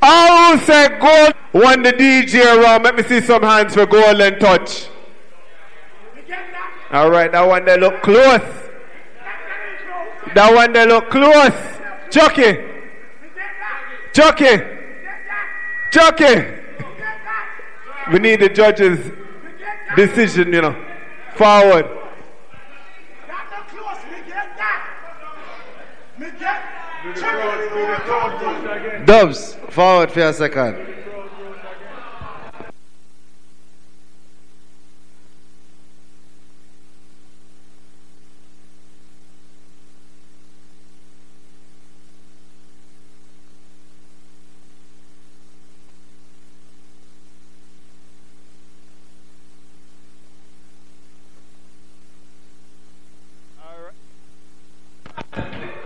[0.00, 2.84] I will say Gold won the DJ round.
[2.84, 4.88] Let me see some hands for Golden Touch.
[6.90, 8.40] All right, that one they look close.
[10.34, 11.52] That one they look close.
[12.10, 12.64] Chucky.
[14.12, 14.64] Chucky.
[15.90, 16.57] Chucky.
[18.12, 19.12] We need the judge's
[19.94, 20.84] decision, you know.
[21.34, 21.86] Forward.
[29.04, 30.97] Dubs, forward for a second.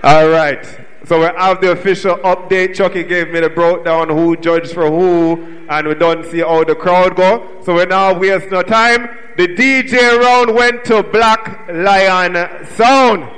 [0.02, 0.66] All right.
[1.04, 2.74] So we have the official update.
[2.74, 6.74] Chucky gave me the breakdown who judged for who, and we don't see how the
[6.74, 7.60] crowd go.
[7.64, 9.08] So we now waste no time.
[9.36, 13.30] The DJ round went to Black Lion Sound.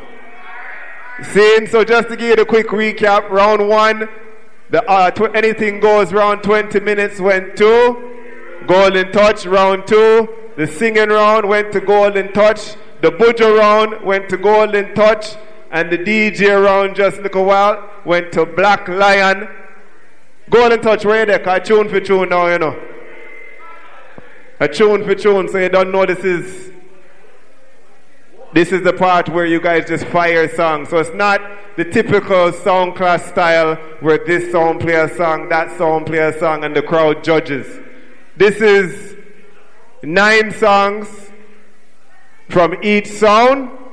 [1.22, 4.08] Seeing, so just to give you the quick recap, round one,
[4.70, 8.18] the uh, tw- anything goes round 20 minutes went to
[8.66, 9.46] Golden Touch.
[9.46, 12.74] Round two, the singing round went to Golden Touch.
[13.02, 15.36] The Buju round went to Golden Touch.
[15.74, 19.48] And the DJ around just look a while went to Black Lion.
[20.48, 21.40] Golden Touch, where there?
[21.40, 22.80] Cause tune for tune now, you know.
[24.60, 26.70] A tune for tune, so you don't know this is
[28.52, 30.90] this is the part where you guys just fire songs.
[30.90, 31.40] So it's not
[31.76, 36.38] the typical song class style where this song play a song, that song play a
[36.38, 37.66] song, and the crowd judges.
[38.36, 39.16] This is
[40.04, 41.08] nine songs
[42.48, 43.83] from each sound.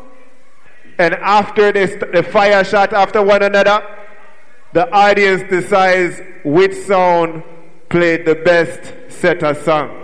[0.97, 3.84] And after this, the fire shot after one another,
[4.73, 7.43] the audience decides which sound
[7.89, 9.97] played the best set of song.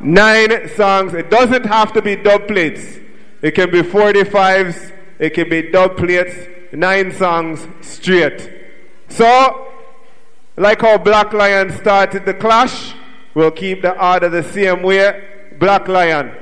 [0.00, 1.14] Nine songs.
[1.14, 2.98] It doesn't have to be dub plates.
[3.42, 4.92] It can be 45s.
[5.18, 6.34] It can be dub plates.
[6.72, 8.52] Nine songs straight.
[9.08, 9.68] So,
[10.56, 12.94] like how Black Lion started the clash,
[13.34, 15.24] we'll keep the order the same way.
[15.58, 16.34] Black Lion.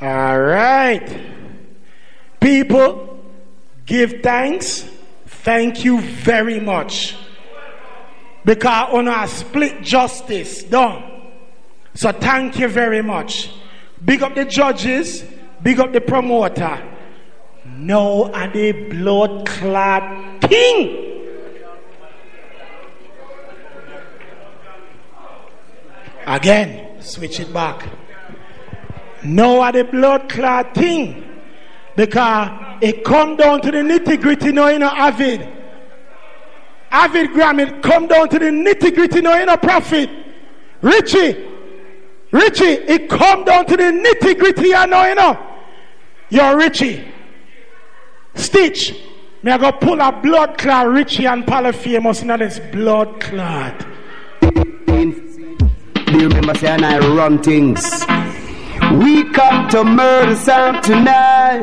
[0.00, 1.20] All right.
[2.40, 3.18] People,
[3.86, 4.88] give thanks.
[5.26, 7.16] Thank you very much.
[8.44, 11.02] Because on our split justice done.
[11.94, 13.50] So thank you very much.
[14.04, 15.24] Big up the judges,
[15.62, 16.80] big up the promoter.
[17.64, 21.05] No are the blood clad king.
[26.26, 27.88] Again, switch it back.
[29.22, 31.22] No the blood clot thing.
[31.94, 35.48] Because it come down to the nitty gritty, no, know, avid.
[36.90, 40.10] Avid Graham, it come down to the nitty gritty, no, know, prophet.
[40.82, 41.48] Richie,
[42.30, 45.46] Richie, it come down to the nitty gritty, you know, you know.
[46.28, 47.04] You're Richie.
[48.34, 48.94] Stitch,
[49.42, 53.86] may I go pull a blood clot, Richie and Polyphemus, now this blood clot.
[56.16, 58.06] Do you remember saying I run things?
[59.04, 61.60] We come to murder sound tonight.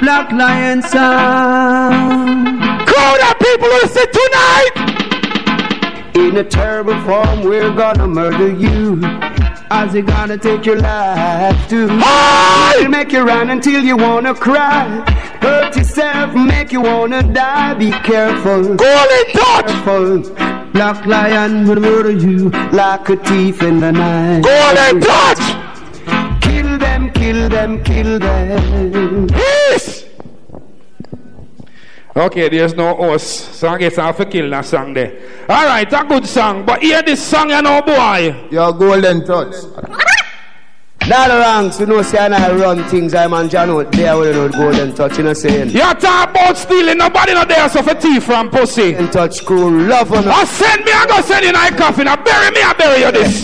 [0.00, 2.48] Black Lion sound.
[2.88, 4.70] Call of people who listen tonight.
[6.14, 8.98] In a terrible form, we're gonna murder you.
[9.70, 11.86] As we gonna take your life too.
[11.86, 14.88] We'll make you run until you wanna cry.
[15.42, 17.74] Hurt yourself, make you wanna die.
[17.74, 18.74] Be careful.
[18.78, 19.66] Call in touch.
[19.84, 20.49] Careful.
[20.72, 24.42] Black lion will murder you like a thief in the night.
[24.42, 26.42] Go and touch.
[26.42, 29.26] Kill them, kill them, kill them.
[29.28, 30.04] Peace.
[32.16, 35.18] Okay, there's no us, so I guess I have to kill that song there.
[35.48, 38.48] All right, a good song, but hear this song, you know, boy.
[38.50, 39.54] Your golden touch.
[41.10, 44.48] Dollar ranks, you know, say I run things, I'm on John out there with no
[44.48, 45.70] golden touch, you know, saying.
[45.70, 48.94] You talk about stealing, nobody not there, so for tea from pussy.
[48.94, 51.70] And touch cool, love on I oh, send me, I go send you in my
[51.70, 53.42] coffin, I bury me, I bury you this.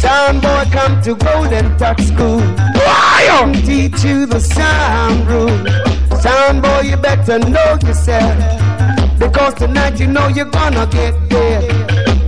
[0.00, 2.40] Sound boy, come to Golden Touch School.
[2.40, 3.52] Why?
[3.66, 5.50] Teach you the sound rule.
[6.22, 9.18] Sound boy, you better know yourself.
[9.18, 11.60] Because tonight you know you're gonna get there.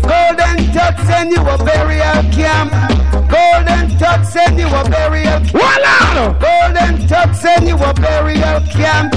[0.02, 3.23] Golden Touch send you a burial camp.
[3.34, 5.40] Golden Touch send you a burial.
[5.40, 6.38] Voila!
[6.38, 9.14] Golden Touch send you a burial camp.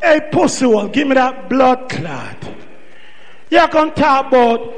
[0.00, 2.36] Hey, pussy wall, give me that blood clot.
[3.50, 4.74] You can talk about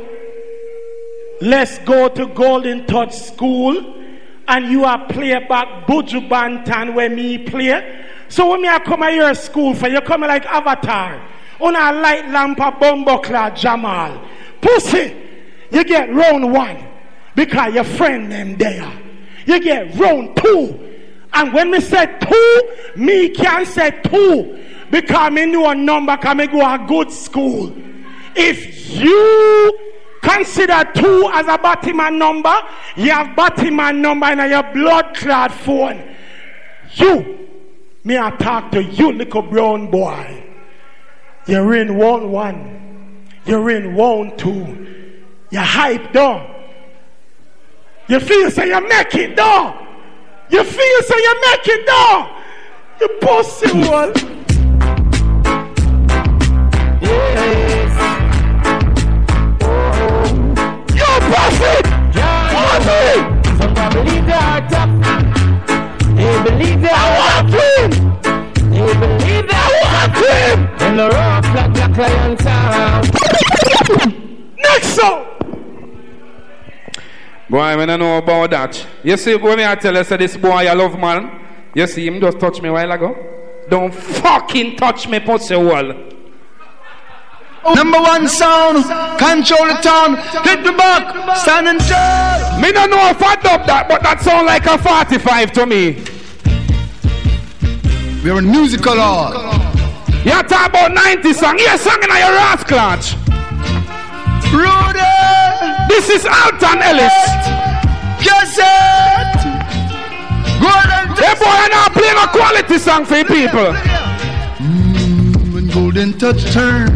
[1.42, 3.94] let's go to Golden Touch School
[4.48, 8.06] and you are play back Buju Banton where me play.
[8.30, 11.22] So when me I come here school for you come like Avatar
[11.60, 14.26] on a light lamp a bumbo clad Jamal.
[14.62, 15.27] Pussy,
[15.70, 16.86] you get round one
[17.34, 18.92] because your friend them there.
[19.46, 20.84] You get round two.
[21.32, 22.62] And when me say two,
[22.96, 27.72] me can say two because me know a number can me go a good school.
[28.34, 29.78] If you
[30.22, 32.54] consider two as a Batman number,
[32.96, 36.16] you have Batman number in your blood clot phone.
[36.94, 37.48] You,
[38.04, 40.44] me I talk to you, little brown boy.
[41.46, 43.26] You're in one one.
[43.46, 44.97] You're in one two.
[45.50, 46.46] You're hyped down.
[48.06, 49.86] You feel so you make it down.
[50.50, 52.30] You feel so you make it down.
[53.00, 54.12] You pussy one.
[60.92, 61.84] You prophet.
[62.52, 63.18] Prophet.
[63.56, 64.92] Some people believe they are tough.
[66.14, 67.90] They believe they are walking.
[68.68, 70.58] They believe they are walking.
[70.86, 73.04] In the rock like black lion sound.
[74.58, 75.27] Next song.
[77.48, 78.86] Boy, I don't know about that.
[79.02, 81.40] You see, when I tell you, say this boy I love man,
[81.74, 83.16] you see him just touch me a while ago.
[83.70, 85.94] Don't fucking touch me, pussy wall.
[87.74, 88.84] Number one sound,
[89.18, 92.60] control the town, hit the back, stand and tall.
[92.60, 96.04] Me don't know if I dub that, but that sound like a 45 to me.
[98.22, 99.32] We're a musical hall.
[100.24, 103.14] You talk about 90 song, yeah, song in your ass clutch.
[104.52, 105.47] Rudy!
[105.98, 107.12] This is Alton Ellis.
[108.22, 109.34] Yes, it!
[110.62, 113.74] Golden Hey boy, I now playing a quality song for you people.
[114.62, 116.88] Mm, when Golden Touch turn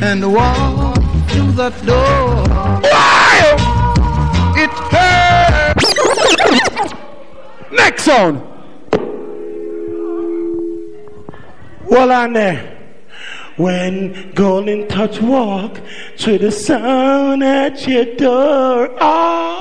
[0.00, 0.94] and walk
[1.30, 2.44] through the door.
[2.94, 3.56] Wow!
[4.56, 5.82] It hurt.
[7.72, 8.40] Next sound.
[11.88, 12.73] Hold on there.
[13.56, 15.80] When golden touch walk
[16.18, 18.90] to the sound at your door.
[19.00, 19.54] Oh,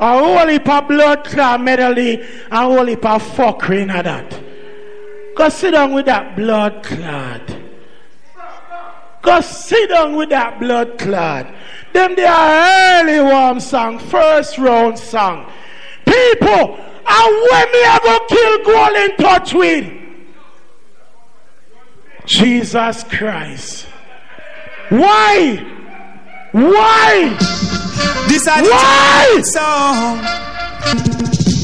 [0.00, 4.40] a whole heap blood clot medley, a whole heap of fuckery in that.
[5.36, 7.56] Go sit down with that blood clot.
[9.22, 11.46] Go sit down with that blood clot.
[11.92, 15.50] Them they are early warm song, first round song.
[16.04, 16.76] People,
[17.06, 19.97] and when me go kill golden touch with?
[22.28, 23.86] Jesus Christ.
[24.90, 25.56] Why?
[26.52, 27.34] Why?
[28.28, 29.40] This are the Why?
[29.44, 30.18] song.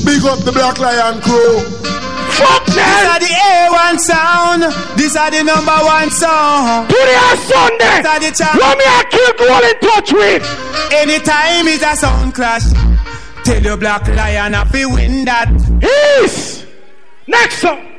[0.06, 1.60] Big up the Black Lion crew.
[2.40, 4.62] Fuck This are the A1 sound.
[4.96, 6.88] This are the number one song.
[6.88, 7.84] Today on Sunday.
[7.84, 8.58] This are the champ.
[8.58, 10.42] What me I kill golden touch with?
[10.94, 12.64] Anytime is a sound clash.
[13.44, 15.52] Tell your black lion if he win that.
[15.78, 16.64] Peace.
[17.26, 17.90] Next song.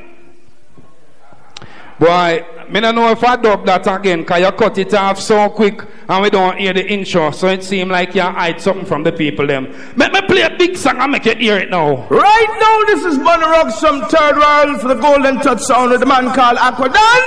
[1.98, 5.48] Boy, me don't know if I dub that again, cause you cut it off so
[5.48, 9.02] quick and we don't hear the intro, so it seems like you hide something from
[9.02, 9.72] the people them.
[9.96, 12.06] Make me play a big song and make you hear it now.
[12.08, 16.00] Right now, this is Bunny Rugs, some third world for the Golden Touch sound with
[16.00, 17.22] the man called Aquadon.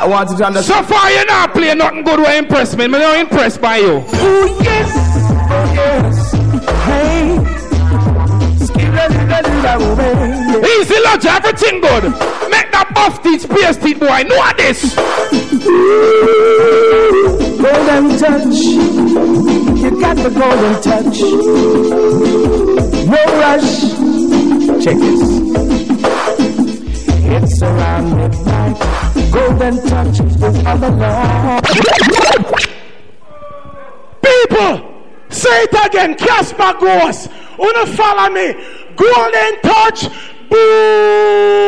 [0.00, 0.86] I want you to understand.
[0.86, 2.88] So far you're not play nothing good will impress me.
[2.88, 4.04] Me not impressed by you.
[4.06, 4.90] Oh yes,
[5.50, 6.32] oh yes,
[6.84, 7.63] hey.
[10.64, 12.04] Easy lunch, everything good.
[12.50, 14.22] Make that buff teeth, pierce teeth boy.
[14.24, 14.94] Know what this.
[17.60, 18.56] Golden touch,
[19.82, 21.20] you got the golden touch.
[23.06, 23.70] No rush,
[24.82, 25.22] check this.
[27.26, 28.78] It's around midnight.
[29.32, 31.62] Golden touch with other love.
[34.22, 34.74] People,
[35.28, 36.14] say it again.
[36.14, 37.30] Casper Ghost.
[37.58, 38.54] Wanna follow me?
[38.96, 40.08] Golden touch.
[40.48, 41.64] Boo!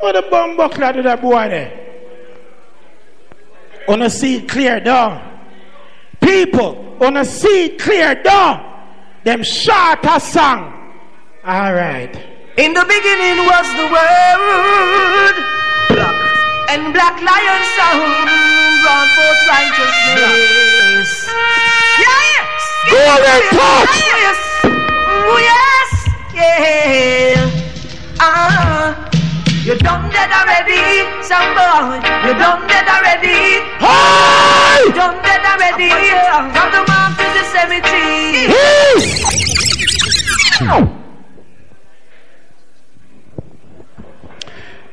[0.00, 1.78] What the bum buckler to that boy there?
[3.88, 5.20] Wanna see it clear down.
[6.20, 8.60] People, wanna see it clear down.
[9.24, 10.72] Them shorter song.
[11.44, 12.14] All right.
[12.56, 15.34] In the beginning was the word,
[15.88, 16.14] black
[16.70, 18.12] and black lion sound
[18.82, 21.10] brought forth righteousness.
[22.02, 22.62] Yeah, yes.
[22.90, 23.96] Golden touch.
[24.02, 24.41] Yes.
[25.32, 25.90] Oh, yes.
[26.34, 27.48] Yeah.
[28.20, 29.08] Ah.
[29.64, 31.96] You done that already, some boy.
[32.26, 33.64] You done that already.
[33.80, 34.84] Hey!
[34.84, 35.88] You done that already.
[36.52, 38.52] From the mount to the cemetery.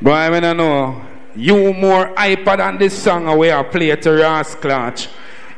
[0.00, 1.02] Boy, I mean, I know
[1.36, 5.08] you more hyper than this song away I play to Ras Clutch.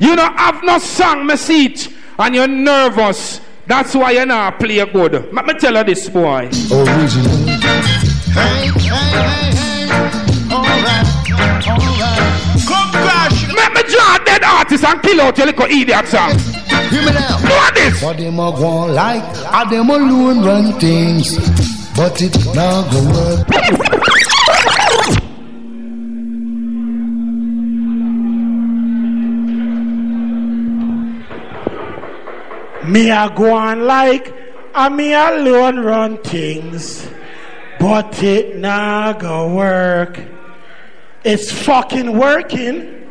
[0.01, 1.89] You don't have no song, me see it,
[2.19, 3.41] and you're nervous.
[3.67, 5.33] That's why you not play good.
[5.33, 6.51] Let me tell you this, boy.
[6.71, 7.37] Original.
[8.33, 9.89] Hey, hey, hey, hey.
[10.51, 11.65] Alright, alright.
[12.67, 13.53] Come crash.
[13.55, 16.31] Let me draw dead artist and kill out your little idiot song.
[16.91, 17.39] Hear me now.
[17.39, 18.03] What this?
[18.03, 19.23] What them a go like?
[19.53, 21.39] Are them alone run things?
[21.97, 23.47] But it not go work.
[32.85, 34.35] Me a go on like
[34.75, 37.09] a me alone run things,
[37.79, 40.21] but it not go work.
[41.25, 43.09] It's fucking working.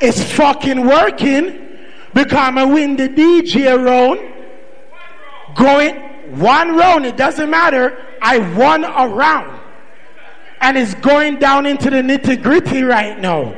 [0.00, 1.78] It's fucking working
[2.12, 4.20] because I win the DJ round.
[5.56, 5.96] Going
[6.38, 8.04] one round, it doesn't matter.
[8.20, 9.58] I won a round.
[10.60, 13.54] And it's going down into the nitty gritty right now.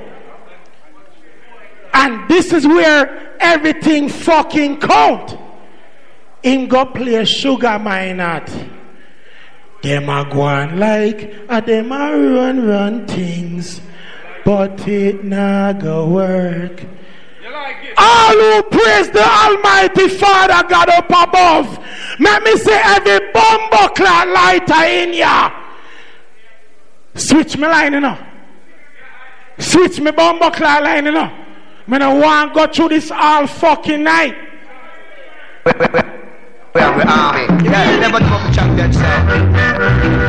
[1.92, 5.36] And this is where everything fucking count.
[6.42, 8.46] Him go play sugar mine at.
[9.82, 13.80] Them a go on like a them a run run things,
[14.44, 16.84] but it not go work.
[17.96, 21.78] All who praise the Almighty Father God up above.
[22.18, 25.50] Let me say every bumbo clock lighter in ya.
[27.14, 28.18] Switch me line, you know.
[29.58, 31.30] Switch me bumbo clock line, you know.
[31.86, 34.36] Me I want to go through this all fucking night.
[35.64, 37.64] We are the army.
[37.64, 39.26] Yeah, never give up the champion side.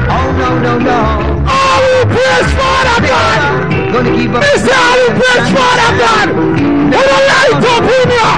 [0.10, 1.00] Oh no no no.
[1.46, 3.72] All who praise Father God.
[3.94, 4.42] Gonna keep up.
[4.42, 6.28] Me say all who praise Father God.
[6.30, 8.30] Who the light up in ya?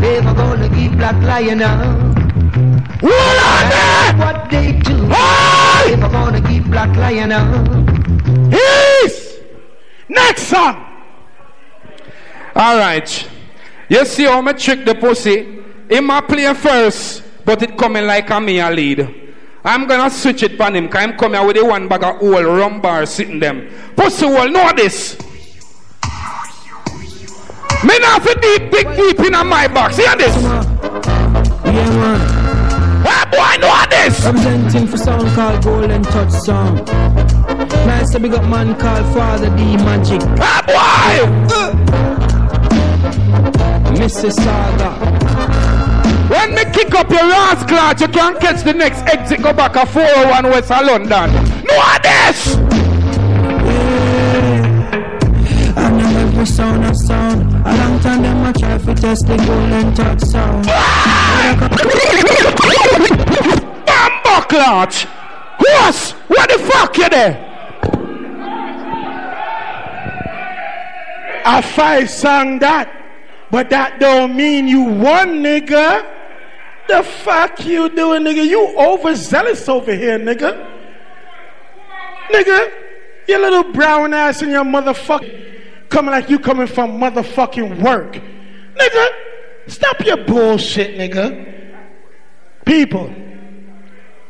[0.00, 2.14] Never gonna keep black lion out.
[3.00, 4.14] Hold on there.
[4.18, 5.06] What they do.
[5.08, 5.96] Hey!
[5.96, 8.50] Never gonna keep black lion out.
[8.50, 9.38] Peace.
[10.08, 10.83] Next song.
[12.56, 13.28] All right.
[13.88, 15.62] You see how me trick the pussy?
[15.88, 19.22] Him a play first, but it coming like a me a lead.
[19.64, 22.22] I'm gonna switch it on him, cause I'm coming out with the one bag of
[22.22, 23.68] old rum bar sitting them.
[23.96, 25.18] Pussy will know this.
[27.82, 29.96] Me not fi deep, big deep in my box.
[29.96, 30.34] Hear this?
[30.36, 32.20] Yeah, man.
[33.04, 34.24] Hey, boy, know this.
[34.24, 36.76] Representing for song called Golden Touch Song.
[37.86, 40.22] Nice to big up man called Father D Magic.
[40.38, 41.44] Hey, boy.
[41.48, 42.03] Mrs.
[44.08, 44.90] Saga.
[46.28, 49.76] When me kick up your ass clot, you can't catch the next exit, go back
[49.76, 51.32] a 401 West of London.
[51.64, 52.56] Know this?
[55.76, 57.52] I know every sound of sound.
[57.66, 60.66] A long time them a try to test the golden touch sound.
[63.86, 64.94] Bambo clot.
[65.58, 67.50] Horse, where the fuck you there?
[71.46, 73.03] I five song that,
[73.54, 76.04] but that don't mean you won, nigga.
[76.88, 78.44] The fuck you doing, nigga?
[78.44, 80.72] You overzealous over here, nigga.
[82.32, 82.72] Nigga,
[83.28, 88.14] your little brown ass and your motherfucker coming like you coming from motherfucking work.
[88.74, 89.08] Nigga,
[89.68, 91.86] stop your bullshit, nigga.
[92.64, 93.14] People,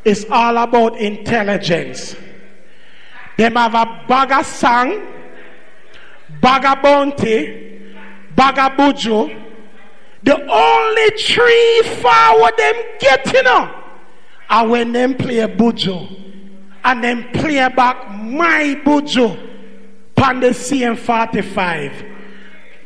[0.03, 2.15] it's all about intelligence.
[3.39, 5.01] Them have a bag of song,
[6.39, 7.64] bag of bounty,
[8.35, 9.43] bag of buju.
[10.23, 13.83] The only tree forward them getting up
[14.49, 16.23] are when them play a buju
[16.83, 19.45] and then play back my buju
[20.15, 22.13] pan the CM45.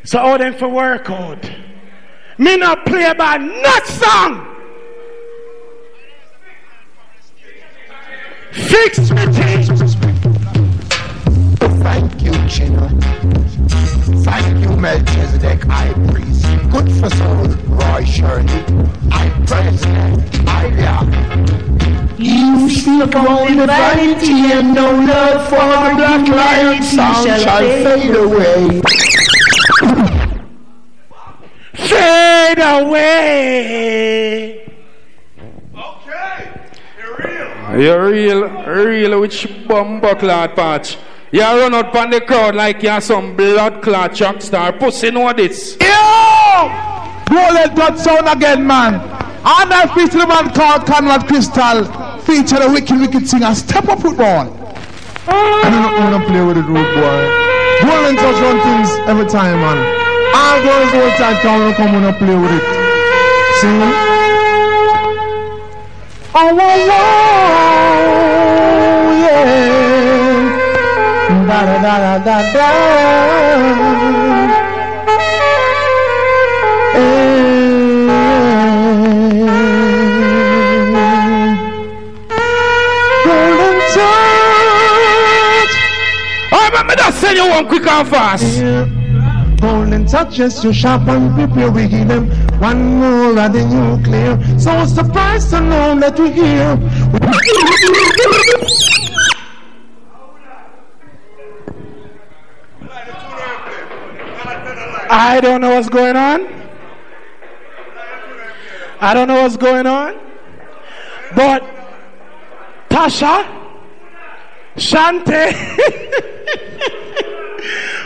[0.04, 1.50] So all them for work out.
[2.38, 4.46] Me not play by not song.
[8.52, 9.26] Fix me.
[11.84, 13.49] Thank you, Chino.
[14.30, 16.46] Thank you, Melchizedek, High Priest.
[16.70, 18.64] Good for soul, Roy Shirley.
[19.12, 20.96] I President, Ilya.
[22.20, 28.82] You still only vanity and no love for the black lion Sound shall fade away.
[31.74, 33.10] Fade away.
[35.76, 36.40] Okay,
[37.00, 40.98] you're real, You're real real with bumbo clot patch.
[41.32, 44.74] You run out on the crowd like you're some blood clot chuck star.
[44.74, 45.78] Pussy know this.
[45.80, 46.70] Yo!
[47.30, 48.96] Golden Touch Sound again, man.
[48.96, 51.86] And I feature the man called Conrad Crystal.
[52.22, 53.54] Feature the wicked, wicked singer.
[53.54, 54.58] Step up football.
[55.28, 57.50] I don't how to play with it, rude boy.
[57.86, 59.78] Golden Touch run things every time, man.
[60.34, 62.64] All girls all the time come come and play with it.
[63.62, 63.70] See?
[66.34, 67.18] Oh, oh, oh,
[69.22, 69.69] yeah.
[71.50, 73.80] Da da da da da da.
[83.26, 85.74] Golden touch.
[86.52, 88.62] Oh, remember that send you one quick and fast.
[89.62, 94.38] Golden touches you sharp and prepare we give them one more of the nuclear.
[94.60, 96.78] So surprised to know that we here.
[105.10, 106.48] I don't know what's going on.
[109.02, 110.20] I don't know what's going on.
[111.36, 111.64] But
[112.90, 113.44] Tasha,
[114.76, 115.54] Shante,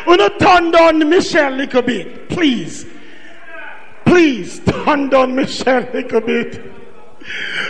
[0.08, 2.86] wanna turn down Michelle a little bit, please.
[4.06, 6.72] Please turn down Michelle a little bit.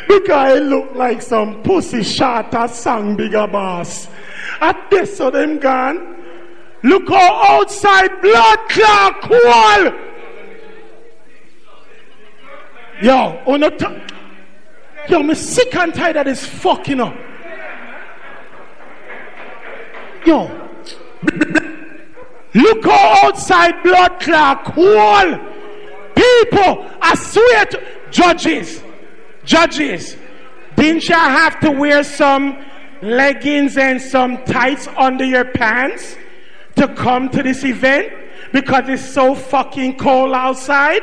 [0.08, 4.08] Because it look like some pussy shot song bigger boss.
[4.62, 6.13] At this of them gone.
[6.84, 10.00] Look how outside blood clot cool.
[13.02, 17.16] Yo, oh, on the t- Yo, me sick and tired of this fucking up.
[20.26, 20.44] Yo.
[22.54, 25.40] Look how outside blood clot cool.
[26.16, 27.82] People, I swear to
[28.12, 28.84] judges,
[29.46, 30.18] judges,
[30.76, 32.64] didn't you have to wear some
[33.02, 36.18] leggings and some tights under your pants
[36.76, 38.12] to come to this event
[38.52, 41.02] because it's so fucking cold outside?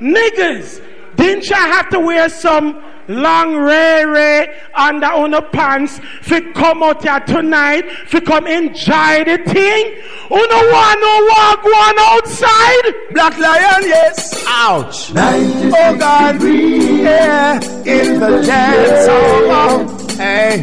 [0.00, 0.82] Niggas,
[1.16, 6.82] didn't you have to wear some long ray ray under on the pants for come
[6.82, 9.94] out here tonight for come enjoy the thing?
[10.30, 12.94] Uno want no walk one outside?
[13.12, 14.34] Black Lion, yes.
[14.48, 15.12] Ouch.
[15.14, 19.06] Oh God, yeah, in the dance
[19.48, 19.86] hall.
[20.16, 20.62] Hey,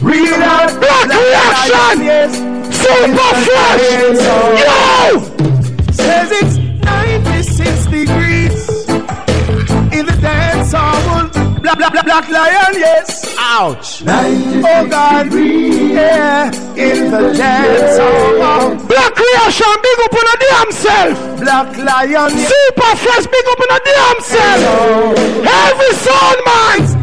[0.00, 2.04] read out Black reaction.
[2.04, 2.59] yes.
[2.90, 3.86] Super fresh.
[4.64, 5.20] Yo!
[5.92, 8.88] Says it's 96 degrees
[9.92, 11.28] in the dance hall.
[11.60, 13.36] Black, black, black, Black Lion, yes.
[13.38, 14.02] Ouch.
[14.02, 18.74] Oh God, yeah, in the dance hall.
[18.86, 21.40] Black creation, big up on a damn self.
[21.40, 22.30] Black Lion.
[22.30, 25.18] Super fresh, big up on a damn self.
[25.46, 26.99] Every sound man.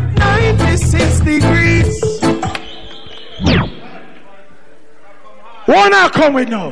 [5.68, 6.72] Come with now.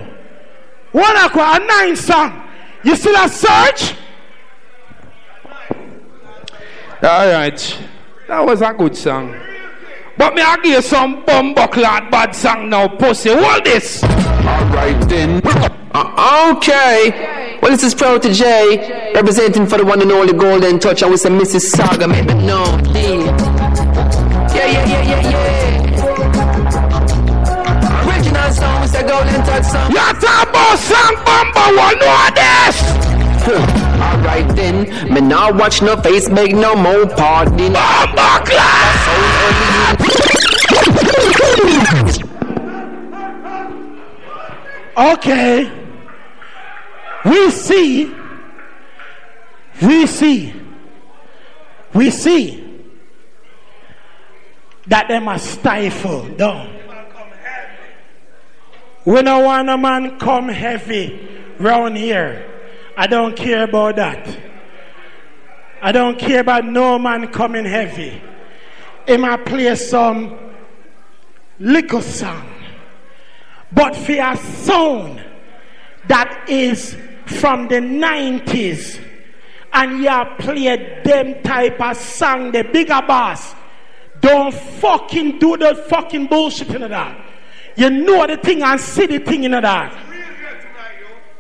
[0.92, 2.48] One I come, a nine song.
[2.84, 3.94] You still a search?
[7.04, 7.84] All right.
[8.28, 9.36] That was a good song.
[10.18, 13.30] But me I give you some bumbleclad bad song now, pussy.
[13.30, 14.04] Hold this.
[14.04, 15.42] Alright then.
[15.94, 17.60] Uh, okay.
[17.62, 21.30] Well, this is J, representing for the one and only Golden Touch, I we say
[21.30, 21.62] Mrs.
[21.62, 22.64] Saga, make me know.
[24.54, 25.55] Yeah, yeah, yeah, yeah, yeah.
[29.06, 29.92] Say Golden Touch song.
[29.92, 32.78] You talk about song bumble, one know this.
[33.48, 37.70] Alright then, me now watch no face, make no more party.
[44.98, 45.72] Okay.
[47.26, 48.14] We see,
[49.82, 50.54] we see,
[51.94, 52.64] we see
[54.88, 56.75] that them are stifled down.
[59.06, 61.30] We don't want a man come heavy
[61.60, 62.52] round here.
[62.98, 64.38] I don't care about that.
[65.82, 68.22] I don't care about no man coming heavy.
[69.08, 70.36] He might play some
[71.60, 72.50] little song.
[73.72, 75.24] But for a sound
[76.08, 79.00] that is from the 90s
[79.74, 83.54] and you play them type of song, the bigger bass.
[84.22, 87.35] don't fucking do the fucking bullshit in that.
[87.76, 89.94] You know the thing and see the thing in that.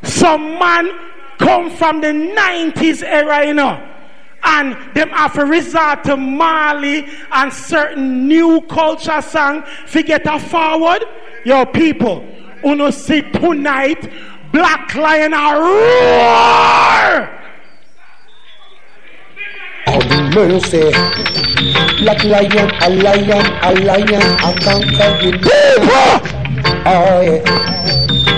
[0.03, 0.90] Some man
[1.38, 3.91] come from the 90s era, you know.
[4.44, 10.38] And them have to resort to Mali and certain new culture song to get a
[10.40, 11.03] forward.
[11.45, 12.28] Yo, people,
[12.64, 14.07] uno see tonight,
[14.52, 17.44] Black Lion a roar!
[19.88, 19.99] Oh,
[20.34, 20.91] mercy.
[22.02, 25.41] Black lion, a lion, a lion, a conquering
[26.88, 27.66] Oh, yeah.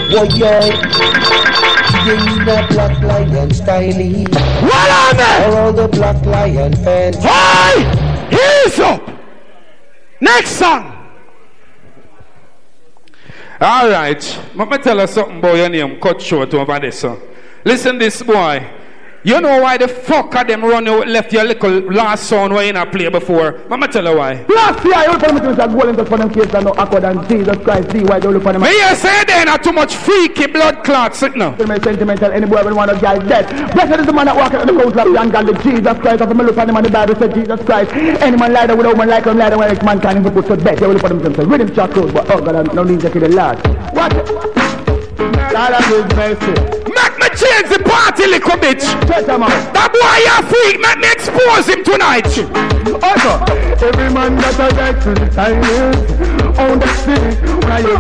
[0.09, 0.65] Boy, yeah.
[2.05, 3.91] You a black lion style.
[4.61, 5.51] What on there?
[5.51, 7.17] For all the black lion fans.
[7.17, 8.27] Hey!
[8.29, 9.09] He's up!
[10.21, 10.93] Next song.
[13.59, 14.39] All right.
[14.55, 15.99] Let me tell you something about your name.
[15.99, 16.99] Cut short over this.
[16.99, 17.19] Son.
[17.65, 18.76] Listen, this boy.
[19.27, 22.65] You know why the fuck are them run you left your little last song where
[22.65, 23.59] you not play before?
[23.67, 24.45] Me tell you why.
[24.47, 27.03] Last year, you told me to say golden touch for them kids that no awkward
[27.03, 28.61] and Jesus Christ, see why they look for them.
[28.61, 31.57] Me you say they not too much freaky blood clots, sit now.
[31.57, 33.45] Sentimental, any boy will want to get dead.
[33.73, 36.21] Blessed is the man that walk in the coast of the ungodly Jesus Christ.
[36.21, 37.91] Of the look on him and the Bible said Jesus Christ.
[38.23, 40.47] Any man lie down with a woman like him, lie down where mankind he put
[40.47, 40.77] to bed.
[40.77, 41.51] They will look for themselves.
[41.53, 43.59] Him shot close, but oh God, I no need to kill the last.
[43.93, 44.56] What?
[45.17, 46.53] God have his mercy.
[46.87, 48.79] Make me change the party little bit.
[48.81, 52.27] That boy a freak, make me expose him tonight.
[53.03, 55.61] Also, every man that I get to the time
[56.57, 57.37] on the city,
[57.69, 57.97] I hear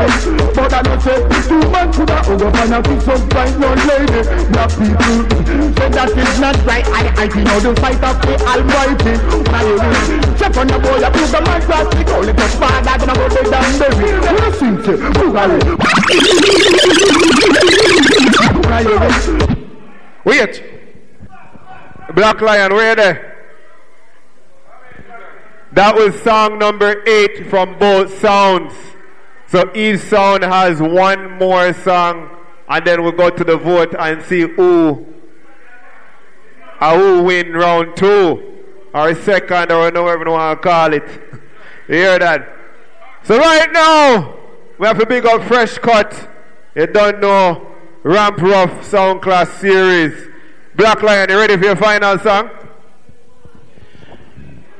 [0.55, 1.17] but I don't say,
[1.47, 4.25] two oh, man could have over and I fix up right young lady.
[4.49, 5.21] Black people,
[5.77, 6.85] so that is not right.
[6.87, 9.13] I, I know the fight of the Almighty.
[9.53, 9.77] I hear
[10.37, 13.13] check on the boy, I put the man class, the call it a father, gonna
[13.13, 14.17] go to the baby.
[14.25, 14.97] When I sing to,
[20.25, 20.63] Wait.
[22.15, 23.36] Black Lion, where there?
[25.73, 28.73] That was song number eight from both sounds.
[29.47, 32.29] So each sound has one more song,
[32.69, 35.05] and then we'll go to the vote and see who,
[36.79, 38.63] uh, who win round two,
[38.93, 41.03] or second, or whatever you want to call it.
[41.89, 42.49] You hear that?
[43.23, 44.37] So right now,
[44.77, 46.29] we have a big up fresh cut.
[46.75, 47.65] You don't know
[48.03, 50.27] Ramp Ruff Sound Class Series.
[50.75, 52.49] Black Lion, you ready for your final song?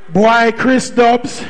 [0.09, 1.43] Boy, Chris Dubs.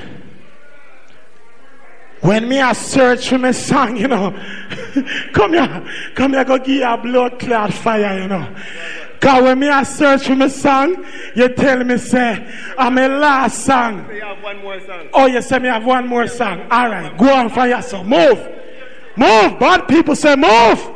[2.22, 4.32] When me a search for my song, you know,
[5.34, 8.56] come here, come here, go give a blood clot fire, you know.
[9.20, 11.06] Cause when me a search for my song,
[11.36, 14.06] you tell me say, I'm my last song.
[14.08, 15.08] So you have one more song.
[15.14, 16.68] Oh, you say me have one more song.
[16.72, 18.06] All right, go on for yourself.
[18.06, 18.38] Move,
[19.16, 19.60] move.
[19.60, 20.96] Bad people say move.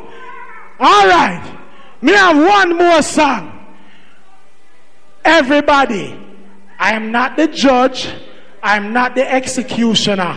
[0.80, 1.58] All right,
[2.00, 3.48] me have one more song.
[5.24, 6.18] Everybody,
[6.82, 8.08] I am not the judge.
[8.60, 10.36] I am not the executioner.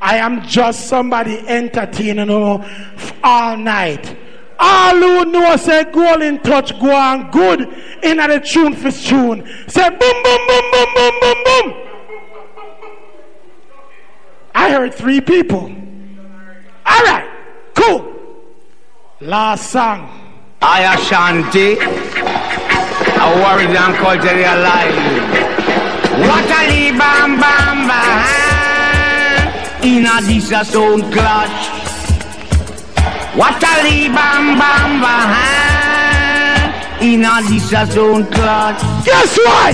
[0.00, 2.64] I am just somebody entertaining you
[3.22, 4.16] all night.
[4.58, 7.60] All who know say goal in touch, go on good
[8.02, 9.46] in the tune for tune.
[9.68, 11.74] Say boom, boom, boom, boom, boom, boom, boom.
[14.56, 15.72] I heard three people.
[16.84, 17.30] All right,
[17.74, 18.12] cool.
[19.20, 20.10] Last song.
[20.60, 21.76] I Ashanti.
[23.18, 25.55] I worry them culture alive.
[26.18, 29.46] What a lee bam bam bam.
[29.84, 31.68] In a this a sound clash.
[33.36, 36.72] What a lee bam bam bam.
[37.02, 38.80] In a this a sound clash.
[39.04, 39.72] Guess why?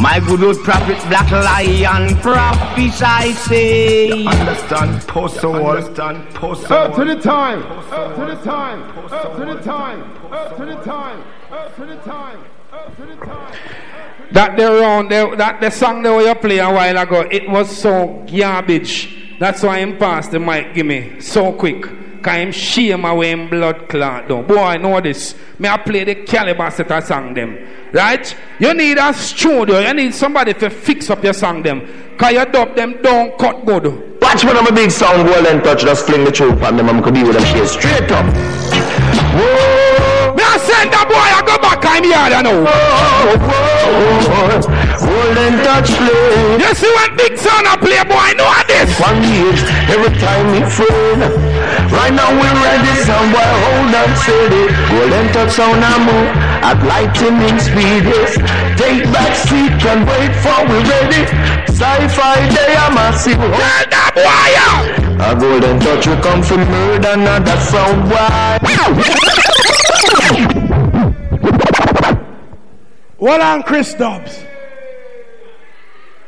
[0.00, 5.76] My good old prophet Black Lion prophesy say Understand, post the wall.
[5.76, 7.62] Understand, post the Up to the time.
[7.90, 8.82] Up to the time.
[9.12, 10.02] Up to the time.
[10.30, 11.24] Up to the time.
[11.50, 12.44] Up to the time.
[12.72, 13.54] Up to the time.
[14.34, 17.70] That the round, the, that the song that you play a while ago, it was
[17.70, 19.38] so garbage.
[19.38, 21.84] That's why him pass the mic give me so quick.
[22.20, 24.44] Cause him shame away him blood clot down.
[24.44, 25.36] Boy, I know this.
[25.60, 27.56] May I play the caliber set of song them.
[27.92, 28.36] Right?
[28.58, 29.78] You need a studio.
[29.78, 32.16] You need somebody to fix up your song them.
[32.18, 34.20] Cause you dub them don't cut good.
[34.20, 37.00] Watch when I'm a big sound and touch, just fling the truth on them, I'm
[37.00, 38.26] gonna be with them straight up.
[39.36, 39.83] I
[40.64, 42.64] send that boy, I go back I'm here, I know.
[42.64, 43.76] Oh, oh,
[44.32, 46.58] oh, Golden touch play.
[46.58, 48.88] Yes, you see when big sound I play, boy, I know this.
[48.98, 49.60] One years,
[49.92, 51.20] every time we friend.
[51.92, 54.64] Right now we're ready, somewhere hold on steady.
[54.88, 56.30] Golden touch sound I move
[56.64, 58.08] at lightning speed.
[58.08, 58.40] Yes.
[58.80, 61.28] Take back seat, can wait for we ready.
[61.68, 63.36] Sci-fi day, I'm a see.
[63.36, 65.03] Hold that wire.
[65.20, 68.10] A golden touch will come from murder, not that sound
[73.18, 74.44] Well on Chris Dobbs.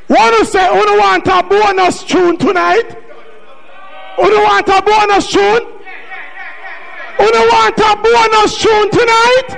[0.09, 2.97] Want to say who don't want a bonus tune tonight?
[4.17, 5.67] Who don't want a bonus tune?
[7.19, 9.49] Who don't want a bonus tune tonight?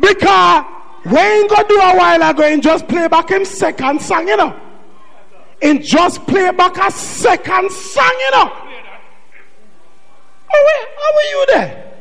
[0.00, 0.64] Because
[1.04, 4.36] we ain't gonna do a while ago and just play back him second song, you
[4.36, 4.65] know.
[5.62, 8.52] And just play back a second song, you know.
[10.48, 11.92] How were you there?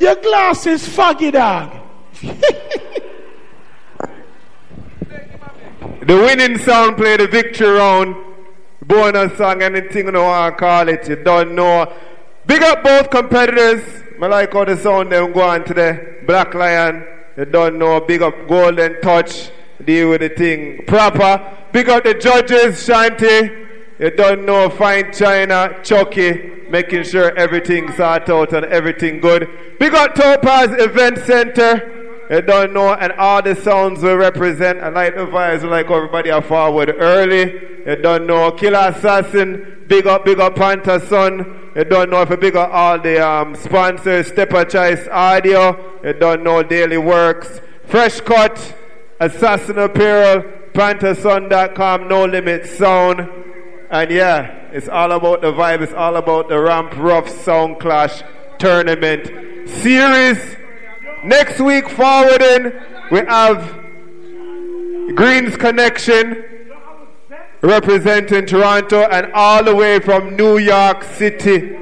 [0.00, 1.72] Your glass is foggy, dog.
[6.06, 8.14] The winning song play the victory round.
[8.84, 11.90] Bonus song, anything you know to call it, you don't know.
[12.44, 13.82] Big up both competitors.
[14.20, 16.18] I like how the sound them go on today.
[16.26, 17.06] Black Lion,
[17.38, 18.00] you don't know.
[18.00, 19.50] Big up Golden Touch,
[19.84, 21.56] deal with the thing proper.
[21.72, 23.64] Big up the judges, Shanti.
[23.98, 24.68] You don't know.
[24.70, 29.48] Fine China, Chucky, making sure everything's sort out and everything good.
[29.78, 31.90] Big up Topaz Event Center.
[32.30, 34.80] You don't know, and all the sounds we represent.
[34.80, 37.52] I like the vibes, like everybody are forward early.
[37.86, 41.70] You don't know, Killer Assassin, big up, big up Panther Son.
[41.76, 46.00] You don't know if you big up all the um, sponsors, Step A Choice Audio.
[46.02, 48.74] You don't know, Daily Works, Fresh Cut,
[49.20, 50.42] Assassin Apparel,
[50.72, 53.28] PantherSon.com, No Limit Sound.
[53.90, 58.22] And yeah, it's all about the vibe, it's all about the Ramp Ruff Sound Clash
[58.58, 60.56] Tournament Series.
[61.22, 62.72] Next week, forwarding,
[63.10, 63.80] we have
[65.14, 66.44] Greens Connection
[67.62, 71.76] representing Toronto and all the way from New York City.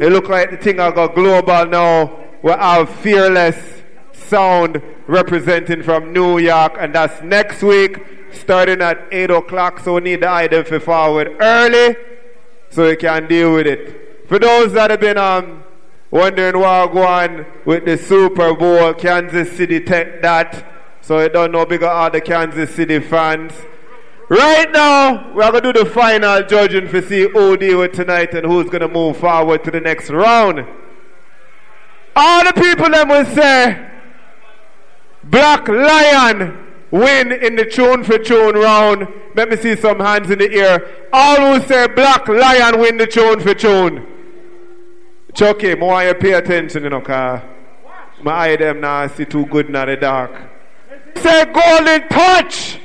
[0.00, 2.18] It look like the thing I got global now.
[2.42, 3.82] We have Fearless
[4.12, 9.80] Sound representing from New York, and that's next week, starting at 8 o'clock.
[9.80, 11.96] So we need the item for forward early
[12.70, 14.28] so we can deal with it.
[14.28, 15.64] For those that have been um,
[16.10, 20.66] wondering what go on with the Super Bowl, Kansas City take that.
[21.00, 23.52] So you don't know bigger all the Kansas City fans.
[24.30, 27.92] Right now, we are going to do the final judging to see who deal with
[27.92, 30.66] tonight and who's going to move forward to the next round.
[32.16, 33.90] All the people that will say
[35.30, 36.58] Black Lion
[36.90, 39.08] win in the tune for tune round.
[39.34, 41.08] Let me see some hands in the air.
[41.12, 44.06] All who say Black Lion win the tune for tune.
[45.34, 47.42] Chucky, more you pay attention, you know, cause
[48.22, 50.30] my eye them now see too good now the dark.
[51.16, 52.78] Say Golden Touch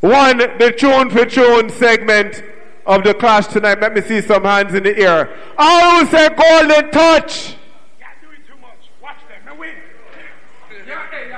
[0.00, 2.42] won the tune for tune segment
[2.86, 3.80] of the clash tonight.
[3.80, 5.28] Let me see some hands in the air.
[5.58, 7.56] All who say Golden Touch.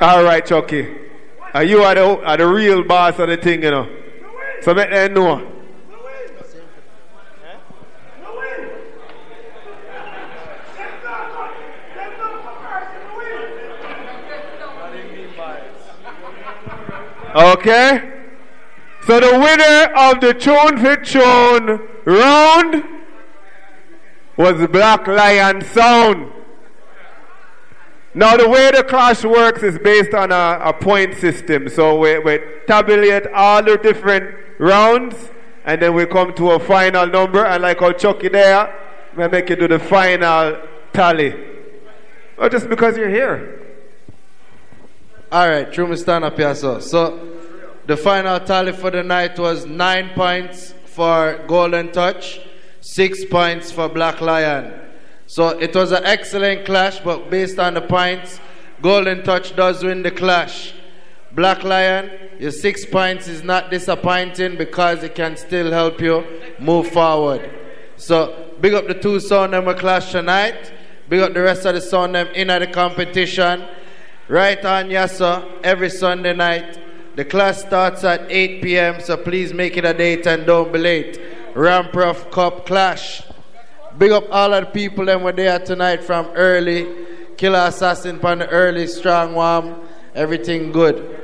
[0.03, 0.89] All right, Chucky.
[1.55, 3.89] Are you are the, are the real boss of the thing, you know?
[4.63, 5.49] So let them know.
[17.37, 18.13] Okay?
[19.07, 22.85] So the winner of the Tune for Tune round
[24.37, 26.42] was Black Lion Sound.
[28.15, 31.69] Now the way the clash works is based on a, a point system.
[31.69, 35.31] So we, we tabulate all the different rounds,
[35.65, 37.45] and then we come to a final number.
[37.45, 38.75] And like how Chucky there,
[39.17, 40.61] we make you do the final
[40.93, 41.35] tally.
[42.37, 43.61] Or just because you're here.
[45.31, 46.39] All right, Truman, stand up.
[46.57, 47.29] So,
[47.87, 52.41] the final tally for the night was nine points for Golden Touch,
[52.83, 54.73] six points for Black Lion.
[55.33, 58.39] So, it was an excellent clash, but based on the points,
[58.83, 60.75] Golden Touch does win the clash.
[61.35, 66.23] Black Lion, your six points is not disappointing because it can still help you
[66.59, 67.51] move forward.
[67.97, 70.71] So, big up the two sound them we clash tonight.
[71.09, 73.65] Big up the rest of the sound them in the competition.
[74.29, 75.43] Right on, yes, sir.
[75.65, 76.79] Every Sunday night.
[77.17, 80.79] The class starts at 8 p.m., so please make it a date and don't be
[80.79, 81.19] late.
[81.55, 83.23] Ramp Ruff Cup Clash.
[83.99, 86.87] Big up all the people that were there tonight from early.
[87.37, 89.81] Killer Assassin from the early, strong warm.
[90.15, 91.21] Everything good.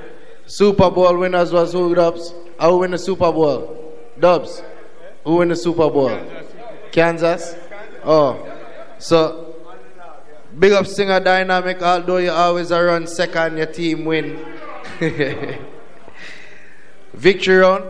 [0.46, 2.32] Super Bowl winners was who, Dubs?
[2.60, 3.94] Who win the Super Bowl?
[4.18, 4.62] Dubs.
[5.24, 6.18] Who win the Super Bowl?
[6.90, 7.54] Kansas?
[8.04, 8.44] Oh.
[8.98, 9.48] So
[10.58, 14.44] Big up Singer Dynamic, although you always are run second, your team win.
[17.14, 17.84] Victory round.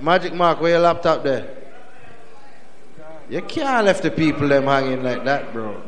[0.00, 1.57] Magic Mark, where your laptop there?
[3.30, 5.80] You can't left the people them hanging like that, bro.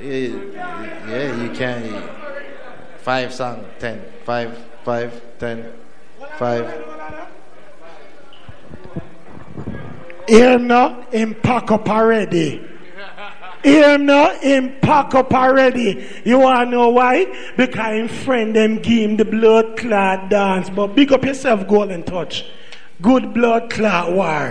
[0.00, 0.28] Yeah,
[1.08, 2.10] yeah you can't.
[2.98, 4.02] Five song, ten.
[4.24, 5.72] Five, five, ten,
[6.38, 6.64] five.
[10.28, 12.64] Now, him pack up already.
[13.64, 16.06] Now, him pack up already.
[16.24, 17.26] You wanna know why?
[17.56, 20.70] Because him friend them give him the blood clot dance.
[20.70, 22.44] But big up yourself, golden touch.
[23.02, 24.48] Good blood clot war.